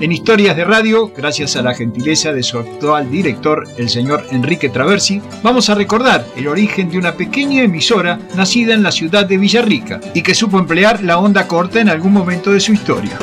En 0.00 0.12
Historias 0.12 0.56
de 0.56 0.64
Radio, 0.64 1.10
gracias 1.16 1.56
a 1.56 1.62
la 1.62 1.74
gentileza 1.74 2.32
de 2.32 2.44
su 2.44 2.56
actual 2.56 3.10
director, 3.10 3.66
el 3.78 3.88
señor 3.88 4.24
Enrique 4.30 4.68
Traversi, 4.68 5.20
vamos 5.42 5.70
a 5.70 5.74
recordar 5.74 6.24
el 6.36 6.46
origen 6.46 6.88
de 6.88 6.98
una 6.98 7.14
pequeña 7.16 7.64
emisora 7.64 8.20
nacida 8.36 8.74
en 8.74 8.84
la 8.84 8.92
ciudad 8.92 9.26
de 9.26 9.38
Villarrica 9.38 10.00
y 10.14 10.22
que 10.22 10.36
supo 10.36 10.60
emplear 10.60 11.02
la 11.02 11.18
onda 11.18 11.48
corta 11.48 11.80
en 11.80 11.88
algún 11.88 12.12
momento 12.12 12.52
de 12.52 12.60
su 12.60 12.72
historia. 12.72 13.18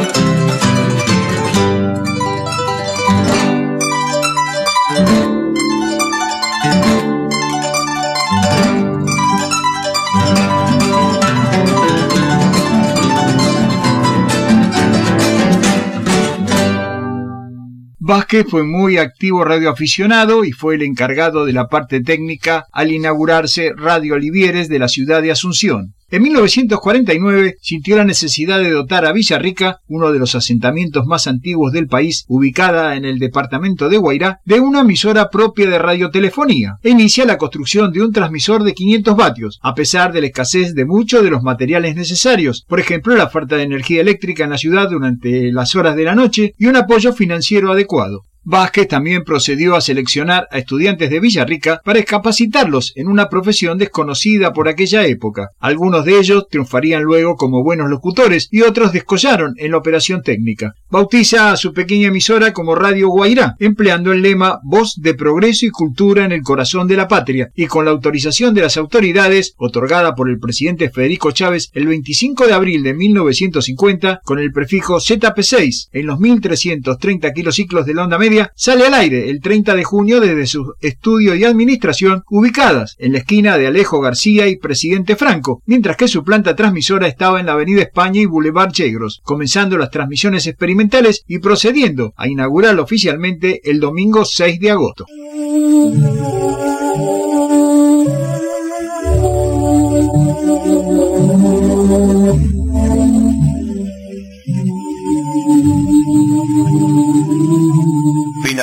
Vázquez 18.14 18.46
fue 18.48 18.64
muy 18.64 19.00
activo 19.00 19.44
radioaficionado 19.44 20.46
y 20.46 20.52
fue 20.52 20.76
el 20.76 20.84
encargado 20.84 21.46
de 21.46 21.54
la 21.54 21.68
parte 21.68 22.00
técnica 22.00 22.68
al 22.72 22.92
inaugurarse 22.92 23.72
Radio 23.76 24.14
Olivieres 24.14 24.70
de 24.70 24.78
la 24.78 24.88
ciudad 24.88 25.24
de 25.24 25.32
Asunción. 25.32 25.96
En 26.14 26.22
1949 26.22 27.56
sintió 27.60 27.98
la 27.98 28.04
necesidad 28.04 28.60
de 28.60 28.70
dotar 28.70 29.04
a 29.08 29.14
Villarrica, 29.14 29.80
uno 29.88 30.12
de 30.12 30.20
los 30.20 30.36
asentamientos 30.36 31.08
más 31.08 31.26
antiguos 31.26 31.74
del 31.74 31.88
país, 31.88 32.26
ubicada 32.28 32.96
en 32.96 33.04
el 33.04 33.18
departamento 33.18 33.90
de 33.90 33.98
Guairá, 33.98 34.40
de 34.46 34.60
una 34.60 34.82
emisora 34.82 35.32
propia 35.32 35.68
de 35.68 35.80
radiotelefonía 35.80 36.76
e 36.84 36.92
inicia 36.92 37.26
la 37.26 37.40
construcción 37.40 37.92
de 37.92 38.04
un 38.04 38.12
transmisor 38.12 38.64
de 38.64 38.76
500 38.76 39.16
vatios, 39.18 39.60
a 39.64 39.74
pesar 39.74 40.14
de 40.14 40.22
la 40.22 40.28
escasez 40.28 40.76
de 40.76 40.86
muchos 40.86 41.24
de 41.24 41.32
los 41.32 41.42
materiales 41.42 41.96
necesarios, 41.96 42.64
por 42.68 42.80
ejemplo 42.80 43.16
la 43.16 43.32
falta 43.32 43.56
de 43.56 43.64
energía 43.64 44.02
eléctrica 44.02 44.44
en 44.44 44.52
la 44.52 44.60
ciudad 44.60 44.92
durante 44.92 45.52
las 45.52 45.76
horas 45.76 45.96
de 45.96 46.04
la 46.04 46.14
noche 46.14 46.54
y 46.60 46.68
un 46.68 46.76
apoyo 46.76 47.14
financiero 47.14 47.72
adecuado. 47.72 48.26
Vázquez 48.46 48.88
también 48.88 49.24
procedió 49.24 49.76
a 49.76 49.82
seleccionar 49.82 50.48
a 50.52 50.58
estudiantes 50.58 51.10
de 51.10 51.20
Villarrica 51.20 51.82
para 51.84 52.04
capacitarlos 52.04 52.92
en 52.96 53.08
una 53.08 53.30
profesión 53.30 53.78
desconocida 53.78 54.52
por 54.52 54.68
aquella 54.68 55.06
época. 55.06 55.50
Algunos 55.60 56.04
de 56.04 56.20
ellos 56.20 56.48
triunfarían 56.50 57.04
luego 57.04 57.36
como 57.36 57.64
buenos 57.64 57.90
locutores 57.90 58.50
y 58.52 58.62
otros 58.62 58.92
descollaron 58.92 59.54
en 59.58 59.72
la 59.72 59.78
operación 59.78 60.22
técnica. 60.22 60.74
Bautiza 60.90 61.52
a 61.52 61.58
su 61.58 61.74
pequeña 61.74 62.10
emisora 62.10 62.52
como 62.52 62.76
Radio 62.76 63.10
Guairá, 63.10 63.56
empleando 63.60 64.12
el 64.12 64.22
lema 64.22 64.60
Voz 64.64 64.96
de 64.98 65.14
Progreso 65.14 65.66
y 65.66 65.70
Cultura 65.70 66.26
en 66.26 66.32
el 66.32 66.42
Corazón 66.42 66.88
de 66.88 66.98
la 66.98 67.08
Patria, 67.08 67.50
y 67.56 67.68
con 67.68 67.86
la 67.86 67.92
autorización 67.92 68.54
de 68.54 68.62
las 68.62 68.78
autoridades, 68.78 69.54
otorgada 69.58 70.16
por 70.16 70.30
el 70.30 70.40
presidente 70.40 70.90
Federico 70.90 71.32
Chávez 71.32 71.70
el 71.74 71.88
25 71.88 72.48
de 72.48 72.54
abril 72.54 72.84
de 72.84 72.94
1950, 72.94 74.20
con 74.24 74.40
el 74.40 74.52
prefijo 74.52 74.98
ZP6 74.98 75.88
en 75.94 76.06
los 76.06 76.20
1330 76.20 77.32
kilociclos 77.32 77.86
de 77.86 77.94
la 77.94 78.04
onda 78.04 78.18
media, 78.18 78.33
sale 78.56 78.86
al 78.86 78.94
aire 78.94 79.30
el 79.30 79.40
30 79.42 79.76
de 79.76 79.84
junio 79.84 80.20
desde 80.20 80.48
su 80.48 80.74
estudio 80.82 81.36
y 81.36 81.44
administración 81.44 82.24
ubicadas 82.30 82.96
en 83.00 83.14
la 83.14 83.20
esquina 83.20 83.58
de 83.58 83.68
Alejo 83.68 84.00
García 84.00 84.48
y 84.48 84.58
Presidente 84.58 85.16
Franco, 85.16 85.62
mientras 85.66 85.98
que 85.98 86.08
su 86.08 86.24
planta 86.24 86.56
transmisora 86.56 87.08
estaba 87.08 87.40
en 87.40 87.48
la 87.48 87.54
Avenida 87.54 87.82
España 87.82 88.22
y 88.22 88.26
Boulevard 88.26 88.72
Chegros, 88.72 89.22
comenzando 89.24 89.78
las 89.78 89.92
transmisiones 89.92 90.48
experimentales 90.48 91.24
y 91.28 91.40
procediendo 91.40 92.14
a 92.18 92.28
inaugurarlo 92.28 92.84
oficialmente 92.84 93.62
el 93.70 93.80
domingo 93.80 94.26
6 94.26 94.60
de 94.60 94.72
agosto. 94.72 95.06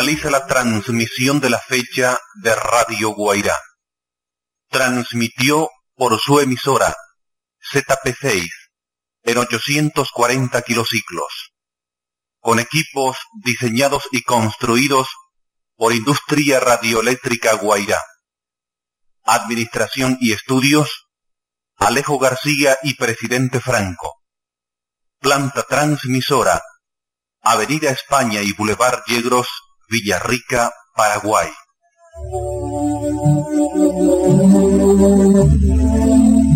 Finaliza 0.01 0.30
la 0.30 0.46
transmisión 0.46 1.40
de 1.40 1.51
la 1.51 1.59
fecha 1.59 2.18
de 2.42 2.55
Radio 2.55 3.11
Guairá. 3.11 3.55
Transmitió 4.70 5.68
por 5.94 6.18
su 6.18 6.40
emisora 6.40 6.96
ZP6 7.70 8.48
en 9.24 9.36
840 9.36 10.62
kilociclos, 10.62 11.53
con 12.38 12.61
equipos 12.61 13.18
diseñados 13.44 14.05
y 14.11 14.22
construidos 14.22 15.09
por 15.76 15.92
Industria 15.92 16.61
Radioeléctrica 16.61 17.53
Guairá. 17.57 18.03
Administración 19.24 20.16
y 20.18 20.32
estudios, 20.32 21.09
Alejo 21.76 22.18
García 22.18 22.78
y 22.82 22.94
Presidente 22.94 23.61
Franco. 23.61 24.14
Planta 25.18 25.62
transmisora, 25.64 26.62
Avenida 27.42 27.90
España 27.90 28.40
y 28.40 28.53
Boulevard 28.55 29.03
Yegros, 29.07 29.48
Villarrica, 29.91 30.72
Paraguay. 30.95 31.49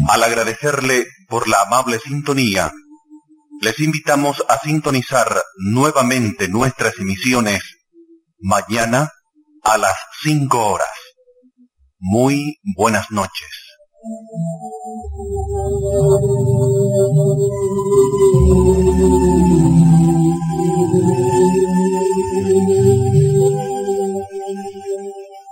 Al 0.08 0.22
agradecerle 0.22 1.06
por 1.28 1.48
la 1.48 1.62
amable 1.62 1.98
sintonía, 1.98 2.70
les 3.60 3.80
invitamos 3.80 4.44
a 4.48 4.58
sintonizar 4.58 5.42
nuevamente 5.56 6.48
nuestras 6.48 6.98
emisiones 6.98 7.62
mañana 8.38 9.10
a 9.62 9.78
las 9.78 9.94
5 10.22 10.58
horas. 10.58 10.88
Muy 11.98 12.58
buenas 12.76 13.10
noches. 13.10 13.64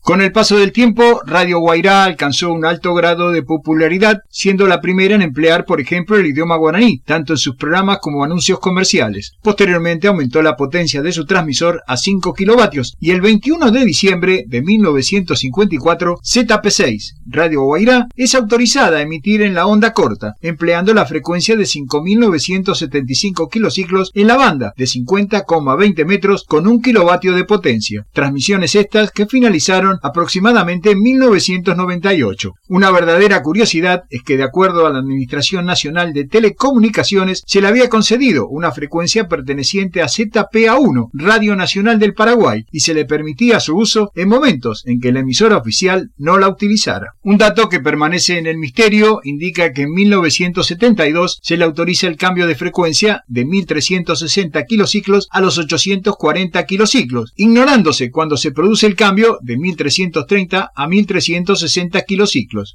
Con 0.05 0.21
el 0.21 0.33
paso 0.33 0.59
del 0.59 0.73
tiempo, 0.73 1.21
Radio 1.25 1.61
Guairá 1.61 2.03
alcanzó 2.03 2.53
un 2.53 2.65
alto 2.65 2.93
grado 2.93 3.31
de 3.31 3.45
popularidad, 3.45 4.19
siendo 4.31 4.67
la 4.67 4.81
primera 4.81 5.15
en 5.15 5.23
emplear, 5.23 5.65
por 5.65 5.81
ejemplo, 5.81 6.17
el 6.17 6.27
idioma 6.27 6.57
guaraní, 6.57 6.99
tanto 7.07 7.35
en 7.35 7.37
sus 7.37 7.55
programas 7.55 7.99
como 8.01 8.25
anuncios 8.25 8.59
comerciales. 8.59 9.35
Posteriormente 9.43 10.09
aumentó 10.09 10.43
la 10.43 10.57
potencia 10.57 11.03
de 11.03 11.13
su 11.13 11.25
transmisor 11.25 11.83
a 11.87 11.97
5 11.97 12.35
kilovatios 12.35 12.97
y 12.99 13.13
el 13.13 13.21
21 13.21 13.71
de 13.71 13.85
diciembre 13.85 14.45
de 14.49 14.61
1954, 14.61 16.17
ZP6, 16.17 17.19
Radio 17.27 17.63
Guairá, 17.63 18.09
es 18.17 18.35
autorizada 18.35 18.99
a 18.99 19.03
emitir 19.03 19.41
en 19.43 19.55
la 19.55 19.67
onda 19.67 19.93
corta, 19.93 20.35
empleando 20.41 20.95
la 20.95 21.07
frecuencia 21.07 21.55
de 21.55 21.63
5.975 21.63 23.49
kilociclos 23.49 24.11
en 24.15 24.27
la 24.27 24.37
banda 24.37 24.75
de 24.77 24.85
50,20 24.85 26.05
metros 26.07 26.43
con 26.43 26.67
un 26.67 26.83
kilovatio 26.83 27.37
de 27.37 27.45
potencia. 27.45 28.05
Transmisiones 28.13 28.75
estas 28.75 29.13
que 29.13 29.27
finalizaron 29.27 29.92
aproximadamente 30.03 30.91
en 30.91 31.01
1998. 31.01 32.55
Una 32.69 32.91
verdadera 32.91 33.43
curiosidad 33.43 34.05
es 34.11 34.23
que 34.23 34.37
de 34.37 34.45
acuerdo 34.45 34.87
a 34.87 34.91
la 34.91 34.99
Administración 34.99 35.65
Nacional 35.65 36.13
de 36.13 36.27
Telecomunicaciones 36.27 37.43
se 37.47 37.61
le 37.61 37.69
había 37.69 37.89
concedido 37.89 38.49
una 38.49 38.73
frecuencia 38.73 39.29
perteneciente 39.29 40.03
a 40.03 40.07
ZPA1, 40.07 41.11
Radio 41.13 41.57
Nacional 41.57 41.99
del 41.99 42.15
Paraguay, 42.15 42.65
y 42.71 42.81
se 42.81 42.95
le 42.95 43.05
permitía 43.05 43.61
su 43.61 43.77
uso 43.77 44.11
en 44.15 44.29
momentos 44.29 44.83
en 44.87 45.01
que 45.01 45.13
la 45.13 45.21
emisora 45.21 45.57
oficial 45.57 46.11
no 46.17 46.39
la 46.39 46.49
utilizara. 46.49 47.15
Un 47.23 47.39
dato 47.39 47.69
que 47.69 47.81
permanece 47.81 48.39
en 48.39 48.47
el 48.47 48.59
misterio 48.59 49.21
indica 49.25 49.73
que 49.73 49.83
en 49.83 49.93
1972 49.93 51.39
se 51.43 51.57
le 51.57 51.65
autoriza 51.65 52.07
el 52.07 52.17
cambio 52.17 52.47
de 52.47 52.55
frecuencia 52.55 53.23
de 53.27 53.45
1360 53.45 54.65
kilociclos 54.65 55.29
a 55.31 55.41
los 55.41 55.59
840 55.59 56.65
kilociclos, 56.65 57.33
ignorándose 57.37 58.11
cuando 58.11 58.37
se 58.37 58.53
produce 58.53 58.87
el 58.87 58.95
cambio 58.95 59.39
de 59.43 59.57
1360 59.57 59.82
1330 59.83 60.71
a 60.75 60.87
1360 60.87 62.03
kilociclos. 62.03 62.75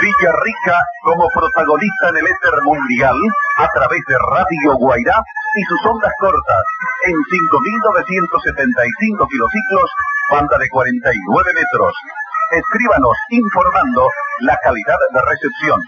Villarrica 0.00 0.80
como 1.02 1.28
protagonista 1.28 2.08
en 2.08 2.16
el 2.16 2.26
éter 2.30 2.56
mundial 2.64 3.18
a 3.58 3.68
través 3.68 4.00
de 4.06 4.16
Radio 4.16 4.76
Guairá 4.78 5.20
y 5.20 5.62
sus 5.68 5.84
ondas 5.84 6.12
cortas 6.20 6.64
en 7.04 7.12
5.975 7.12 9.28
kilociclos, 9.28 9.92
banda 10.30 10.56
de 10.56 10.68
49 10.70 11.52
metros. 11.52 11.92
Escríbanos 12.54 13.12
informando 13.30 14.08
la 14.40 14.56
calidad 14.62 14.96
de 15.12 15.20
recepción. 15.20 15.78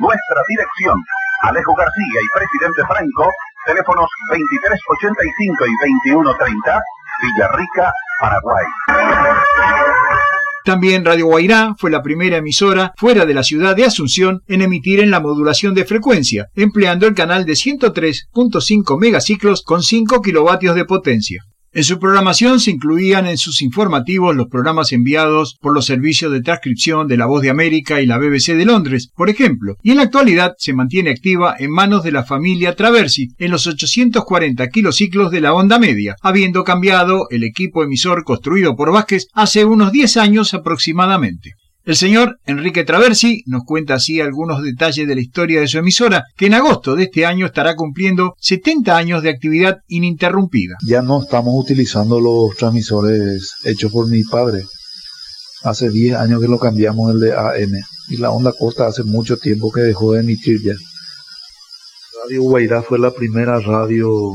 Nuestra 0.00 0.42
dirección, 0.48 1.02
Alejo 1.48 1.74
García 1.74 2.20
y 2.20 2.28
Presidente 2.34 2.84
Franco, 2.84 3.30
teléfonos 3.64 4.10
2385 4.28 5.66
y 5.70 5.74
2130 6.18 6.82
Villarrica, 7.22 7.94
Paraguay. 8.22 8.64
También 10.64 11.04
Radio 11.04 11.26
Guairá 11.26 11.74
fue 11.76 11.90
la 11.90 12.02
primera 12.02 12.36
emisora 12.36 12.92
fuera 12.96 13.26
de 13.26 13.34
la 13.34 13.42
ciudad 13.42 13.74
de 13.74 13.84
Asunción 13.84 14.42
en 14.46 14.62
emitir 14.62 15.00
en 15.00 15.10
la 15.10 15.18
modulación 15.18 15.74
de 15.74 15.84
frecuencia, 15.84 16.46
empleando 16.54 17.08
el 17.08 17.14
canal 17.14 17.44
de 17.44 17.54
103.5 17.54 19.00
megaciclos 19.00 19.62
con 19.62 19.82
5 19.82 20.22
kilovatios 20.22 20.76
de 20.76 20.84
potencia. 20.84 21.42
En 21.74 21.84
su 21.84 21.98
programación 21.98 22.60
se 22.60 22.70
incluían 22.70 23.26
en 23.26 23.38
sus 23.38 23.62
informativos 23.62 24.36
los 24.36 24.48
programas 24.48 24.92
enviados 24.92 25.56
por 25.58 25.72
los 25.72 25.86
servicios 25.86 26.30
de 26.30 26.42
transcripción 26.42 27.08
de 27.08 27.16
La 27.16 27.24
Voz 27.24 27.40
de 27.40 27.48
América 27.48 28.02
y 28.02 28.06
la 28.06 28.18
BBC 28.18 28.54
de 28.58 28.66
Londres, 28.66 29.10
por 29.16 29.30
ejemplo, 29.30 29.78
y 29.82 29.92
en 29.92 29.96
la 29.96 30.02
actualidad 30.02 30.54
se 30.58 30.74
mantiene 30.74 31.08
activa 31.08 31.56
en 31.58 31.70
manos 31.70 32.04
de 32.04 32.12
la 32.12 32.24
familia 32.24 32.76
Traversi 32.76 33.30
en 33.38 33.50
los 33.50 33.66
840 33.66 34.68
kilociclos 34.68 35.30
de 35.30 35.40
la 35.40 35.54
onda 35.54 35.78
media, 35.78 36.14
habiendo 36.20 36.62
cambiado 36.62 37.26
el 37.30 37.42
equipo 37.42 37.82
emisor 37.82 38.24
construido 38.24 38.76
por 38.76 38.92
Vázquez 38.92 39.28
hace 39.32 39.64
unos 39.64 39.92
10 39.92 40.18
años 40.18 40.52
aproximadamente. 40.52 41.54
El 41.84 41.96
señor 41.96 42.38
Enrique 42.46 42.84
Traversi 42.84 43.42
nos 43.46 43.64
cuenta 43.64 43.94
así 43.94 44.20
algunos 44.20 44.62
detalles 44.62 45.08
de 45.08 45.16
la 45.16 45.20
historia 45.20 45.60
de 45.60 45.66
su 45.66 45.78
emisora, 45.78 46.22
que 46.36 46.46
en 46.46 46.54
agosto 46.54 46.94
de 46.94 47.04
este 47.04 47.26
año 47.26 47.44
estará 47.46 47.74
cumpliendo 47.74 48.36
70 48.38 48.96
años 48.96 49.22
de 49.24 49.30
actividad 49.30 49.78
ininterrumpida. 49.88 50.76
Ya 50.86 51.02
no 51.02 51.20
estamos 51.22 51.54
utilizando 51.56 52.20
los 52.20 52.54
transmisores 52.56 53.54
hechos 53.64 53.90
por 53.90 54.08
mi 54.08 54.22
padre. 54.22 54.62
Hace 55.64 55.90
10 55.90 56.18
años 56.18 56.40
que 56.40 56.46
lo 56.46 56.60
cambiamos 56.60 57.14
el 57.14 57.20
de 57.20 57.32
AM 57.34 57.72
y 58.10 58.16
la 58.18 58.30
onda 58.30 58.52
corta 58.56 58.86
hace 58.86 59.02
mucho 59.02 59.36
tiempo 59.36 59.72
que 59.72 59.80
dejó 59.80 60.12
de 60.12 60.20
emitir 60.20 60.60
ya. 60.62 60.74
Radio 62.22 62.42
Guairá 62.42 62.82
fue 62.82 63.00
la 63.00 63.10
primera 63.10 63.58
radio 63.58 64.34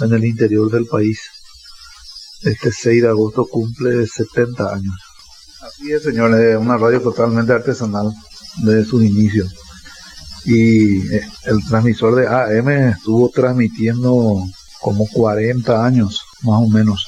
en 0.00 0.12
el 0.14 0.24
interior 0.24 0.70
del 0.70 0.86
país. 0.86 1.20
Este 2.44 2.72
6 2.72 3.02
de 3.02 3.08
agosto 3.08 3.44
cumple 3.44 4.06
70 4.06 4.72
años. 4.72 5.11
Así 5.62 5.92
es, 5.92 6.02
señor, 6.02 6.34
es 6.40 6.56
una 6.56 6.76
radio 6.76 7.00
totalmente 7.00 7.52
artesanal 7.52 8.12
desde 8.64 8.84
sus 8.84 9.04
inicios. 9.04 9.54
Y 10.44 10.96
eh, 11.14 11.22
el 11.44 11.64
transmisor 11.68 12.16
de 12.16 12.26
AM 12.26 12.68
estuvo 12.90 13.28
transmitiendo 13.28 14.42
como 14.80 15.06
40 15.06 15.86
años, 15.86 16.20
más 16.42 16.62
o 16.62 16.68
menos. 16.68 17.06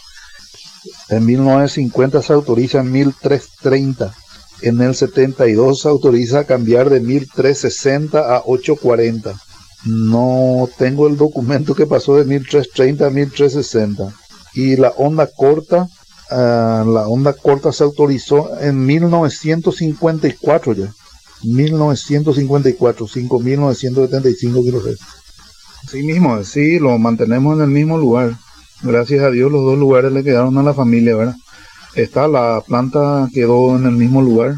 En 1.09 1.27
1950 1.27 2.23
se 2.23 2.33
autoriza 2.33 2.79
en 2.79 2.93
1330. 2.93 4.15
En 4.63 4.81
el 4.81 4.95
72 4.95 5.81
se 5.81 5.89
autoriza 5.89 6.45
cambiar 6.45 6.91
de 6.91 7.01
1360 7.01 8.37
a 8.37 8.43
840. 8.47 9.35
No 9.85 10.69
tengo 10.79 11.09
el 11.09 11.17
documento 11.17 11.75
que 11.75 11.87
pasó 11.87 12.15
de 12.15 12.25
1330 12.25 13.05
a 13.05 13.11
1360. 13.11 14.15
Y 14.55 14.77
la 14.77 14.91
onda 14.91 15.27
corta 15.27 15.89
Ah, 16.31 16.85
la 16.87 17.07
onda 17.07 17.33
corta 17.33 17.73
se 17.73 17.85
autorizó 17.85 18.59
en 18.61 18.85
1954 18.87 20.73
ya. 20.73 20.93
1954, 21.43 23.07
5.975 23.07 24.65
kilómetros. 24.65 24.99
Sí 25.91 26.03
mismo, 26.03 26.43
sí, 26.45 26.79
lo 26.79 26.97
mantenemos 26.99 27.57
en 27.57 27.65
el 27.65 27.71
mismo 27.71 27.99
lugar. 27.99 28.33
Gracias 28.83 29.23
a 29.23 29.31
Dios 29.31 29.53
los 29.53 29.63
dos 29.65 29.79
lugares 29.79 30.13
le 30.13 30.25
quedaron 30.25 30.57
a 30.57 30.63
la 30.63 30.73
familia, 30.73 31.17
¿verdad? 31.17 31.37
Está 31.95 32.27
la 32.27 32.63
planta 32.67 33.29
quedó 33.33 33.77
en 33.77 33.85
el 33.85 33.93
mismo 33.93 34.23
lugar. 34.23 34.55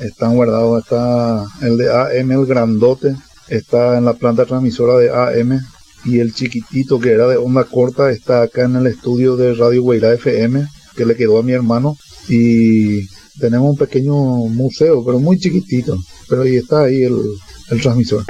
Están 0.00 0.34
guardados, 0.34 0.82
está 0.82 1.44
el 1.62 1.78
de 1.78 1.90
AM, 1.90 2.32
el 2.32 2.44
grandote, 2.44 3.16
está 3.48 3.96
en 3.96 4.04
la 4.04 4.12
planta 4.12 4.44
transmisora 4.44 4.98
de 4.98 5.10
AM 5.10 5.58
y 6.04 6.20
el 6.20 6.34
chiquitito 6.34 7.00
que 7.00 7.12
era 7.12 7.26
de 7.26 7.36
onda 7.36 7.64
corta 7.64 8.10
está 8.10 8.42
acá 8.42 8.64
en 8.64 8.76
el 8.76 8.86
estudio 8.86 9.36
de 9.36 9.54
Radio 9.54 9.82
Guairá 9.82 10.12
FM 10.12 10.66
que 10.96 11.04
le 11.04 11.16
quedó 11.16 11.38
a 11.38 11.42
mi 11.42 11.52
hermano 11.52 11.96
y 12.28 13.06
tenemos 13.38 13.70
un 13.70 13.76
pequeño 13.76 14.14
museo, 14.14 15.04
pero 15.04 15.20
muy 15.20 15.38
chiquitito, 15.38 15.96
pero 16.28 16.42
ahí 16.42 16.56
está 16.56 16.84
ahí 16.84 17.02
el, 17.02 17.18
el 17.70 17.80
transmisor. 17.80 18.24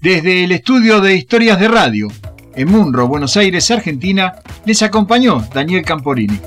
Desde 0.00 0.44
el 0.44 0.52
estudio 0.52 1.00
de 1.00 1.16
historias 1.16 1.58
de 1.58 1.66
radio, 1.66 2.08
en 2.54 2.70
Munro, 2.70 3.08
Buenos 3.08 3.38
Aires, 3.38 3.70
Argentina, 3.70 4.34
les 4.66 4.82
acompañó 4.82 5.42
Daniel 5.54 5.82
Camporini. 5.82 6.38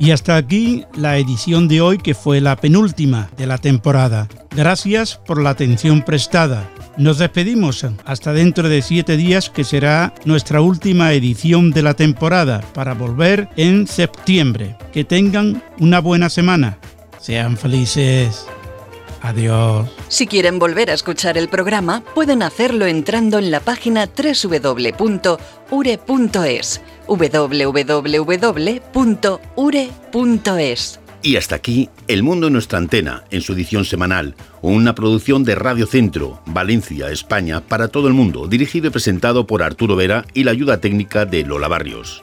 Y 0.00 0.10
hasta 0.12 0.36
aquí 0.36 0.86
la 0.96 1.18
edición 1.18 1.68
de 1.68 1.82
hoy 1.82 1.98
que 1.98 2.14
fue 2.14 2.40
la 2.40 2.56
penúltima 2.56 3.28
de 3.36 3.46
la 3.46 3.58
temporada. 3.58 4.28
Gracias 4.56 5.20
por 5.26 5.42
la 5.42 5.50
atención 5.50 6.00
prestada. 6.02 6.70
Nos 6.96 7.18
despedimos 7.18 7.86
hasta 8.06 8.32
dentro 8.32 8.70
de 8.70 8.80
siete 8.80 9.18
días 9.18 9.50
que 9.50 9.62
será 9.62 10.14
nuestra 10.24 10.62
última 10.62 11.12
edición 11.12 11.70
de 11.70 11.82
la 11.82 11.92
temporada 11.92 12.62
para 12.72 12.94
volver 12.94 13.50
en 13.56 13.86
septiembre. 13.86 14.74
Que 14.90 15.04
tengan 15.04 15.62
una 15.78 16.00
buena 16.00 16.30
semana. 16.30 16.78
Sean 17.20 17.58
felices. 17.58 18.46
Adiós. 19.20 19.86
Si 20.08 20.26
quieren 20.26 20.58
volver 20.58 20.88
a 20.88 20.94
escuchar 20.94 21.36
el 21.36 21.50
programa, 21.50 22.02
pueden 22.14 22.42
hacerlo 22.42 22.86
entrando 22.86 23.38
en 23.38 23.50
la 23.50 23.60
página 23.60 24.08
www.ure.es 24.08 25.20
www.ure.es. 27.16 28.60
Y 31.22 31.36
hasta 31.36 31.54
aquí 31.54 31.90
El 32.08 32.22
Mundo 32.22 32.46
en 32.46 32.54
nuestra 32.54 32.78
antena, 32.78 33.24
en 33.30 33.42
su 33.42 33.52
edición 33.52 33.84
semanal, 33.84 34.34
una 34.62 34.94
producción 34.94 35.44
de 35.44 35.54
Radio 35.54 35.86
Centro, 35.86 36.40
Valencia, 36.46 37.10
España, 37.10 37.60
para 37.60 37.88
todo 37.88 38.08
el 38.08 38.14
mundo, 38.14 38.46
dirigido 38.46 38.86
y 38.86 38.90
presentado 38.90 39.46
por 39.46 39.62
Arturo 39.62 39.96
Vera 39.96 40.24
y 40.32 40.44
la 40.44 40.52
ayuda 40.52 40.80
técnica 40.80 41.26
de 41.26 41.44
Lola 41.44 41.68
Barrios. 41.68 42.22